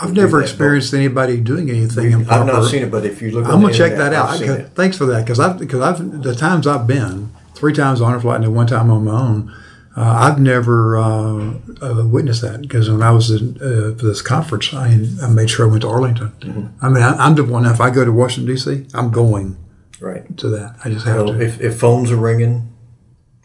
I've 0.00 0.12
never 0.12 0.42
experienced 0.42 0.92
anybody 0.92 1.40
doing 1.40 1.70
anything 1.70 2.12
improper. 2.12 2.40
I've 2.42 2.46
not 2.46 2.68
seen 2.68 2.82
it, 2.82 2.90
but 2.90 3.06
if 3.06 3.22
you 3.22 3.30
look, 3.30 3.46
I'm 3.46 3.62
gonna 3.62 3.72
check 3.72 3.96
that 3.96 4.12
out. 4.12 4.30
I've 4.30 4.38
seen 4.38 4.50
I- 4.50 4.56
it. 4.56 4.72
thanks 4.74 4.98
for 4.98 5.06
that 5.06 5.24
because 5.24 5.40
I've 5.40 5.58
because 5.58 5.80
I've 5.80 6.22
the 6.22 6.34
times 6.34 6.66
I've 6.66 6.86
been 6.86 7.32
three 7.58 7.72
times 7.72 8.00
on 8.00 8.14
a 8.14 8.20
flight 8.20 8.36
and 8.36 8.44
then 8.44 8.54
one 8.54 8.66
time 8.66 8.90
on 8.90 9.04
my 9.04 9.12
own. 9.20 9.54
Uh, 9.96 10.02
I've 10.30 10.38
never 10.38 10.96
uh, 10.96 11.54
uh, 11.82 12.06
witnessed 12.06 12.42
that 12.42 12.60
because 12.62 12.88
when 12.88 13.02
I 13.02 13.10
was 13.10 13.30
in, 13.32 13.56
uh, 13.56 13.98
for 13.98 14.06
this 14.06 14.22
conference, 14.22 14.72
I, 14.72 14.86
I 15.22 15.28
made 15.28 15.50
sure 15.50 15.66
I 15.66 15.70
went 15.70 15.82
to 15.82 15.88
Arlington. 15.88 16.28
Mm-hmm. 16.40 16.84
I 16.86 16.88
mean, 16.88 17.02
I, 17.02 17.14
I'm 17.16 17.34
the 17.34 17.42
one. 17.42 17.66
If 17.66 17.80
I 17.80 17.90
go 17.90 18.04
to 18.04 18.12
Washington 18.12 18.54
D.C., 18.54 18.86
I'm 18.94 19.10
going 19.10 19.56
Right. 20.00 20.36
to 20.38 20.48
that. 20.50 20.76
I 20.84 20.90
just 20.90 21.04
have 21.06 21.16
Well, 21.16 21.26
to. 21.34 21.40
if, 21.42 21.60
if 21.60 21.80
phones 21.80 22.12
are 22.12 22.16
ringing, 22.16 22.72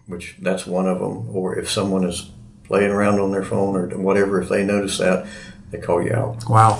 which 0.05 0.35
that's 0.41 0.67
one 0.67 0.87
of 0.87 0.99
them, 0.99 1.35
or 1.35 1.57
if 1.57 1.71
someone 1.71 2.03
is 2.03 2.29
playing 2.65 2.91
around 2.91 3.19
on 3.19 3.31
their 3.31 3.43
phone 3.43 3.75
or 3.75 3.87
whatever, 3.97 4.39
if 4.39 4.49
they 4.49 4.63
notice 4.63 4.99
that, 4.99 5.25
they 5.71 5.79
call 5.79 6.03
you 6.03 6.13
out. 6.13 6.47
Wow. 6.47 6.77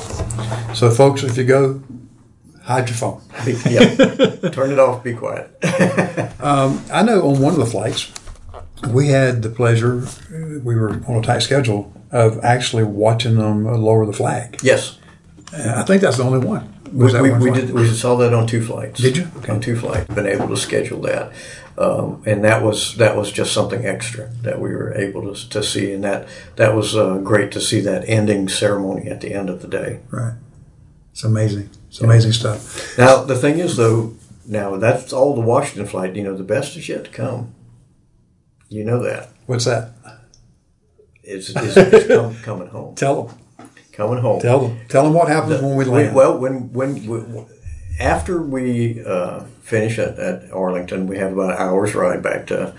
So, 0.76 0.92
folks, 0.92 1.24
if 1.24 1.36
you 1.36 1.46
go, 1.46 1.82
hide 2.64 2.90
your 2.90 2.98
phone. 2.98 3.22
Be, 3.46 3.54
yeah, 3.70 3.96
turn 4.52 4.72
it 4.72 4.80
off. 4.80 5.04
Be 5.04 5.14
quiet. 5.14 5.50
I 5.64 7.04
know 7.04 7.28
on 7.30 7.42
one 7.42 7.54
of 7.54 7.60
the 7.60 7.66
flights, 7.66 8.12
we 8.90 9.10
had 9.10 9.42
the 9.42 9.50
pleasure, 9.50 10.04
uh, 10.04 10.60
we 10.64 10.76
were 10.76 10.92
on 11.08 11.18
a 11.18 11.22
tight 11.22 11.40
schedule, 11.40 11.94
of 12.12 12.44
actually 12.44 12.84
watching 12.84 13.36
them 13.36 13.66
uh, 13.66 13.76
lower 13.78 14.06
the 14.06 14.14
flag. 14.14 14.60
yes, 14.62 15.00
And 15.54 15.72
I 15.72 15.84
think 15.84 16.02
that's 16.02 16.18
the 16.18 16.24
only 16.24 16.46
one. 16.46 16.72
we, 16.92 17.06
Was 17.06 17.14
that 17.14 17.24
we, 17.24 17.32
one 17.32 17.40
we 17.40 17.52
did. 17.52 17.72
We 17.72 17.88
saw 17.90 18.16
that 18.18 18.34
on 18.34 18.46
two 18.46 18.64
flights. 18.64 19.02
Did 19.02 19.18
you? 19.18 19.28
Okay. 19.38 19.52
On 19.52 19.60
two 19.60 19.76
flights, 19.76 20.14
been 20.14 20.28
able 20.28 20.48
to 20.50 20.58
schedule 20.58 21.02
that, 21.02 21.32
um, 21.78 22.22
and 22.26 22.44
that 22.44 22.62
was 22.62 22.96
that 22.98 23.16
was 23.16 23.32
just 23.32 23.52
something 23.52 23.86
extra 23.86 24.30
that 24.44 24.60
we 24.60 24.70
were 24.70 24.94
able 24.94 25.34
to, 25.34 25.50
to 25.50 25.64
see, 25.64 25.92
and 25.92 26.04
that 26.04 26.28
that 26.58 26.76
was 26.76 26.96
uh, 26.96 27.18
great 27.18 27.52
to 27.54 27.62
see 27.62 27.80
that 27.82 28.08
ending 28.08 28.48
ceremony 28.48 29.10
at 29.10 29.22
the 29.22 29.34
end 29.34 29.50
of 29.50 29.62
the 29.62 29.68
day. 29.68 30.02
Right. 30.12 30.36
It's 31.12 31.24
amazing. 31.24 31.70
It's 31.94 32.02
amazing 32.02 32.32
stuff. 32.32 32.98
Now 32.98 33.24
the 33.24 33.36
thing 33.36 33.60
is, 33.60 33.78
though, 33.78 34.16
now 34.48 34.78
that's 34.78 35.14
all 35.14 35.36
the 35.36 35.42
Washington 35.42 35.86
flight. 35.86 36.16
You 36.16 36.24
know, 36.24 36.36
the 36.36 36.44
best 36.44 36.76
is 36.76 36.90
yet 36.90 37.06
to 37.06 37.12
come. 37.12 37.54
You 38.68 38.84
know 38.84 39.04
that 39.04 39.30
What's 39.46 39.66
that? 39.66 39.92
it's, 41.22 41.50
it's, 41.50 41.78
it's 41.78 42.08
come, 42.08 42.36
coming 42.38 42.68
home, 42.70 42.96
Tell 43.04 43.26
them. 43.26 43.38
coming 43.92 44.18
home. 44.18 44.42
Tell 44.42 44.68
them. 44.68 44.80
Tell 44.90 45.04
them 45.04 45.14
what 45.14 45.28
happens 45.28 45.62
when 45.62 45.76
we 45.76 45.86
land. 45.86 46.16
well, 46.16 46.36
when 46.36 46.74
when, 46.74 47.06
when 47.06 47.46
after 48.00 48.42
we 48.42 49.06
uh, 49.06 49.42
finish 49.62 50.00
at, 50.00 50.18
at 50.18 50.52
Arlington, 50.52 51.06
we 51.06 51.20
have 51.20 51.34
about 51.34 51.52
an 51.52 51.58
hour's 51.60 51.94
ride 51.94 52.24
back 52.24 52.48
to 52.48 52.74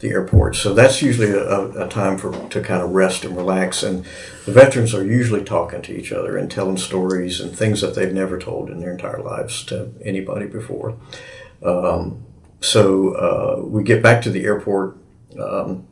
the 0.00 0.08
airport. 0.08 0.56
So 0.56 0.74
that's 0.74 1.02
usually 1.02 1.30
a, 1.30 1.84
a 1.84 1.88
time 1.88 2.18
for 2.18 2.32
to 2.48 2.60
kind 2.62 2.82
of 2.82 2.90
rest 2.90 3.24
and 3.24 3.36
relax. 3.36 3.82
And 3.82 4.04
the 4.46 4.52
veterans 4.52 4.94
are 4.94 5.04
usually 5.04 5.44
talking 5.44 5.82
to 5.82 5.92
each 5.92 6.10
other 6.10 6.36
and 6.36 6.50
telling 6.50 6.78
stories 6.78 7.40
and 7.40 7.56
things 7.56 7.82
that 7.82 7.94
they've 7.94 8.12
never 8.12 8.38
told 8.38 8.70
in 8.70 8.80
their 8.80 8.92
entire 8.92 9.22
lives 9.22 9.62
to 9.66 9.92
anybody 10.02 10.46
before. 10.46 10.96
Um, 11.62 12.24
so 12.60 13.14
uh, 13.14 13.62
we 13.62 13.82
get 13.82 14.02
back 14.02 14.22
to 14.22 14.30
the 14.30 14.44
airport. 14.44 14.96
Um, 15.38 15.86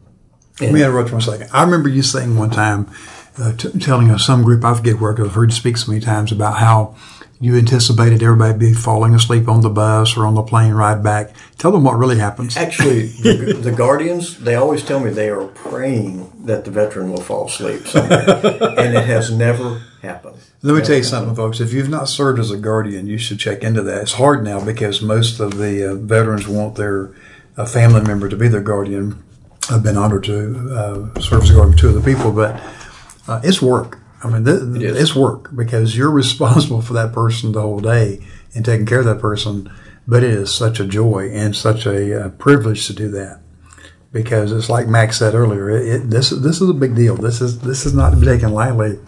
Let 0.60 0.72
me 0.72 0.82
interrupt 0.82 1.12
one 1.12 1.20
second. 1.20 1.50
I 1.52 1.62
remember 1.62 1.88
you 1.88 2.02
saying 2.02 2.36
one 2.36 2.50
time, 2.50 2.90
uh, 3.38 3.52
t- 3.52 3.78
telling 3.78 4.10
us 4.10 4.26
some 4.26 4.42
group, 4.42 4.64
I 4.64 4.74
forget 4.74 5.00
where, 5.00 5.12
I've 5.12 5.34
heard 5.34 5.50
you 5.50 5.56
speak 5.56 5.76
so 5.76 5.92
many 5.92 6.04
times 6.04 6.32
about 6.32 6.56
how 6.56 6.96
you 7.40 7.56
anticipated 7.56 8.22
everybody 8.22 8.58
be 8.58 8.72
falling 8.72 9.14
asleep 9.14 9.48
on 9.48 9.60
the 9.60 9.70
bus 9.70 10.16
or 10.16 10.26
on 10.26 10.34
the 10.34 10.42
plane 10.42 10.72
ride 10.72 11.02
back. 11.02 11.32
Tell 11.56 11.70
them 11.70 11.84
what 11.84 11.96
really 11.96 12.18
happens. 12.18 12.56
Actually, 12.56 13.06
the, 13.06 13.58
the 13.62 13.70
guardians, 13.70 14.38
they 14.38 14.56
always 14.56 14.82
tell 14.82 14.98
me 14.98 15.10
they 15.10 15.28
are 15.28 15.46
praying 15.46 16.32
that 16.46 16.64
the 16.64 16.70
veteran 16.72 17.12
will 17.12 17.20
fall 17.20 17.46
asleep 17.46 17.82
and 17.94 18.96
it 18.96 19.04
has 19.04 19.30
never 19.30 19.82
happened. 20.02 20.36
Let 20.62 20.74
me 20.74 20.82
tell 20.82 20.96
you 20.96 21.04
something, 21.04 21.36
folks. 21.36 21.60
If 21.60 21.72
you've 21.72 21.88
not 21.88 22.08
served 22.08 22.40
as 22.40 22.50
a 22.50 22.56
guardian, 22.56 23.06
you 23.06 23.18
should 23.18 23.38
check 23.38 23.62
into 23.62 23.82
that. 23.82 24.02
It's 24.02 24.12
hard 24.14 24.42
now 24.42 24.64
because 24.64 25.00
most 25.00 25.38
of 25.38 25.58
the 25.58 25.92
uh, 25.92 25.94
veterans 25.94 26.48
want 26.48 26.74
their 26.74 27.14
uh, 27.56 27.66
family 27.66 28.00
member 28.00 28.28
to 28.28 28.36
be 28.36 28.48
their 28.48 28.62
guardian. 28.62 29.22
I've 29.70 29.82
been 29.84 29.96
honored 29.96 30.24
to 30.24 31.12
uh, 31.14 31.20
serve 31.20 31.42
as 31.44 31.50
a 31.50 31.54
guardian 31.54 31.78
two 31.78 31.90
other 31.90 32.00
people, 32.00 32.32
but 32.32 32.60
uh, 33.28 33.40
it's 33.44 33.62
work. 33.62 33.98
I 34.22 34.28
mean, 34.28 34.44
th- 34.44 34.60
It 34.82 34.96
it's 34.96 35.14
work 35.14 35.54
because 35.54 35.96
you're 35.96 36.10
responsible 36.24 36.82
for 36.82 36.92
that 36.94 37.12
person 37.12 37.52
the 37.52 37.62
whole 37.62 37.80
day 37.80 38.20
and 38.54 38.64
taking 38.64 38.86
care 38.86 39.00
of 39.00 39.04
that 39.06 39.20
person. 39.20 39.70
But 40.06 40.24
it 40.24 40.30
is 40.30 40.52
such 40.54 40.80
a 40.80 40.86
joy 40.86 41.30
and 41.32 41.54
such 41.54 41.84
a 41.86 42.24
uh, 42.24 42.28
privilege 42.30 42.86
to 42.86 42.94
do 42.94 43.10
that 43.10 43.40
because 44.10 44.52
it's 44.52 44.70
like 44.70 44.88
Max 44.88 45.18
said 45.18 45.34
earlier. 45.34 45.68
It, 45.70 45.86
it, 45.86 46.10
this 46.10 46.30
this 46.30 46.60
is 46.62 46.70
a 46.70 46.74
big 46.74 46.94
deal. 46.94 47.14
This 47.16 47.40
is 47.42 47.60
this 47.60 47.84
is 47.84 47.92
not 47.94 48.10
to 48.10 48.16
be 48.16 48.24
taken 48.26 48.52
lightly, 48.52 48.98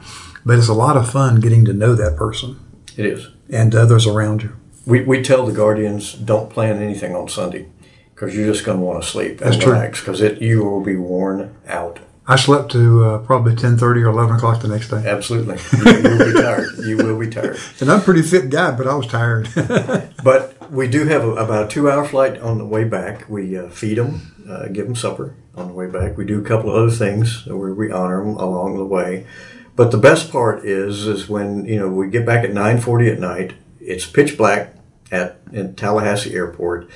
but 0.45 0.59
it's 0.59 0.69
a 0.69 0.75
lot 0.75 0.97
of 0.99 1.11
fun 1.11 1.41
getting 1.41 1.65
to 1.65 1.73
know 1.73 1.95
that 1.95 2.17
person 2.17 2.59
It 2.99 3.07
is. 3.07 3.29
and 3.49 3.75
others 3.75 4.07
around 4.07 4.43
you. 4.43 4.55
We, 4.87 5.03
we 5.03 5.23
tell 5.23 5.47
the 5.47 5.53
guardians 5.53 6.13
don't 6.15 6.51
plan 6.51 6.83
anything 6.83 7.15
on 7.15 7.29
Sunday 7.29 7.67
because 8.15 8.35
you're 8.35 8.47
just 8.47 8.65
going 8.65 8.79
to 8.79 8.85
want 8.85 9.03
to 9.03 9.09
sleep 9.09 9.41
and 9.41 9.55
That's 9.55 9.65
relax 9.65 10.01
because 10.01 10.21
it 10.21 10.43
you 10.43 10.65
will 10.65 10.83
be 10.83 10.97
worn 10.97 11.55
out. 11.67 11.99
I 12.31 12.37
slept 12.37 12.71
to 12.71 13.05
uh, 13.05 13.19
probably 13.19 13.57
ten 13.57 13.77
thirty 13.77 14.03
or 14.03 14.11
eleven 14.11 14.37
o'clock 14.37 14.63
the 14.63 14.69
next 14.69 14.89
day, 14.89 15.03
Absolutely. 15.05 15.59
You 15.73 15.85
will 15.85 16.33
be 16.33 16.41
tired. 16.41 16.79
You 16.79 16.97
will 16.97 17.19
be 17.19 17.29
tired. 17.29 17.59
and 17.81 17.91
I'm 17.91 17.99
a 17.99 18.03
pretty 18.03 18.23
fit 18.23 18.51
guy, 18.51 18.71
but 18.71 18.87
I 18.87 18.95
was 18.95 19.09
tired. 19.09 19.49
But 20.23 20.71
we 20.71 20.87
do 20.87 21.07
have 21.07 21.25
a, 21.25 21.31
about 21.31 21.65
a 21.65 21.69
two 21.69 21.91
hour 21.91 22.05
flight 22.07 22.39
on 22.39 22.59
the 22.59 22.67
way 22.67 22.85
back. 22.85 23.29
We 23.29 23.59
uh, 23.59 23.69
feed 23.71 23.99
them, 23.99 24.47
uh, 24.49 24.69
give 24.69 24.87
them 24.87 24.95
supper 24.95 25.35
on 25.57 25.67
the 25.67 25.73
way 25.73 25.89
back. 25.89 26.17
We 26.17 26.25
do 26.25 26.39
a 26.41 26.45
couple 26.45 26.71
of 26.71 26.77
other 26.77 26.95
things 26.95 27.47
where 27.47 27.75
we 27.75 27.91
honor 27.91 28.23
them 28.23 28.37
along 28.37 28.77
the 28.77 28.85
way. 28.85 29.27
But 29.75 29.91
the 29.91 29.99
best 29.99 30.31
part 30.31 30.65
is 30.65 31.09
is 31.09 31.29
when 31.29 31.65
you 31.65 31.81
know 31.81 31.89
we 31.89 32.11
get 32.11 32.25
back 32.25 32.45
at 32.45 32.53
nine 32.53 32.81
forty 32.81 33.09
at 33.09 33.19
night. 33.19 33.55
It's 33.81 34.07
pitch 34.07 34.37
black 34.39 34.75
at 35.11 35.41
in 35.53 35.75
Tallahassee 35.75 36.35
Airport, 36.35 36.89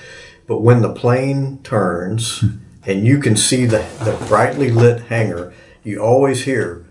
but 0.47 0.61
when 0.61 0.81
the 0.81 0.95
plane 0.95 1.59
turns 1.65 2.45
and 2.87 3.07
you 3.07 3.19
can 3.19 3.37
see 3.37 3.67
the 3.67 3.85
the 4.05 4.17
brightly 4.29 4.71
lit 4.71 5.03
hangar, 5.05 5.53
you 5.83 5.99
always 6.01 6.45
hear, 6.45 6.85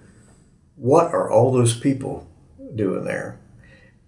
"What 0.75 1.13
are 1.13 1.29
all 1.29 1.51
those 1.51 1.77
people 1.77 2.27
doing 2.75 3.03
there?" 3.05 3.37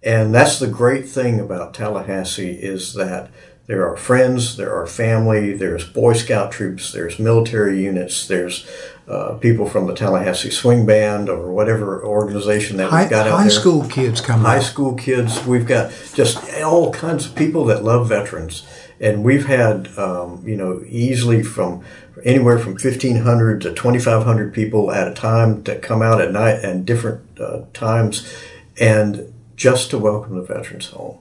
And 0.04 0.34
that's 0.36 0.60
the 0.60 0.68
great 0.68 1.08
thing 1.10 1.40
about 1.40 1.74
Tallahassee 1.74 2.52
is 2.62 2.94
that 2.94 3.30
there 3.68 3.90
are 3.90 3.98
friends, 3.98 4.58
there 4.58 4.72
are 4.76 4.86
family, 4.86 5.52
there's 5.54 5.84
Boy 5.84 6.14
Scout 6.14 6.52
troops, 6.52 6.92
there's 6.92 7.18
military 7.18 7.84
units, 7.84 8.28
there's 8.28 8.68
uh, 9.08 9.34
people 9.40 9.68
from 9.68 9.88
the 9.88 9.96
Tallahassee 9.96 10.52
Swing 10.52 10.86
Band 10.86 11.28
or 11.30 11.52
whatever 11.52 12.06
organization 12.06 12.78
that 12.78 12.92
high 12.92 13.02
we've 13.02 13.10
got 13.10 13.26
out 13.28 13.38
high 13.38 13.42
there. 13.44 13.50
school 13.52 13.84
kids 13.88 14.22
come 14.22 14.42
High 14.42 14.58
out. 14.58 14.64
school 14.64 14.94
kids. 14.94 15.44
We've 15.48 15.66
got 15.66 15.92
just 16.14 16.38
all 16.62 16.92
kinds 16.94 17.26
of 17.26 17.34
people 17.36 17.66
that 17.66 17.84
love 17.84 18.08
veterans. 18.10 18.64
And 19.00 19.24
we've 19.24 19.46
had, 19.46 19.90
um, 19.98 20.44
you 20.48 20.56
know, 20.56 20.84
easily 20.88 21.44
from 21.44 21.84
anywhere 22.24 22.58
from 22.60 22.74
1,500 22.74 23.62
to 23.62 23.74
2,500 23.74 24.54
people 24.54 24.92
at 24.92 25.08
a 25.08 25.14
time 25.14 25.64
that 25.64 25.82
come 25.82 26.02
out 26.02 26.22
at 26.22 26.32
night 26.32 26.64
and 26.64 26.86
different 26.86 27.22
uh, 27.40 27.62
times 27.74 28.32
and 28.80 29.34
just 29.56 29.90
to 29.90 29.98
welcome 29.98 30.36
the 30.36 30.44
veterans 30.44 30.88
home. 30.88 31.18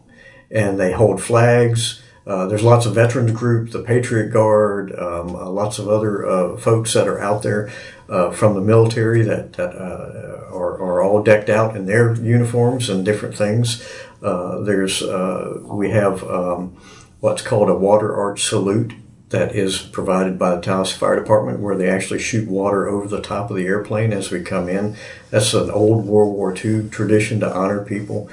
And 0.50 0.78
they 0.78 0.92
hold 0.92 1.22
flags. 1.22 2.02
Uh, 2.26 2.46
there's 2.46 2.62
lots 2.62 2.86
of 2.86 2.94
veterans 2.94 3.32
groups, 3.32 3.72
the 3.72 3.82
Patriot 3.82 4.30
Guard, 4.30 4.92
um, 4.98 5.36
uh, 5.36 5.48
lots 5.50 5.78
of 5.78 5.88
other 5.88 6.26
uh, 6.26 6.56
folks 6.56 6.94
that 6.94 7.06
are 7.06 7.20
out 7.20 7.42
there 7.42 7.70
uh, 8.08 8.30
from 8.30 8.54
the 8.54 8.62
military 8.62 9.22
that, 9.22 9.52
that 9.54 9.76
uh, 9.76 10.46
are, 10.50 10.80
are 10.80 11.02
all 11.02 11.22
decked 11.22 11.50
out 11.50 11.76
in 11.76 11.84
their 11.84 12.14
uniforms 12.14 12.88
and 12.88 13.04
different 13.04 13.36
things. 13.36 13.86
There's 14.22 15.02
we 15.02 15.90
have 15.90 16.24
um, 16.24 16.78
what's 17.24 17.40
called 17.40 17.70
a 17.70 17.74
water 17.74 18.14
arch 18.14 18.44
salute 18.44 18.92
that 19.30 19.56
is 19.56 19.78
provided 19.78 20.38
by 20.38 20.54
the 20.54 20.60
Tallahassee 20.60 20.98
Fire 20.98 21.18
Department, 21.18 21.58
where 21.58 21.74
they 21.74 21.88
actually 21.88 22.18
shoot 22.18 22.46
water 22.46 22.86
over 22.86 23.08
the 23.08 23.22
top 23.22 23.48
of 23.48 23.56
the 23.56 23.64
airplane 23.64 24.12
as 24.12 24.30
we 24.30 24.42
come 24.42 24.68
in. 24.68 24.94
That's 25.30 25.54
an 25.54 25.70
old 25.70 26.04
World 26.04 26.34
War 26.34 26.54
II 26.54 26.90
tradition 26.90 27.40
to 27.40 27.50
honor 27.50 27.82
people. 27.82 28.28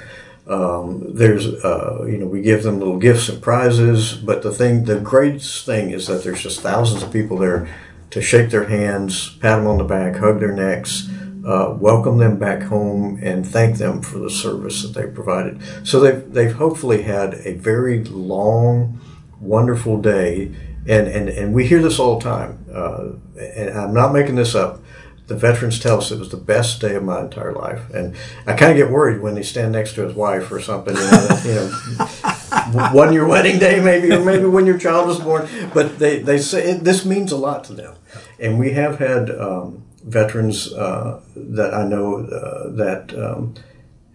Um, 0.46 1.16
there's, 1.16 1.46
uh, 1.46 2.04
you 2.06 2.18
know, 2.18 2.26
we 2.26 2.42
give 2.42 2.64
them 2.64 2.80
little 2.80 2.98
gifts 2.98 3.30
and 3.30 3.40
prizes, 3.40 4.12
but 4.12 4.42
the 4.42 4.52
thing, 4.52 4.84
the 4.84 5.00
greatest 5.00 5.64
thing 5.64 5.88
is 5.90 6.06
that 6.08 6.22
there's 6.22 6.42
just 6.42 6.60
thousands 6.60 7.02
of 7.02 7.10
people 7.10 7.38
there 7.38 7.74
to 8.10 8.20
shake 8.20 8.50
their 8.50 8.64
hands, 8.64 9.30
pat 9.36 9.56
them 9.56 9.66
on 9.66 9.78
the 9.78 9.84
back, 9.84 10.16
hug 10.16 10.38
their 10.38 10.52
necks, 10.52 11.08
uh, 11.44 11.76
welcome 11.78 12.18
them 12.18 12.38
back 12.38 12.62
home, 12.62 13.18
and 13.22 13.46
thank 13.46 13.78
them 13.78 14.00
for 14.00 14.18
the 14.18 14.30
service 14.30 14.82
that 14.82 14.94
they 14.94 15.06
provided. 15.06 15.60
So 15.84 16.00
they've 16.00 16.32
they've 16.32 16.54
hopefully 16.54 17.02
had 17.02 17.34
a 17.44 17.54
very 17.54 18.04
long, 18.04 19.00
wonderful 19.40 20.00
day, 20.00 20.54
and 20.86 21.08
and 21.08 21.28
and 21.28 21.52
we 21.52 21.66
hear 21.66 21.82
this 21.82 21.98
all 21.98 22.18
the 22.18 22.24
time. 22.24 22.64
Uh, 22.72 23.10
and 23.40 23.70
I'm 23.70 23.94
not 23.94 24.12
making 24.12 24.36
this 24.36 24.54
up. 24.54 24.80
The 25.26 25.36
veterans 25.36 25.78
tell 25.78 25.98
us 25.98 26.10
it 26.10 26.18
was 26.18 26.30
the 26.30 26.36
best 26.36 26.80
day 26.80 26.94
of 26.94 27.04
my 27.04 27.20
entire 27.20 27.52
life, 27.52 27.90
and 27.90 28.14
I 28.46 28.54
kind 28.54 28.72
of 28.72 28.76
get 28.76 28.90
worried 28.90 29.20
when 29.20 29.34
they 29.34 29.42
stand 29.42 29.72
next 29.72 29.94
to 29.94 30.02
his 30.02 30.14
wife 30.14 30.50
or 30.52 30.60
something. 30.60 30.94
You 30.94 31.02
know, 31.02 31.40
you 31.44 31.54
know 31.54 32.08
your 33.12 33.26
wedding 33.26 33.58
day, 33.58 33.82
maybe, 33.82 34.12
or 34.12 34.24
maybe 34.24 34.46
when 34.46 34.66
your 34.66 34.78
child 34.78 35.08
was 35.08 35.18
born. 35.18 35.48
But 35.72 35.98
they, 35.98 36.18
they 36.18 36.38
say 36.38 36.74
this 36.74 37.04
means 37.04 37.32
a 37.32 37.36
lot 37.36 37.64
to 37.64 37.72
them. 37.72 37.94
And 38.38 38.58
we 38.58 38.72
have 38.72 38.98
had 38.98 39.30
um, 39.30 39.84
veterans 40.04 40.72
uh, 40.72 41.20
that 41.36 41.74
I 41.74 41.84
know 41.84 42.24
uh, 42.26 42.70
that 42.70 43.16
um, 43.16 43.54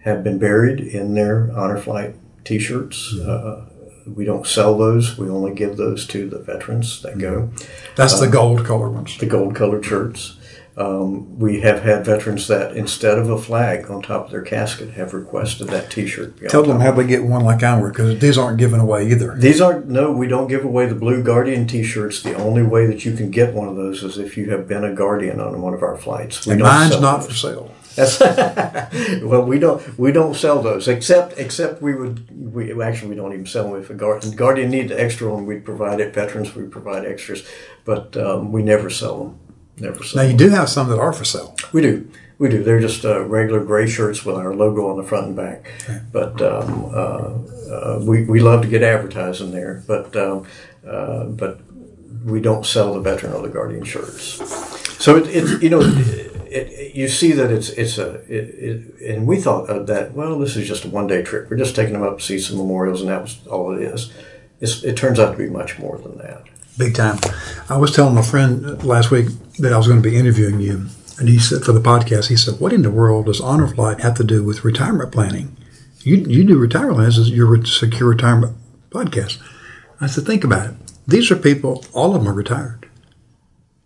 have 0.04 0.24
been 0.24 0.40
buried 0.40 0.80
in 0.80 1.14
their 1.14 1.52
honor 1.56 1.78
flight 1.78 2.16
T-shirts. 2.44 3.14
Uh, 3.16 3.66
we 4.06 4.24
don't 4.24 4.48
sell 4.48 4.78
those. 4.78 5.18
We 5.18 5.30
only 5.30 5.54
give 5.54 5.76
those 5.76 6.08
to 6.08 6.30
the 6.30 6.40
veterans 6.40 7.02
that 7.02 7.18
go. 7.18 7.50
That's 7.96 8.20
the 8.20 8.28
gold 8.28 8.66
color 8.66 8.90
ones. 8.90 9.18
The 9.18 9.26
gold 9.26 9.56
colored 9.56 9.84
shirts. 9.84 10.37
Um, 10.78 11.40
we 11.40 11.62
have 11.62 11.82
had 11.82 12.06
veterans 12.06 12.48
that 12.50 12.78
instead 12.78 13.18
of 13.18 13.32
a 13.32 13.38
flag 13.42 13.90
on 13.90 14.04
top 14.04 14.26
of 14.26 14.32
their 14.32 14.44
casket 14.44 14.92
have 14.92 15.12
requested 15.12 15.70
that 15.70 15.90
T-shirt. 15.90 16.50
Tell 16.50 16.62
them 16.62 16.82
how 16.82 16.92
they 16.92 17.08
get 17.08 17.24
one 17.24 17.44
like 17.44 17.64
ours 17.64 17.92
because 17.92 18.20
these 18.20 18.38
aren't 18.38 18.60
given 18.60 18.80
away 18.80 19.10
either. 19.10 19.36
These 19.36 19.60
aren't. 19.60 19.88
No, 19.88 20.12
we 20.12 20.28
don't 20.28 20.48
give 20.48 20.64
away 20.64 20.86
the 20.86 20.94
Blue 20.94 21.24
Guardian 21.24 21.66
T-shirts. 21.66 22.22
The 22.22 22.36
only 22.36 22.62
way 22.62 22.86
that 22.86 23.06
you 23.06 23.16
can 23.16 23.32
get 23.32 23.56
one 23.56 23.68
of 23.68 23.76
those 23.76 24.04
is 24.04 24.20
if 24.20 24.38
you 24.38 24.52
have 24.52 24.68
been 24.68 24.84
a 24.84 24.94
Guardian 24.94 25.40
on 25.40 25.60
one 25.64 25.74
of 25.74 25.82
our 25.82 25.98
flights. 25.98 26.46
We 26.46 26.54
and 26.54 26.62
mine's 26.62 27.02
not 27.02 27.22
those. 27.22 27.30
for 27.30 27.34
sale. 27.34 27.72
That's 27.96 28.20
well, 29.24 29.42
we 29.42 29.58
don't 29.58 29.98
we 29.98 30.12
don't 30.12 30.36
sell 30.36 30.62
those 30.62 30.88
except 30.88 31.40
except 31.40 31.82
we 31.82 31.96
would 31.96 32.54
we 32.54 32.80
actually 32.84 33.10
we 33.10 33.16
don't 33.16 33.34
even 33.34 33.48
sell 33.48 33.72
them 33.72 33.82
if 33.82 33.90
a 33.90 33.96
guardian 33.96 34.36
guardian 34.36 34.70
needed 34.70 34.92
extra 34.92 35.34
one 35.34 35.48
we 35.48 35.58
provide 35.58 36.00
it 36.00 36.14
veterans 36.14 36.54
we 36.54 36.68
provide 36.68 37.04
extras, 37.04 37.44
but 37.84 38.16
um, 38.16 38.52
we 38.52 38.62
never 38.62 38.92
sell 38.92 39.24
them. 39.24 39.40
Never 39.80 40.00
Now 40.16 40.24
you 40.24 40.36
do 40.36 40.50
have 40.50 40.70
some 40.70 40.90
that 40.90 41.00
are 41.00 41.14
for 41.14 41.26
sale. 41.26 41.56
We 41.72 41.82
do. 41.82 42.10
We 42.40 42.50
do. 42.50 42.64
They're 42.64 42.80
just 42.80 43.04
uh, 43.06 43.24
regular 43.26 43.64
gray 43.64 43.88
shirts 43.88 44.26
with 44.26 44.36
our 44.36 44.54
logo 44.54 44.90
on 44.90 44.98
the 44.98 45.04
front 45.04 45.28
and 45.28 45.36
back. 45.36 45.72
Okay. 45.84 46.02
But 46.12 46.42
um, 46.42 46.86
uh, 46.94 46.98
uh, 46.98 48.00
we, 48.04 48.24
we 48.26 48.40
love 48.40 48.62
to 48.62 48.68
get 48.68 48.84
advertising 48.84 49.52
there. 49.52 49.84
But 49.88 50.16
um, 50.16 50.48
uh, 50.88 51.26
but 51.26 51.62
we 52.24 52.42
don't 52.42 52.66
sell 52.66 52.94
the 52.94 53.02
veteran 53.02 53.34
or 53.34 53.42
the 53.42 53.50
guardian 53.50 53.84
shirts. 53.84 54.42
So 55.04 55.18
it, 55.18 55.28
it's 55.28 55.62
you 55.62 55.70
know 55.70 55.82
it, 55.82 56.68
it, 56.68 56.96
you 56.96 57.08
see 57.08 57.32
that 57.34 57.52
it's 57.52 57.70
it's 57.70 57.98
a 57.98 58.22
and 59.04 59.28
we 59.28 59.40
thought 59.40 59.68
that 59.88 60.14
well 60.14 60.38
this 60.40 60.56
is 60.56 60.68
just 60.68 60.86
a 60.86 60.90
one 60.90 61.08
day 61.08 61.24
trip. 61.24 61.50
We're 61.50 61.58
just 61.58 61.76
taking 61.76 61.94
them 61.94 62.04
up 62.04 62.20
to 62.20 62.24
see 62.24 62.40
some 62.40 62.58
memorials 62.58 63.02
and 63.02 63.10
that 63.10 63.22
was 63.22 63.46
all 63.48 63.74
it 63.74 63.82
is. 63.82 64.12
It's, 64.60 64.84
it 64.84 64.98
turns 64.98 65.20
out 65.20 65.34
to 65.34 65.38
be 65.38 65.50
much 65.50 65.78
more 65.78 66.00
than 66.00 66.18
that. 66.18 66.44
Big 66.78 66.94
time. 66.94 67.18
I 67.70 67.78
was 67.78 67.92
telling 67.92 68.18
a 68.18 68.24
friend 68.24 68.84
last 68.84 69.10
week 69.10 69.30
that 69.60 69.74
I 69.74 69.78
was 69.78 69.88
going 69.88 70.02
to 70.02 70.08
be 70.10 70.16
interviewing 70.16 70.60
you, 70.60 70.86
and 71.18 71.28
he 71.28 71.40
said 71.40 71.64
for 71.64 71.72
the 71.72 71.82
podcast, 71.82 72.28
he 72.28 72.38
said, 72.38 72.60
"What 72.60 72.72
in 72.72 72.84
the 72.84 72.92
world 72.92 73.26
does 73.26 73.42
Honor 73.42 73.68
Flight 73.68 74.02
have 74.02 74.14
to 74.16 74.24
do 74.24 74.44
with 74.44 74.64
retirement 74.64 75.12
planning? 75.12 75.58
You 76.02 76.18
you 76.18 76.44
do 76.44 76.58
retirement 76.58 76.98
plans 76.98 77.18
as 77.18 77.32
your 77.32 77.66
secure 77.66 78.10
retirement 78.10 78.56
podcast." 78.92 79.40
I 80.00 80.06
said, 80.06 80.28
"Think 80.28 80.44
about 80.44 80.68
it. 80.68 80.76
These 81.08 81.32
are 81.32 81.36
people. 81.36 81.84
All 81.94 82.14
of 82.14 82.22
them 82.22 82.32
are 82.32 82.36
retired. 82.36 82.88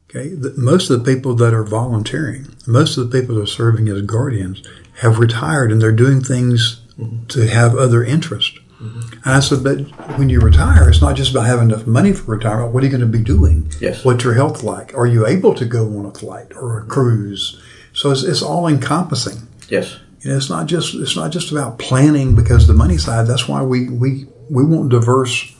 Okay, 0.10 0.28
the, 0.30 0.54
most 0.58 0.90
of 0.90 1.00
the 1.00 1.14
people 1.16 1.34
that 1.36 1.54
are 1.54 1.64
volunteering, 1.64 2.48
most 2.68 2.98
of 2.98 3.10
the 3.10 3.20
people 3.20 3.36
that 3.36 3.44
are 3.44 3.48
serving 3.48 3.88
as 3.88 4.02
guardians, 4.02 4.62
have 5.00 5.18
retired, 5.18 5.72
and 5.72 5.82
they're 5.82 5.94
doing 5.94 6.20
things 6.20 6.82
mm-hmm. 7.00 7.26
to 7.28 7.48
have 7.48 7.74
other 7.74 8.04
interests." 8.04 8.60
Mm-hmm. 8.82 9.14
And 9.24 9.36
I 9.36 9.40
said, 9.40 9.64
but 9.64 9.78
when 10.18 10.30
you 10.30 10.40
retire, 10.40 10.90
it's 10.90 11.02
not 11.02 11.16
just 11.16 11.32
about 11.32 11.46
having 11.46 11.70
enough 11.70 11.86
money 11.86 12.14
for 12.14 12.32
retirement. 12.32 12.74
What 12.74 12.82
are 12.82 12.88
you 12.88 12.92
going 12.92 13.02
to 13.02 13.18
be 13.18 13.24
doing? 13.24 13.72
Yes. 13.80 14.04
What's 14.04 14.24
your 14.24 14.34
health 14.34 14.64
like? 14.64 14.94
Are 14.96 15.06
you 15.06 15.28
able 15.28 15.54
to 15.54 15.66
go 15.66 15.86
on 16.00 16.06
a 16.06 16.12
flight 16.12 16.52
or 16.56 16.80
a 16.80 16.86
cruise? 16.86 17.62
So 17.94 18.10
it's, 18.10 18.24
it's 18.24 18.42
all 18.42 18.68
encompassing. 18.68 19.48
Yes. 19.70 20.00
You 20.22 20.32
know, 20.32 20.38
it's 20.38 20.50
not 20.50 20.68
just 20.68 20.94
it's 20.94 21.16
not 21.16 21.32
just 21.32 21.52
about 21.52 21.80
planning 21.80 22.36
because 22.36 22.68
the 22.68 22.74
money 22.74 22.98
side. 22.98 23.26
That's 23.26 23.48
why 23.48 23.64
we 23.64 23.90
we 23.90 24.28
we 24.52 24.64
want 24.64 24.90
diverse 24.90 25.56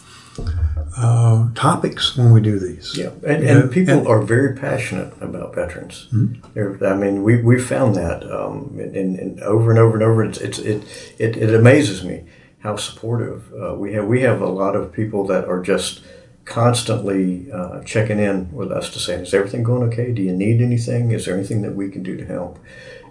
uh, 0.96 1.50
topics 1.56 2.16
when 2.16 2.32
we 2.32 2.42
do 2.42 2.60
these. 2.60 2.96
Yeah, 2.96 3.10
and, 3.26 3.44
and 3.44 3.72
people 3.72 4.00
and, 4.00 4.08
are 4.08 4.22
very 4.22 4.56
passionate 4.56 5.14
about 5.20 5.56
veterans. 5.56 6.08
Mm-hmm. 6.14 6.86
I 6.86 6.94
mean, 6.94 7.24
we 7.24 7.42
we 7.42 7.60
found 7.60 7.96
that 7.96 8.24
um, 8.32 8.78
and, 8.80 9.18
and, 9.18 9.40
over 9.42 9.72
and 9.72 9.80
over 9.80 9.96
and 9.96 10.04
over. 10.04 10.24
It's, 10.24 10.38
it's 10.38 10.60
it, 10.60 10.84
it 11.18 11.38
it 11.38 11.56
amazes 11.56 12.04
me 12.04 12.24
how 12.62 12.76
supportive 12.76 13.52
uh, 13.54 13.74
we 13.76 13.94
have. 13.94 14.06
We 14.06 14.22
have 14.22 14.42
a 14.42 14.48
lot 14.48 14.76
of 14.76 14.94
people 14.94 15.26
that 15.28 15.46
are 15.46 15.62
just 15.62 16.02
constantly 16.46 17.52
uh, 17.52 17.82
checking 17.84 18.20
in 18.20 18.52
with 18.52 18.72
us 18.72 18.90
to 18.92 19.00
say, 19.00 19.16
"Is 19.16 19.34
everything 19.34 19.64
going 19.64 19.84
okay? 19.90 20.12
Do 20.12 20.22
you 20.22 20.34
need 20.34 20.62
anything? 20.62 21.12
Is 21.12 21.26
there 21.26 21.36
anything 21.36 21.62
that 21.64 21.76
we 21.76 21.90
can 21.90 22.04
do 22.04 22.18
to 22.18 22.26
help?" 22.26 22.60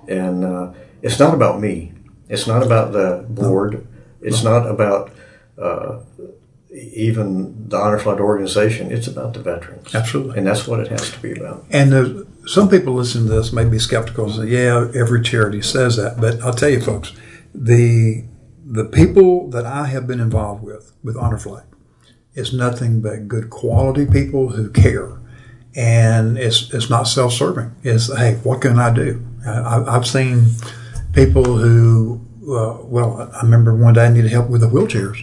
And 0.09 0.45
uh, 0.45 0.73
it's 1.03 1.19
not 1.19 1.35
about 1.35 1.61
me. 1.61 1.93
It's 2.29 2.47
not 2.47 2.63
about 2.63 2.93
the 2.93 3.27
board. 3.29 3.87
It's 4.21 4.45
not 4.45 4.69
about 4.69 5.13
uh, 5.59 6.01
even 6.71 7.69
the 7.69 7.77
Honor 7.77 7.99
Flight 7.99 8.21
organization. 8.21 8.93
It's 8.93 9.09
about 9.09 9.35
the 9.35 9.41
veterans. 9.41 9.95
Absolutely, 9.95 10.39
and 10.39 10.47
that's 10.47 10.69
what 10.69 10.81
it 10.81 10.89
has 10.89 11.11
to 11.11 11.19
be 11.21 11.33
about. 11.33 11.65
And 11.71 12.27
some 12.47 12.69
people 12.69 12.95
listen 12.95 13.27
to 13.27 13.31
this 13.31 13.53
may 13.53 13.65
be 13.65 13.81
skeptical 13.81 14.27
and 14.27 14.35
say, 14.35 14.47
"Yeah, 14.47 14.91
every 14.95 15.23
charity 15.23 15.63
says 15.63 15.97
that," 15.97 16.21
but 16.21 16.41
I'll 16.41 16.55
tell 16.55 16.71
you, 16.71 16.81
folks, 16.81 17.13
the 17.53 18.25
the 18.71 18.85
people 18.85 19.51
that 19.51 19.67
I 19.67 19.87
have 19.87 20.07
been 20.07 20.21
involved 20.21 20.63
with, 20.63 20.93
with 21.03 21.17
Honor 21.17 21.39
Flight, 21.39 21.65
is 22.35 22.53
nothing 22.53 23.01
but 23.01 23.27
good 23.27 23.51
quality 23.51 24.07
people 24.07 24.51
who 24.51 24.71
care. 24.71 25.19
And 25.75 26.39
it's, 26.39 26.73
it's 26.73 26.89
not 26.89 27.05
self 27.05 27.33
serving. 27.33 27.75
It's, 27.83 28.17
hey, 28.17 28.35
what 28.45 28.61
can 28.61 28.79
I 28.79 28.95
do? 28.95 29.25
I, 29.45 29.93
have 29.93 30.07
seen 30.07 30.47
people 31.13 31.59
who, 31.59 32.21
uh, 32.43 32.79
well, 32.85 33.31
I 33.35 33.43
remember 33.43 33.75
one 33.75 33.95
day 33.95 34.07
I 34.07 34.09
needed 34.09 34.31
help 34.31 34.49
with 34.49 34.61
the 34.61 34.69
wheelchairs. 34.69 35.19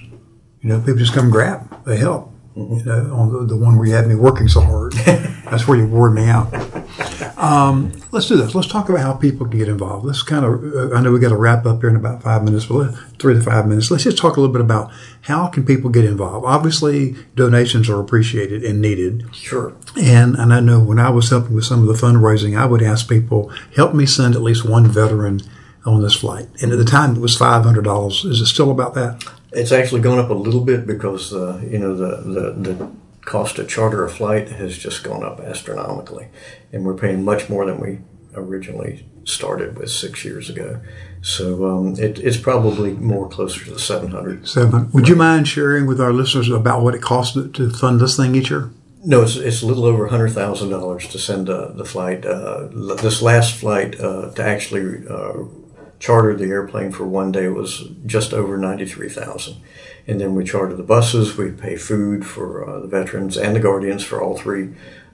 You 0.62 0.70
know, 0.70 0.80
people 0.80 0.96
just 0.96 1.14
come 1.14 1.30
grab, 1.30 1.86
they 1.86 1.98
help. 1.98 2.34
Mm-hmm. 2.56 2.76
You 2.78 2.86
know, 2.86 3.16
on 3.16 3.32
the, 3.32 3.46
the, 3.46 3.56
one 3.56 3.78
where 3.78 3.88
you 3.88 3.94
had 3.94 4.08
me 4.08 4.16
working 4.16 4.48
so 4.48 4.62
hard. 4.62 4.94
That's 5.46 5.68
where 5.68 5.78
you 5.78 5.88
wore 5.88 6.10
me 6.10 6.26
out. 6.26 6.52
Um, 7.38 7.92
let's 8.12 8.28
do 8.28 8.38
this. 8.38 8.56
Let's 8.56 8.68
talk 8.68 8.90
about 8.90 9.02
how 9.02 9.14
people 9.14 9.48
can 9.48 9.58
get 9.58 9.68
involved. 9.68 10.06
Let's 10.06 10.24
kind 10.24 10.46
of, 10.46 10.64
uh, 10.64 10.96
I 10.96 11.02
know 11.02 11.12
we 11.12 11.20
got 11.20 11.30
to 11.30 11.38
wrap 11.38 11.66
up 11.66 11.82
here 11.82 11.90
in 11.90 11.96
about 11.96 12.24
five 12.24 12.44
minutes, 12.44 12.66
but 12.66 12.94
three 13.20 13.34
to 13.34 13.42
five 13.42 13.68
minutes. 13.68 13.90
Let's 13.92 14.04
just 14.04 14.18
talk 14.18 14.38
a 14.38 14.40
little 14.42 14.54
bit 14.54 14.62
about 14.62 14.92
how 15.22 15.48
can 15.48 15.66
people 15.66 15.90
get 15.90 16.06
involved. 16.06 16.46
Obviously, 16.46 17.16
donations 17.36 17.90
are 17.90 18.00
appreciated 18.00 18.64
and 18.64 18.82
needed. 18.82 19.34
Sure. 19.34 19.76
And, 19.96 20.36
and 20.36 20.54
I 20.54 20.60
know 20.60 20.80
when 20.80 21.00
I 21.00 21.10
was 21.10 21.30
helping 21.30 21.56
with 21.56 21.66
some 21.66 21.82
of 21.82 21.88
the 21.88 22.06
fundraising, 22.06 22.58
I 22.58 22.66
would 22.66 22.82
ask 22.82 23.08
people, 23.08 23.52
help 23.76 23.94
me 23.94 24.06
send 24.06 24.36
at 24.36 24.42
least 24.42 24.68
one 24.68 24.88
veteran 24.88 25.42
on 25.86 26.02
this 26.02 26.16
flight. 26.16 26.48
And 26.62 26.72
at 26.72 26.78
the 26.78 26.86
time, 26.86 27.16
it 27.16 27.20
was 27.20 27.38
$500. 27.38 28.26
Is 28.26 28.42
it 28.42 28.46
still 28.46 28.72
about 28.72 28.94
that? 28.96 29.24
It's 29.54 29.72
actually 29.72 30.02
gone 30.02 30.20
up 30.20 30.30
a 30.30 30.34
little 30.34 30.62
bit 30.62 30.86
because 30.86 31.34
uh, 31.34 31.62
you 31.64 31.80
know 31.80 31.96
the, 31.96 32.18
the 32.18 32.74
the 32.74 32.92
cost 33.28 33.58
to 33.58 33.66
charter 33.66 34.04
a 34.06 34.10
flight 34.10 34.48
has 34.50 34.78
just 34.78 35.04
gone 35.04 35.24
up 35.24 35.40
astronomically, 35.42 36.28
and 36.72 36.86
we're 36.86 36.96
paying 36.96 37.24
much 37.24 37.50
more 37.50 37.66
than 37.66 37.80
we 37.80 38.00
originally 38.34 39.06
started 39.26 39.78
with 39.78 39.92
six 39.92 40.24
years 40.24 40.50
ago. 40.50 40.80
So 41.22 41.46
um, 41.70 41.96
it, 42.00 42.20
it's 42.20 42.38
probably 42.38 42.92
more 42.94 43.28
closer 43.28 43.66
to 43.66 43.72
the 43.72 43.80
seven 43.80 44.12
hundred. 44.12 44.48
Seven. 44.48 44.90
Would 44.94 45.10
you 45.10 45.18
mind 45.18 45.48
sharing 45.48 45.86
with 45.86 46.00
our 46.00 46.14
listeners 46.14 46.50
about 46.50 46.82
what 46.84 46.96
it 46.96 47.02
costs 47.02 47.36
to 47.36 47.70
fund 47.70 48.00
this 48.00 48.16
thing 48.16 48.34
each 48.36 48.50
year? 48.50 48.72
No, 49.04 49.24
it's, 49.24 49.36
it's 49.36 49.62
a 49.62 49.68
little 49.68 49.86
over 49.86 50.08
hundred 50.08 50.30
thousand 50.30 50.70
dollars 50.70 51.08
to 51.10 51.20
send 51.20 51.50
uh, 51.50 51.68
the 51.74 51.86
flight. 51.86 52.26
Uh, 52.26 52.68
this 53.02 53.22
last 53.22 53.56
flight 53.56 54.00
uh, 54.00 54.32
to 54.32 54.44
actually 54.44 55.06
uh, 55.08 55.44
chartered 56.00 56.40
the 56.40 56.46
airplane 56.46 56.92
for 56.92 57.06
one 57.06 57.32
day 57.32 57.48
was 57.48 57.86
just 58.06 58.34
over 58.34 58.58
93,000. 58.58 59.56
And 60.08 60.22
then 60.22 60.36
we 60.36 60.44
charter 60.46 60.76
the 60.76 60.84
buses, 60.84 61.36
we 61.38 61.52
pay 61.52 61.76
food 61.76 62.26
for 62.26 62.68
uh, 62.70 62.80
the 62.80 62.88
veterans 62.88 63.36
and 63.38 63.56
the 63.56 63.60
guardians 63.60 64.04
for 64.04 64.22
all 64.22 64.38
three 64.38 64.70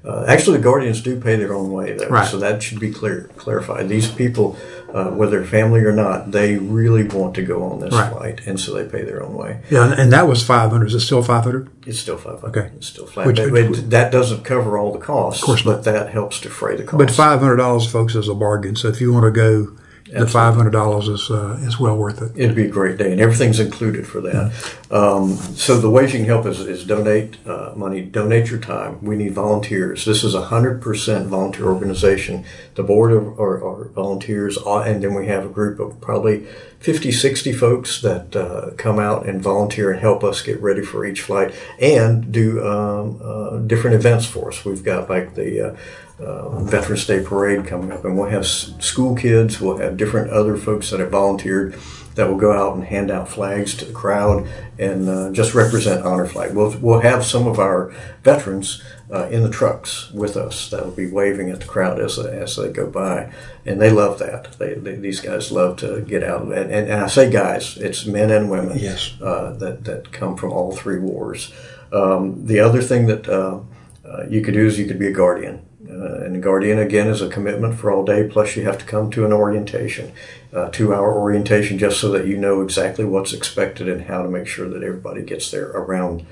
Uh, 0.06 0.26
actually, 0.28 0.58
the 0.58 0.64
guardians 0.64 1.00
do 1.02 1.18
pay 1.18 1.38
their 1.38 1.54
own 1.54 1.72
way, 1.72 1.94
though, 1.94 2.10
Right. 2.10 2.28
so 2.28 2.38
that 2.40 2.62
should 2.62 2.78
be 2.78 2.92
clear 2.92 3.30
clarified. 3.38 3.88
These 3.88 4.10
people, 4.12 4.58
uh, 4.94 5.12
whether 5.12 5.42
family 5.46 5.80
or 5.80 5.94
not, 5.94 6.34
they 6.34 6.58
really 6.58 7.06
want 7.06 7.36
to 7.36 7.42
go 7.42 7.64
on 7.64 7.80
this 7.80 7.94
Right. 7.94 8.12
flight, 8.12 8.42
and 8.46 8.60
so 8.60 8.74
they 8.74 8.84
pay 8.84 9.04
their 9.06 9.24
own 9.24 9.34
way. 9.34 9.60
Yeah, 9.70 9.94
and, 9.98 10.12
that 10.12 10.28
was 10.28 10.44
500. 10.44 10.88
Is 10.88 10.94
it 10.96 11.00
still 11.00 11.24
500? 11.24 11.70
It's 11.88 12.00
still 12.00 12.18
five 12.18 12.42
hundred. 12.42 12.58
Okay. 12.58 12.70
It's 12.76 12.88
still 12.88 13.06
flat. 13.06 13.28
Which- 13.28 13.38
But- 13.38 13.52
which- 13.54 13.68
but 13.72 13.90
that 13.92 14.12
doesn't 14.12 14.44
cover 14.44 14.78
all 14.78 14.92
the 14.92 15.00
costs. 15.00 15.42
Of 15.42 15.46
course 15.46 15.62
but 15.62 15.86
that 15.86 16.10
helps 16.10 16.42
defray 16.42 16.76
the 16.76 16.84
cost. 16.84 16.98
But 16.98 17.10
$500, 17.10 17.88
folks, 17.88 18.14
is 18.14 18.28
a 18.28 18.34
bargain. 18.36 18.76
So 18.76 18.90
if 18.90 19.00
you 19.00 19.14
want 19.14 19.24
to 19.24 19.32
go, 19.32 19.70
the 20.14 20.26
$500 20.26 21.10
is 21.10 21.32
uh, 21.32 21.58
is 21.62 21.80
well 21.80 21.98
worth 21.98 22.22
it. 22.22 22.32
It'd 22.36 22.56
be 22.56 22.66
a 22.66 22.70
great 22.70 22.98
day, 22.98 23.12
and 23.12 23.20
everything's 23.20 23.60
included 23.60 24.08
for 24.08 24.22
that. 24.22 24.54
Um, 24.92 25.36
so 25.56 25.80
the 25.80 25.90
ways 25.90 26.14
you 26.14 26.20
can 26.20 26.28
help 26.28 26.46
is, 26.46 26.60
is 26.60 26.86
donate 26.86 27.38
uh, 27.48 27.74
money, 27.76 28.02
donate 28.02 28.52
your 28.52 28.60
time. 28.60 29.04
We 29.04 29.16
need 29.16 29.34
volunteers. 29.34 30.06
This 30.06 30.24
is 30.24 30.36
a 30.36 30.44
hundred 30.44 30.82
percent 30.82 31.28
volunteer 31.28 31.66
organization. 31.66 32.46
The 32.76 32.84
board 32.84 33.12
are, 33.12 33.90
volunteers, 33.90 34.58
uh, 34.58 34.82
and 34.82 35.04
then 35.04 35.16
we 35.16 35.28
have 35.28 35.46
a 35.46 35.50
group 35.50 35.80
of 35.80 36.00
probably 36.00 36.46
50, 36.80 37.12
60 37.12 37.54
folks 37.54 38.02
that 38.02 38.36
uh, 38.36 38.72
come 38.78 39.00
out 39.00 39.26
and 39.26 39.42
volunteer 39.42 39.92
and 39.92 40.00
help 40.02 40.24
us 40.24 40.42
get 40.42 40.62
ready 40.62 40.82
for 40.82 41.06
each 41.06 41.22
flight 41.22 41.56
and 41.80 42.32
do 42.32 42.66
um, 42.66 43.22
uh, 43.24 43.58
different 43.60 43.96
events 43.96 44.26
for 44.26 44.50
us. 44.50 44.66
We've 44.66 44.84
got 44.84 45.10
like 45.10 45.36
the 45.36 45.78
uh, 46.20 46.60
Veterans 46.60 47.06
Day 47.06 47.24
Parade 47.24 47.66
coming 47.66 47.92
up, 47.92 48.06
and 48.06 48.18
we'll 48.18 48.30
have 48.30 48.46
school 48.46 49.16
kids, 49.16 49.60
we'll 49.60 49.78
have 49.78 49.98
different 49.98 50.32
other 50.32 50.58
folks 50.58 50.90
that 50.92 51.00
have 51.00 51.12
volunteered 51.12 51.76
that 52.16 52.30
will 52.30 52.38
go 52.38 52.52
out 52.52 52.76
and 52.76 52.84
hand 52.86 53.10
out 53.10 53.28
flags 53.28 53.76
to 53.76 53.86
the 53.86 53.92
crowd 53.94 54.48
and 54.78 55.10
uh, 55.10 55.32
just 55.32 55.56
represent 55.56 56.06
Honor 56.06 56.28
Flight. 56.28 56.54
We'll, 56.54 56.78
we'll 56.80 57.00
have 57.00 57.26
some 57.26 57.48
of 57.48 57.58
our 57.58 57.92
veterans 58.22 58.84
uh, 59.12 59.28
in 59.30 59.42
the 59.42 59.50
trucks 59.50 60.12
with 60.12 60.38
us 60.38 60.70
that 60.70 60.86
will 60.86 60.92
be 60.92 61.10
waving 61.10 61.50
at 61.50 61.62
the 61.62 61.66
crowd 61.66 62.00
as 62.00 62.18
they, 62.18 62.30
as 62.38 62.56
they 62.56 62.72
go 62.72 62.88
by, 62.88 63.32
and 63.66 63.82
they 63.82 63.90
love 63.90 64.20
that. 64.20 64.54
They, 64.60 64.76
they, 64.76 64.96
these 64.96 65.22
guys 65.22 65.52
love 65.52 65.78
to 65.78 66.02
get 66.02 66.24
out, 66.24 66.44
and, 66.44 66.54
and, 66.54 66.88
and 66.88 67.02
I 67.02 67.08
say 67.08 67.32
guys, 67.32 67.78
it's 67.78 68.06
men 68.06 68.30
and 68.30 68.50
women 68.52 68.78
Yes. 68.78 69.16
uh, 69.20 69.54
that 69.54 69.84
that 69.86 70.12
come 70.12 70.36
from 70.38 70.52
all 70.52 70.72
three 70.72 71.00
wars. 71.00 71.52
Um, 71.92 72.46
the 72.46 72.60
other 72.60 72.82
thing 72.82 73.08
that 73.08 73.28
uh, 73.28 73.60
uh, 74.06 74.26
you 74.30 74.42
could 74.42 74.54
do 74.54 74.66
is 74.68 74.78
you 74.78 74.86
could 74.86 75.00
be 75.00 75.08
a 75.08 75.12
guardian. 75.12 75.66
Uh, 75.94 76.24
and 76.24 76.42
guardian 76.42 76.80
again 76.80 77.08
is 77.08 77.22
a 77.22 77.30
commitment 77.30 77.78
for 77.80 77.92
all 77.92 78.04
day. 78.04 78.28
Plus, 78.28 78.56
you 78.56 78.64
have 78.64 78.78
to 78.80 78.86
come 78.86 79.12
to 79.12 79.26
an 79.26 79.32
orientation, 79.32 80.12
uh, 80.52 80.70
two-hour 80.70 81.18
orientation, 81.18 81.78
just 81.78 82.00
so 82.00 82.10
that 82.12 82.26
you 82.26 82.38
know 82.38 82.62
exactly 82.62 83.06
what's 83.06 83.34
expected 83.34 83.88
and 83.88 84.04
how 84.06 84.24
to 84.24 84.30
make 84.30 84.48
sure 84.48 84.68
that 84.70 84.84
everybody 84.84 85.22
gets 85.22 85.52
there 85.52 85.70
around 85.70 86.26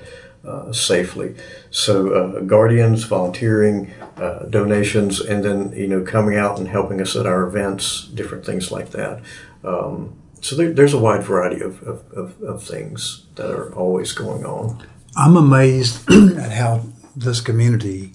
uh, 0.44 0.72
safely. 0.72 1.36
So, 1.70 2.12
uh, 2.12 2.40
guardians, 2.40 3.04
volunteering, 3.04 3.92
uh, 4.16 4.40
donations, 4.46 5.20
and 5.20 5.44
then 5.44 5.72
you 5.72 5.86
know 5.86 6.02
coming 6.02 6.36
out 6.36 6.58
and 6.58 6.66
helping 6.68 7.00
us 7.00 7.14
at 7.14 7.26
our 7.26 7.46
events, 7.46 8.08
different 8.08 8.44
things 8.44 8.72
like 8.72 8.90
that. 8.90 9.20
Um, 9.62 10.16
so 10.40 10.56
there, 10.56 10.72
there's 10.72 10.92
a 10.92 10.98
wide 10.98 11.22
variety 11.22 11.62
of, 11.62 11.80
of, 11.84 12.12
of, 12.12 12.42
of 12.42 12.62
things 12.64 13.26
that 13.36 13.48
are 13.48 13.72
always 13.74 14.12
going 14.12 14.44
on. 14.44 14.84
I'm 15.16 15.36
amazed 15.36 16.10
at 16.10 16.50
how 16.50 16.84
this 17.14 17.40
community 17.40 18.14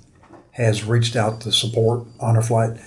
has 0.58 0.84
reached 0.84 1.16
out 1.16 1.40
to 1.42 1.52
support 1.52 2.06
Honor 2.20 2.42
Flight. 2.42 2.80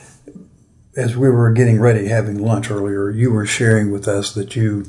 As 0.97 1.17
we 1.17 1.31
were 1.31 1.53
getting 1.53 1.81
ready, 1.81 2.09
having 2.09 2.37
lunch 2.43 2.69
earlier, 2.69 3.11
you 3.11 3.31
were 3.31 3.47
sharing 3.47 3.93
with 3.93 4.09
us 4.09 4.35
that 4.35 4.57
you 4.57 4.87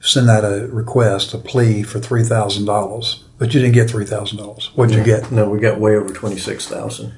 sent 0.00 0.30
out 0.30 0.44
a 0.44 0.68
request, 0.68 1.34
a 1.34 1.38
plea 1.38 1.82
for 1.82 1.98
three 1.98 2.22
thousand 2.22 2.66
dollars, 2.66 3.24
but 3.36 3.52
you 3.52 3.60
didn't 3.60 3.74
get 3.74 3.90
three 3.90 4.04
thousand 4.06 4.38
dollars. 4.38 4.70
What'd 4.76 4.94
you 4.94 5.02
get? 5.02 5.32
No, 5.32 5.50
we 5.50 5.58
got 5.58 5.80
way 5.80 5.96
over 5.96 6.14
twenty 6.14 6.38
six 6.38 6.68
thousand, 6.68 7.12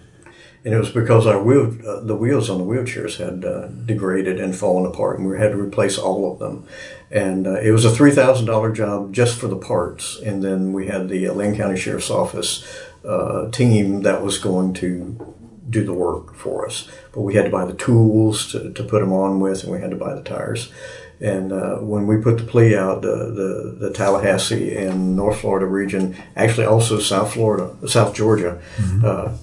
and 0.65 0.73
it 0.73 0.79
was 0.79 0.91
because 0.91 1.27
our 1.27 1.43
wheel, 1.43 1.77
uh, 1.87 2.01
the 2.01 2.17
wheels 2.17 2.49
on 2.49 2.57
the 2.57 2.65
wheelchairs 2.65 3.19
had 3.19 3.45
uh, 3.45 3.69
degraded 3.85 4.41
and 4.41 4.57
fallen 4.57 4.91
apart, 4.91 5.19
and 5.19 5.29
we 5.29 5.39
had 5.39 5.53
to 5.53 5.61
replace 5.61 5.99
all 5.99 6.33
of 6.33 6.39
them. 6.39 6.67
And 7.11 7.47
uh, 7.47 7.61
it 7.61 7.71
was 7.73 7.85
a 7.85 7.91
three 7.95 8.13
thousand 8.13 8.47
dollar 8.47 8.73
job 8.73 9.13
just 9.13 9.39
for 9.39 9.47
the 9.47 9.57
parts, 9.57 10.19
and 10.25 10.43
then 10.43 10.73
we 10.73 10.87
had 10.87 11.11
the 11.11 11.29
Leon 11.29 11.57
County 11.57 11.79
Sheriff's 11.79 12.11
Office 12.11 12.65
uh, 13.05 13.51
team 13.51 14.03
that 14.03 14.23
was 14.23 14.39
going 14.39 14.75
to 14.75 15.35
do 15.69 15.85
the 15.85 15.95
work 15.95 16.35
for 16.35 16.67
us. 16.67 16.89
But 17.13 17.23
we 17.23 17.35
had 17.35 17.45
to 17.45 17.51
buy 17.51 17.65
the 17.65 17.75
tools 17.75 18.51
to, 18.53 18.73
to 18.73 18.85
put 18.85 19.01
them 19.01 19.13
on 19.13 19.41
with, 19.41 19.65
and 19.65 19.73
we 19.73 19.81
had 19.81 19.91
to 19.91 19.97
buy 19.97 20.15
the 20.15 20.23
tires. 20.23 20.73
And 21.21 21.53
uh, 21.53 21.77
when 21.77 22.07
we 22.07 22.17
put 22.17 22.39
the 22.39 22.45
plea 22.45 22.77
out, 22.77 23.03
the, 23.03 23.07
the, 23.09 23.77
the 23.79 23.93
Tallahassee 23.93 24.77
and 24.77 25.15
North 25.15 25.41
Florida 25.41 25.67
region, 25.67 26.17
actually 26.35 26.67
also 26.67 26.99
South 26.99 27.33
Florida, 27.35 27.77
South 27.87 28.13
Georgia, 28.15 28.61
uh, 29.05 29.37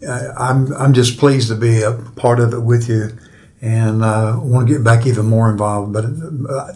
I- 0.08 0.30
I'm 0.36 0.72
I'm 0.74 0.94
just 0.94 1.18
pleased 1.18 1.48
to 1.48 1.54
be 1.54 1.82
a 1.82 1.92
part 2.16 2.40
of 2.40 2.54
it 2.54 2.60
with 2.60 2.88
you, 2.88 3.10
and 3.60 4.02
uh, 4.02 4.38
want 4.40 4.66
to 4.68 4.74
get 4.74 4.82
back 4.84 5.06
even 5.06 5.26
more 5.26 5.50
involved. 5.50 5.92
But 5.92 6.06
uh, 6.48 6.72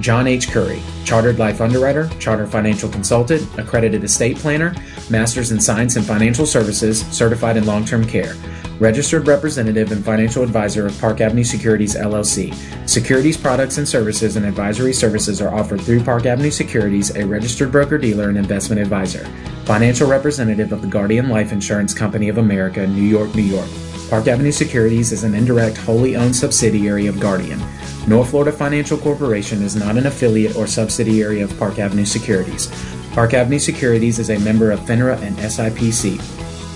John 0.00 0.26
H. 0.26 0.50
Curry, 0.50 0.82
Chartered 1.04 1.38
Life 1.38 1.60
Underwriter, 1.60 2.08
Chartered 2.18 2.50
Financial 2.50 2.88
Consultant, 2.88 3.46
Accredited 3.58 4.02
Estate 4.02 4.38
Planner, 4.38 4.74
Masters 5.10 5.52
in 5.52 5.60
Science 5.60 5.96
and 5.96 6.04
Financial 6.04 6.46
Services, 6.46 7.02
Certified 7.08 7.58
in 7.58 7.66
Long 7.66 7.84
Term 7.84 8.06
Care, 8.06 8.34
Registered 8.78 9.26
Representative 9.26 9.92
and 9.92 10.02
Financial 10.02 10.42
Advisor 10.42 10.86
of 10.86 10.98
Park 10.98 11.20
Avenue 11.20 11.44
Securities 11.44 11.96
LLC. 11.96 12.54
Securities 12.88 13.36
products 13.36 13.76
and 13.76 13.86
services 13.86 14.36
and 14.36 14.46
advisory 14.46 14.94
services 14.94 15.42
are 15.42 15.54
offered 15.54 15.82
through 15.82 16.02
Park 16.02 16.24
Avenue 16.24 16.50
Securities, 16.50 17.14
a 17.14 17.26
registered 17.26 17.70
broker 17.70 17.98
dealer 17.98 18.30
and 18.30 18.38
investment 18.38 18.80
advisor. 18.80 19.26
Financial 19.66 20.08
representative 20.08 20.72
of 20.72 20.80
the 20.80 20.88
Guardian 20.88 21.28
Life 21.28 21.52
Insurance 21.52 21.92
Company 21.92 22.30
of 22.30 22.38
America, 22.38 22.86
New 22.86 23.02
York, 23.02 23.34
New 23.34 23.42
York. 23.42 23.68
Park 24.08 24.26
Avenue 24.26 24.50
Securities 24.50 25.12
is 25.12 25.24
an 25.24 25.34
indirect, 25.34 25.76
wholly 25.76 26.16
owned 26.16 26.34
subsidiary 26.34 27.06
of 27.06 27.20
Guardian. 27.20 27.60
North 28.06 28.30
Florida 28.30 28.50
Financial 28.50 28.96
Corporation 28.96 29.62
is 29.62 29.76
not 29.76 29.98
an 29.98 30.06
affiliate 30.06 30.56
or 30.56 30.66
subsidiary 30.66 31.42
of 31.42 31.56
Park 31.58 31.78
Avenue 31.78 32.06
Securities. 32.06 32.68
Park 33.12 33.34
Avenue 33.34 33.58
Securities 33.58 34.18
is 34.18 34.30
a 34.30 34.38
member 34.38 34.70
of 34.70 34.80
FINRA 34.80 35.20
and 35.20 35.36
SIPC. 35.36 36.16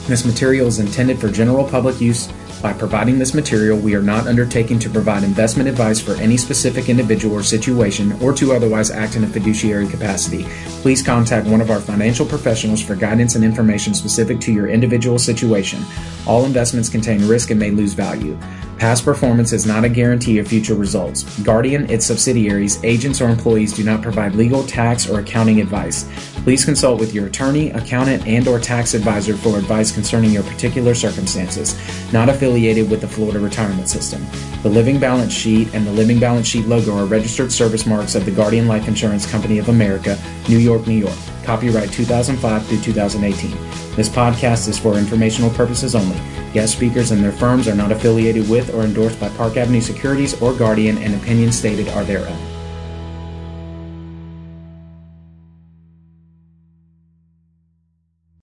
This 0.06 0.26
material 0.26 0.66
is 0.66 0.80
intended 0.80 1.18
for 1.18 1.28
general 1.28 1.66
public 1.66 1.98
use. 2.00 2.30
By 2.62 2.72
providing 2.74 3.18
this 3.18 3.34
material, 3.34 3.78
we 3.78 3.94
are 3.94 4.02
not 4.02 4.26
undertaking 4.26 4.78
to 4.80 4.90
provide 4.90 5.22
investment 5.22 5.68
advice 5.68 6.00
for 6.00 6.14
any 6.14 6.36
specific 6.36 6.88
individual 6.88 7.36
or 7.36 7.42
situation 7.42 8.12
or 8.22 8.32
to 8.34 8.52
otherwise 8.52 8.90
act 8.90 9.16
in 9.16 9.24
a 9.24 9.26
fiduciary 9.26 9.86
capacity. 9.86 10.44
Please 10.82 11.02
contact 11.02 11.46
one 11.46 11.60
of 11.60 11.70
our 11.70 11.80
financial 11.80 12.26
professionals 12.26 12.82
for 12.82 12.96
guidance 12.96 13.34
and 13.34 13.44
information 13.44 13.94
specific 13.94 14.40
to 14.40 14.52
your 14.52 14.68
individual 14.68 15.18
situation. 15.18 15.82
All 16.26 16.44
investments 16.44 16.88
contain 16.88 17.26
risk 17.26 17.50
and 17.50 17.60
may 17.60 17.70
lose 17.70 17.92
value. 17.94 18.38
Past 18.84 19.06
performance 19.06 19.54
is 19.54 19.64
not 19.64 19.82
a 19.82 19.88
guarantee 19.88 20.38
of 20.40 20.46
future 20.46 20.74
results. 20.74 21.22
Guardian, 21.40 21.88
its 21.88 22.04
subsidiaries, 22.04 22.84
agents, 22.84 23.22
or 23.22 23.30
employees 23.30 23.72
do 23.72 23.82
not 23.82 24.02
provide 24.02 24.34
legal, 24.34 24.62
tax, 24.62 25.08
or 25.08 25.20
accounting 25.20 25.58
advice. 25.58 26.06
Please 26.42 26.66
consult 26.66 27.00
with 27.00 27.14
your 27.14 27.28
attorney, 27.28 27.70
accountant, 27.70 28.26
and 28.26 28.46
or 28.46 28.58
tax 28.58 28.92
advisor 28.92 29.38
for 29.38 29.56
advice 29.56 29.90
concerning 29.90 30.32
your 30.32 30.42
particular 30.42 30.94
circumstances. 30.94 31.74
Not 32.12 32.28
affiliated 32.28 32.90
with 32.90 33.00
the 33.00 33.08
Florida 33.08 33.40
Retirement 33.40 33.88
System. 33.88 34.22
The 34.62 34.68
Living 34.68 35.00
Balance 35.00 35.32
Sheet 35.32 35.72
and 35.72 35.86
the 35.86 35.92
Living 35.92 36.20
Balance 36.20 36.46
Sheet 36.46 36.66
logo 36.66 36.94
are 36.94 37.06
registered 37.06 37.50
service 37.50 37.86
marks 37.86 38.14
of 38.14 38.26
the 38.26 38.32
Guardian 38.32 38.68
Life 38.68 38.86
Insurance 38.86 39.24
Company 39.24 39.56
of 39.56 39.70
America, 39.70 40.18
New 40.48 40.58
York, 40.58 40.86
New 40.86 40.98
York. 40.98 41.16
Copyright 41.42 41.92
2005 41.92 42.66
through 42.66 42.80
2018. 42.80 43.50
This 43.96 44.08
podcast 44.08 44.68
is 44.68 44.78
for 44.78 44.98
informational 44.98 45.50
purposes 45.50 45.94
only. 45.94 46.20
Guest 46.52 46.74
speakers 46.74 47.10
and 47.10 47.22
their 47.22 47.32
firms 47.32 47.68
are 47.68 47.74
not 47.74 47.92
affiliated 47.92 48.48
with 48.48 48.74
or 48.74 48.82
endorsed 48.82 49.20
by 49.20 49.28
Park 49.30 49.56
Avenue 49.56 49.80
Securities 49.80 50.40
or 50.40 50.52
Guardian, 50.52 50.98
and 50.98 51.14
opinions 51.14 51.58
stated 51.58 51.88
are 51.88 52.04
their 52.04 52.26
own. 52.28 52.53